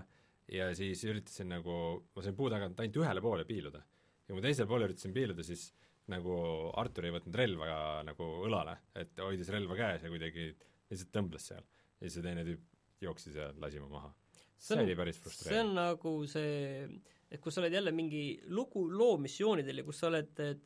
[0.51, 1.75] ja siis üritasin nagu,
[2.15, 3.81] ma sain puu tagant ainult ühele poole piiluda.
[3.81, 5.69] ja kui ma teisele poole üritasin piiluda, siis
[6.11, 6.35] nagu
[6.81, 10.49] Artur ei võtnud relva nagu õlale, et hoidis relva käes ja kuidagi
[10.91, 11.63] lihtsalt tõmbles seal.
[11.63, 12.65] ja siis see teine tüüp
[13.05, 14.11] jooksis ja lasi mu maha.
[14.57, 15.73] see oli päris see on frustreeriv.
[15.77, 16.89] nagu see,
[17.31, 20.65] et kus sa oled jälle mingi lugu, loo missioonidel ja kus sa oled, et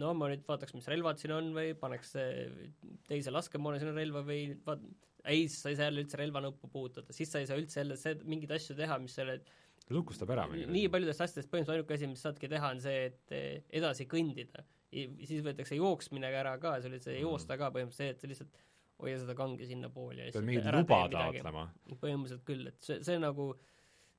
[0.00, 2.70] no ma nüüd vaataks, mis relvad siin on või paneks eh,
[3.08, 4.84] teise laskemoona sinna relva või vaat-,
[5.26, 7.96] ei, siis sa ei saa jälle üldse relvanuppu puutuda, siis sa ei saa üldse jälle
[8.00, 9.46] see, mingeid asju teha, mis sa oled
[9.94, 13.34] lukustab ära mingi nii paljudest asjadest põhimõtteliselt ainuke asi, mis saadki teha, on see, et
[13.36, 14.64] eh, edasi kõndida.
[14.96, 17.22] siis võetakse jooksmine ära ka, sul oli see Mhm.
[17.26, 18.62] joosta ka põhimõtteliselt see, et sa lihtsalt
[19.02, 21.66] hoia seda kange sinnapoole ja pead mingit luba taotlema.
[22.00, 23.50] põhimõtteliselt küll, et see, see nagu,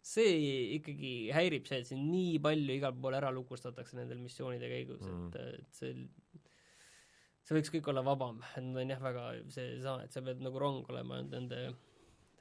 [0.07, 0.35] see
[0.77, 5.27] ikkagi häirib see, et siin nii palju igal pool ära lukustatakse nendel missioonide käigus Mm.
[5.27, 5.93] et, et see
[7.47, 9.25] see võiks kõik olla vabam, et nad on jah, väga
[9.55, 11.61] seesama, et sa pead nagu rong olema nende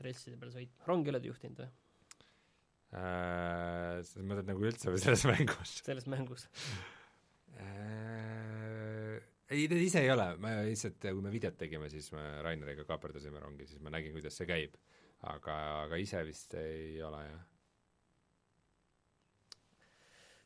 [0.03, 0.87] reltside peal sõitma.
[0.91, 1.75] rongi oled juhtinud või,
[2.97, 6.47] Äh, sa mõtled nagu üldse või selles mängus selles mängus?
[7.59, 9.19] äh,?
[9.51, 13.43] ei, need ise ei ole, me lihtsalt, kui me videot tegime, siis me Raineriga kaaperdasime
[13.43, 14.79] rongi, siis ma nägin, kuidas see käib.
[15.27, 17.45] aga, aga ise vist ei ole, jah.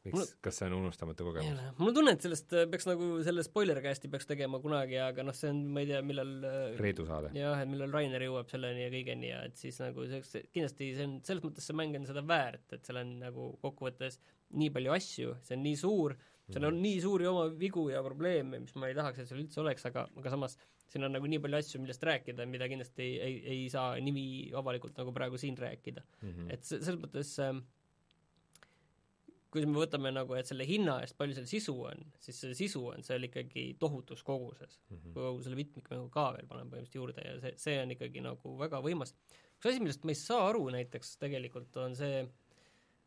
[0.05, 1.61] Miks Mul-, kas see on unustamatu kogemus?
[1.79, 5.37] mul on tunne, et sellest äh, peaks nagu, selle spoiler-cast'i peaks tegema kunagi, aga noh,
[5.37, 7.35] see on, ma ei tea, millal äh, Reedu saade.
[7.37, 10.93] jah, et millal Rainer jõuab selleni ja kõigeni ja et siis nagu see, see kindlasti
[10.97, 14.19] see on, selles mõttes see mäng on seda väärt, et seal on nagu kokkuvõttes
[14.57, 16.17] nii palju asju, see on nii suur,
[16.51, 16.67] seal Mhm.
[16.73, 19.85] on nii suuri oma vigu ja probleeme, mis ma ei tahaks, et seal üldse oleks,
[19.87, 20.57] aga, aga samas
[20.91, 24.51] siin on nagu nii palju asju, millest rääkida, mida kindlasti ei, ei, ei saa nii
[24.59, 26.33] avalikult nagu praegu siin rääkida mm.
[26.33, 26.49] -hmm.
[26.57, 27.61] et se- selles mõttes ähm,
[29.51, 32.85] kui me võtame nagu, et selle hinna eest, palju seal sisu on, siis see sisu
[32.93, 35.13] on seal ikkagi tohutus koguses Mm -hmm.
[35.13, 38.59] kui kogu selle mitmikmängu ka veel paneme põhimõtteliselt juurde ja see, see on ikkagi nagu
[38.59, 39.15] väga võimas.
[39.59, 42.29] üks asi, millest ma ei saa aru näiteks tegelikult, on see,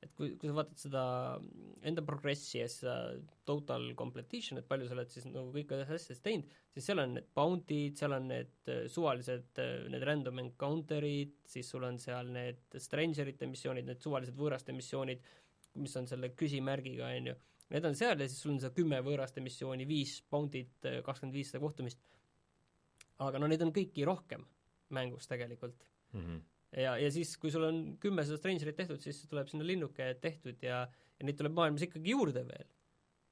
[0.03, 1.03] et kui, kui sa vaatad seda
[1.90, 2.95] enda progressi ja seda
[3.48, 7.30] total completion, et palju sa oled siis nagu kõike asjadest teinud, siis seal on need
[7.36, 12.80] bounty'd, seal on need äh, suvalised, äh, need random encounter'id, siis sul on seal need
[12.88, 15.24] strangerite missioonid, need suvalised võõraste missioonid,
[15.82, 17.36] mis on selle küsimärgiga, on ju,
[17.74, 21.54] need on seal ja siis sul on seda kümme võõraste missiooni, viis bounty't, kakskümmend viis
[21.54, 22.02] seda kohtumist.
[23.24, 24.44] aga no neid on kõiki rohkem
[24.94, 25.86] mängus tegelikult.
[26.14, 26.41] Mm -hmm.
[26.82, 30.62] ja, ja siis, kui sul on kümme seda Strangerit tehtud, siis tuleb sinna linnuke tehtud
[30.62, 30.84] ja,
[31.20, 32.68] ja neid tuleb maailmas ikkagi juurde veel.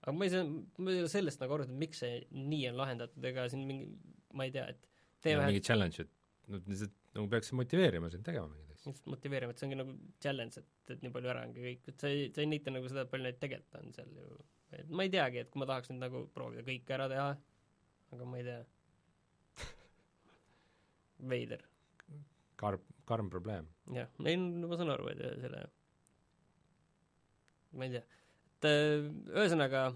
[0.01, 0.45] aga ma ei saa,
[0.77, 3.91] ma ei saa sellest nagu aru, et miks see nii on lahendatud, ega siin mingi,
[4.33, 4.89] ma ei tea, et
[5.21, 6.09] tee vähe mingi challenge'id,
[6.47, 8.91] no lihtsalt nagu peaks motiveerima sind tegema mingeid asju.
[8.91, 12.01] lihtsalt motiveeriv, et see ongi nagu challenge, et, et nii palju ära ongi kõik, et
[12.01, 14.37] sa ei, sa ei näita nagu seda, et palju neid tegelikult on seal ju.
[14.77, 17.27] et ma ei teagi, et kui ma tahaks nüüd nagu proovida kõike ära teha,
[18.15, 18.61] aga ma ei tea.
[21.33, 21.65] veider,
[22.57, 23.67] karm, karm probleem.
[23.93, 25.65] jah, ei no ma saan aru, et selle,
[27.73, 28.05] ma ei tea,
[28.55, 29.91] et äh, ühesõnaga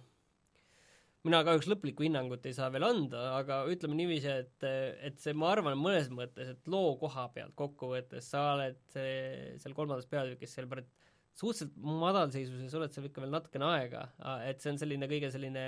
[1.26, 4.68] mina kahjuks lõplikku hinnangut ei saa veel anda, aga ütleme niiviisi, et,
[5.10, 9.78] et see, ma arvan, mõnes mõttes, et loo koha pealt kokkuvõttes sa oled see, seal
[9.78, 10.92] kolmandas peatükis seal pärit
[11.36, 14.06] suhteliselt madalseisuses, oled seal ikka veel natukene aega,
[14.48, 15.66] et see on selline kõige selline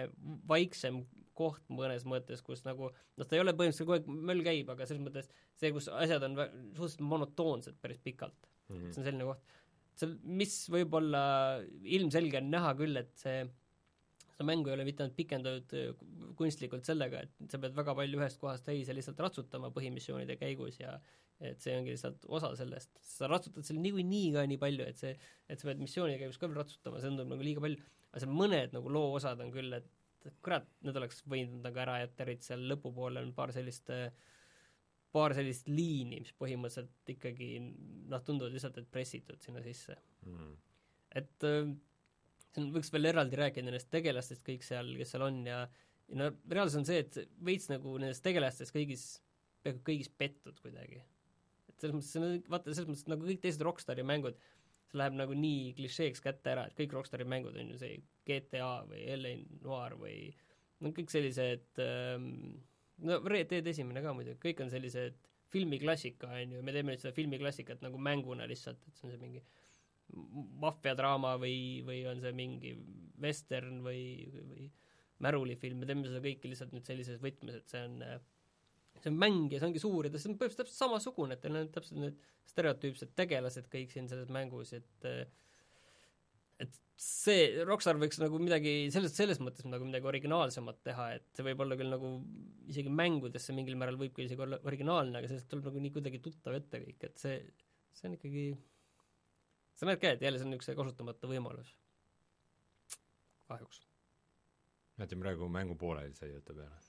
[0.47, 1.01] vaiksem
[1.37, 4.87] koht mõnes mõttes, kus nagu noh, ta ei ole põhimõtteliselt kogu aeg möll käib, aga
[4.87, 5.27] selles mõttes
[5.59, 8.91] see, kus asjad on suhteliselt monotoonsed päris pikalt Mm -hmm.
[8.91, 9.53] see on selline koht.
[9.97, 11.21] seal, mis võib-olla
[11.97, 13.45] ilmselge on näha küll, et see,
[14.37, 16.03] seda mängu ei ole mitte ainult pikendatud äh,
[16.37, 20.93] kunstlikult sellega, et sa pead väga palju ühest kohast teise lihtsalt ratsutama põhimissioonide käigus ja
[21.41, 25.13] et see ongi lihtsalt osa sellest, sa ratsutad seal niikuinii ka nii palju, et see,
[25.49, 27.81] et sa pead missioonide käigus ka veel ratsutama, see tundub nagu liiga palju,
[28.11, 31.99] aga seal mõned nagu loo osad on küll, et kurat, need oleks võinud nagu ära
[32.03, 33.89] jätta, eriti seal lõpupoole on paar sellist
[35.13, 37.51] paar sellist liini, mis põhimõtteliselt ikkagi
[38.11, 39.95] noh, tunduvad lihtsalt, et pressitud sinna sisse.
[40.27, 40.55] Mm..
[41.21, 41.69] et äh,
[42.55, 45.65] võiks veel eraldi rääkida nendest tegelastest kõik seal, kes seal on ja
[46.07, 49.05] ja no reaalsus on see, et veits nagu nendest tegelastest kõigis,
[49.63, 51.01] peaaegu kõigis pettud kuidagi.
[51.67, 54.39] et selles mõttes, see on, vaata, selles mõttes nagu kõik teised Rockstari mängud,
[54.87, 58.71] see läheb nagu nii klišeeks kätte ära, et kõik Rockstari mängud on ju see GTA
[58.87, 60.17] või LA Noir või
[60.83, 62.31] no kõik sellised ähm,
[63.03, 65.19] no Red Dead esimene ka muidugi, kõik on sellised
[65.51, 69.21] filmiklassika, on ju, me teeme nüüd seda filmiklassikat nagu mänguna lihtsalt, et see on see
[69.21, 69.43] mingi
[70.63, 72.73] maffiadraama või, või on see mingi
[73.21, 74.01] vestern või,
[74.49, 74.67] või
[75.25, 78.01] märulifilm, me teeme seda kõike lihtsalt nüüd sellises võtmes, et see on
[79.01, 81.57] see on mäng ja see ongi suur ja ta, on põhimõtteliselt täpselt samasugune, et teil
[81.59, 85.09] on täpselt need stereotüüpsed tegelased kõik siin selles mängus, et
[86.57, 91.45] et see, Rockstar võiks nagu midagi selles, selles mõttes nagu midagi originaalsemat teha, et see
[91.45, 92.15] võib olla küll nagu
[92.71, 96.23] isegi mängudesse mingil määral võib ka isegi olla originaalne, aga sellest tuleb nagu nii kuidagi
[96.25, 97.37] tuttav ette kõik, et see,
[97.93, 98.47] see on ikkagi,
[99.77, 101.71] sa näed ka, et jälle see on niisugune kasutamata võimalus.
[103.47, 103.81] kahjuks.
[104.97, 106.81] näete, praegu mängu pooleli sai jutu peale.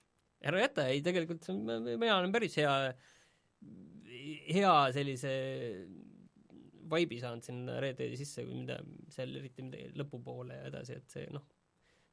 [0.50, 2.74] ära jäta, ei tegelikult see on, mina olen päris hea,
[4.48, 5.32] hea sellise
[6.88, 8.78] vibe'i saanud sinna Red Deadi sisse, kui mida
[9.12, 11.44] seal eriti midagi lõpupoole ja edasi, et see noh,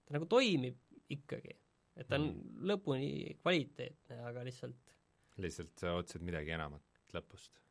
[0.05, 0.81] ta nagu toimib
[1.15, 1.55] ikkagi.
[1.95, 2.65] et ta on mm.
[2.67, 4.95] lõpuni kvaliteetne, aga lihtsalt
[5.41, 7.64] lihtsalt sa ootasid midagi enamat lõpust?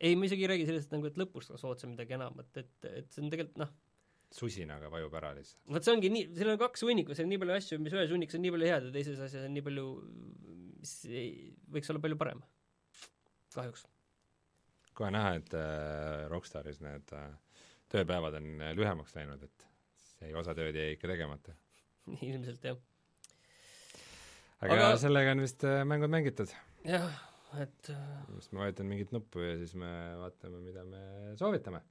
[0.00, 3.10] Ei, ma isegi ei räägi sellest nagu, et lõpust kas ootasin midagi enamat, et, et
[3.14, 3.72] see on tegelikult noh,
[4.34, 5.60] susinaga vajub ära lihtsalt.
[5.76, 8.14] vot see ongi nii, seal on kaks hunnikut, seal on nii palju asju, mis ühes
[8.14, 9.88] hunnikus on nii palju head ja teises asjas on nii palju,
[10.82, 11.32] mis ei,
[11.76, 12.46] võiks olla palju parem.
[13.54, 13.86] kahjuks
[14.94, 17.28] kohe näha, et äh, Rockstaris need äh,
[17.92, 19.68] tööpäevad on äh, lühemaks läinud, et
[20.14, 21.54] see osa tööd jäi ikka tegemata.
[22.30, 22.80] ilmselt jah.
[24.60, 26.54] aga, aga sellega on vist äh, mängud mängitud.
[26.86, 27.08] jah,
[27.62, 31.02] et siis ma vajutan mingit nuppu ja siis me vaatame, mida me
[31.38, 31.84] soovitame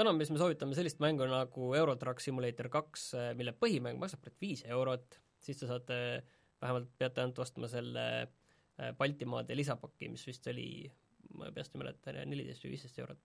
[0.00, 4.00] täna me siis me soovitame sellist mängu nagu Euro Truck Simulator kaks, eh, mille põhimäng
[4.00, 5.98] maksab praegu viis eurot, siis te saate,
[6.62, 10.88] vähemalt peate ainult ostma selle eh, Baltimaade lisapaki, mis vist oli,
[11.36, 13.20] ma peast ei mäleta, neliteist või viisteist eurot.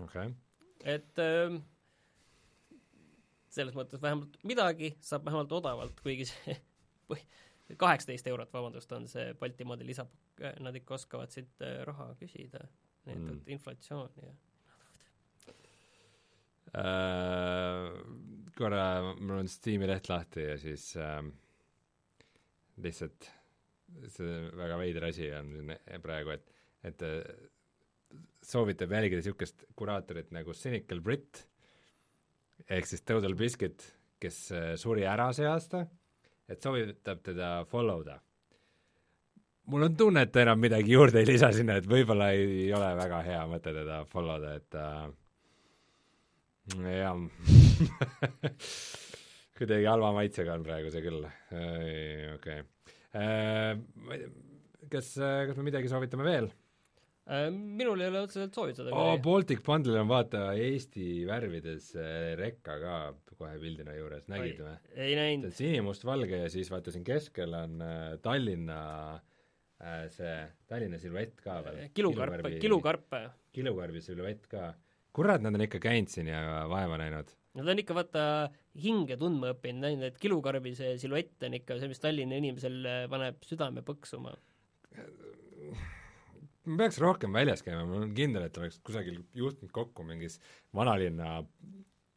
[0.00, 0.32] Okay..
[0.84, 1.56] et äh,
[3.52, 6.56] selles mõttes vähemalt midagi saab vähemalt odavalt, kuigi see
[7.82, 12.64] kaheksateist eurot, vabandust, on see Baltimaade lisapakk, nad ikka oskavad siit raha küsida,
[13.06, 13.44] nii et, et mm.
[13.56, 14.32] inflatsioon ja
[16.78, 17.86] äh,
[18.56, 21.20] korra mul on Steam'i leht lahti ja siis äh,
[22.82, 23.28] lihtsalt
[24.08, 25.74] see väga veider asi on
[26.04, 26.52] praegu, et,
[26.88, 27.18] et äh,
[28.42, 31.46] soovitab jälgida niisugust kuraatorit nagu Cynical Brit
[32.70, 33.82] ehk siis Total Biscuit,
[34.22, 35.86] kes äh, suri ära see aasta,
[36.48, 38.20] et soovitab teda follow da.
[39.72, 42.96] mul on tunne, et ta enam midagi juurde ei lisa sinna, et võib-olla ei ole
[42.98, 45.08] väga hea mõte teda follow da, et äh,
[46.98, 47.16] jah
[49.58, 51.22] kuidagi halva maitsega on praegu see küll,
[52.34, 52.58] okei.
[53.18, 53.72] Äh,
[54.90, 56.48] kas, kas me midagi soovitame veel?
[57.30, 59.16] Äh, minul ei ole otseselt soovitada oh,.
[59.22, 62.96] Baltic Bundle'il on vaata Eesti värvides äh, rekka ka
[63.36, 64.72] kohe pildina juures, nägid või?
[64.94, 65.54] ei näinud.
[65.54, 67.82] sinimustvalge ja siis vaata siin keskel on
[68.22, 68.80] Tallinna
[70.14, 70.34] see
[70.70, 71.84] Tallinna siluett ka veel.
[71.94, 73.16] kilukarp, kilukarp.
[73.54, 74.72] kilukarbi siluett ka
[75.16, 77.32] kurat, nad on ikka käinud siin ja vaeva näinud.
[77.58, 78.24] Nad on ikka vaata
[78.82, 83.02] hinge tundma õppinud, näinud, et kilukarbi see siluett on ikka see, mis Tallinna inimesel äh,
[83.12, 84.32] paneb südame põksuma.
[86.66, 90.38] Ma peaks rohkem väljas käima, ma olen kindel, et oleks kusagil juhtunud kokku mingis
[90.76, 91.40] vanalinna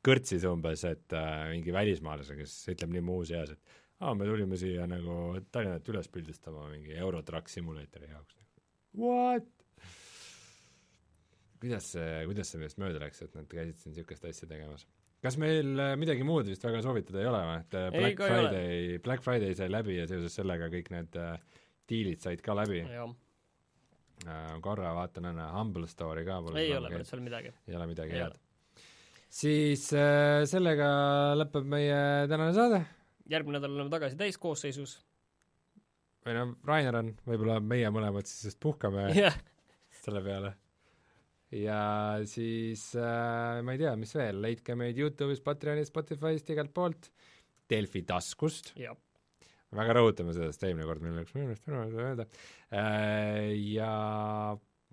[0.05, 4.85] kõrtsis umbes, et äh, mingi välismaalase, kes ütleb nii muuseas, et aa, me tulime siia
[4.89, 8.37] nagu Tallinnat üles pildistama mingi Eurotruck Simulatori jaoks.
[8.95, 9.49] What?
[11.65, 14.85] kuidas see, kuidas see meist mööda läks, et nad käisid siin niisugust asja tegemas?
[15.25, 18.29] kas meil äh, midagi muud vist väga soovitada ei ole või, et äh, Black ei,
[18.29, 22.83] Friday, Black Friday sai läbi ja seoses sellega kõik need äh, diilid said ka läbi?
[22.85, 23.15] Uh,
[24.63, 27.51] korra vaatan enne Humble Store'i ka ei ole veel seal midagi.
[27.67, 28.37] ei ole midagi head.
[29.29, 30.89] siis äh, sellega
[31.37, 31.99] lõpeb meie
[32.31, 32.83] tänane saade.
[33.31, 34.97] järgmine nädal oleme tagasi täiskoosseisus.
[36.25, 39.35] või noh, Rainer on, võib-olla meie mõlemad siis just puhkame yeah.
[40.03, 40.55] selle peale
[41.55, 41.79] ja
[42.27, 47.11] siis äh, ma ei tea, mis veel, leidke meid Youtube'is, Patreonis, Spotify'st, igalt poolt,
[47.69, 48.73] Delfi taskust.
[49.75, 52.27] Väga rõhutame seda, sest eelmine kord meil läks minu meelest minu meelest öelda.
[53.73, 53.91] Ja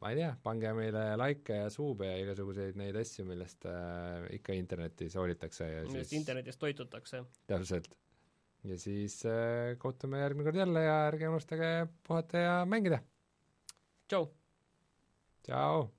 [0.02, 4.56] ma ei tea, pange meile likee ja suube ja igasuguseid neid asju, millest äh, ikka
[4.58, 7.22] internetis hoolitakse ja millest siis internetis toitutakse.
[7.50, 7.88] täpselt.
[8.66, 11.72] ja siis äh, kohtume järgmine kord jälle ja ärge unustage
[12.08, 13.02] puhata ja mängida.
[14.10, 14.26] tšau!
[15.46, 15.90] tšau!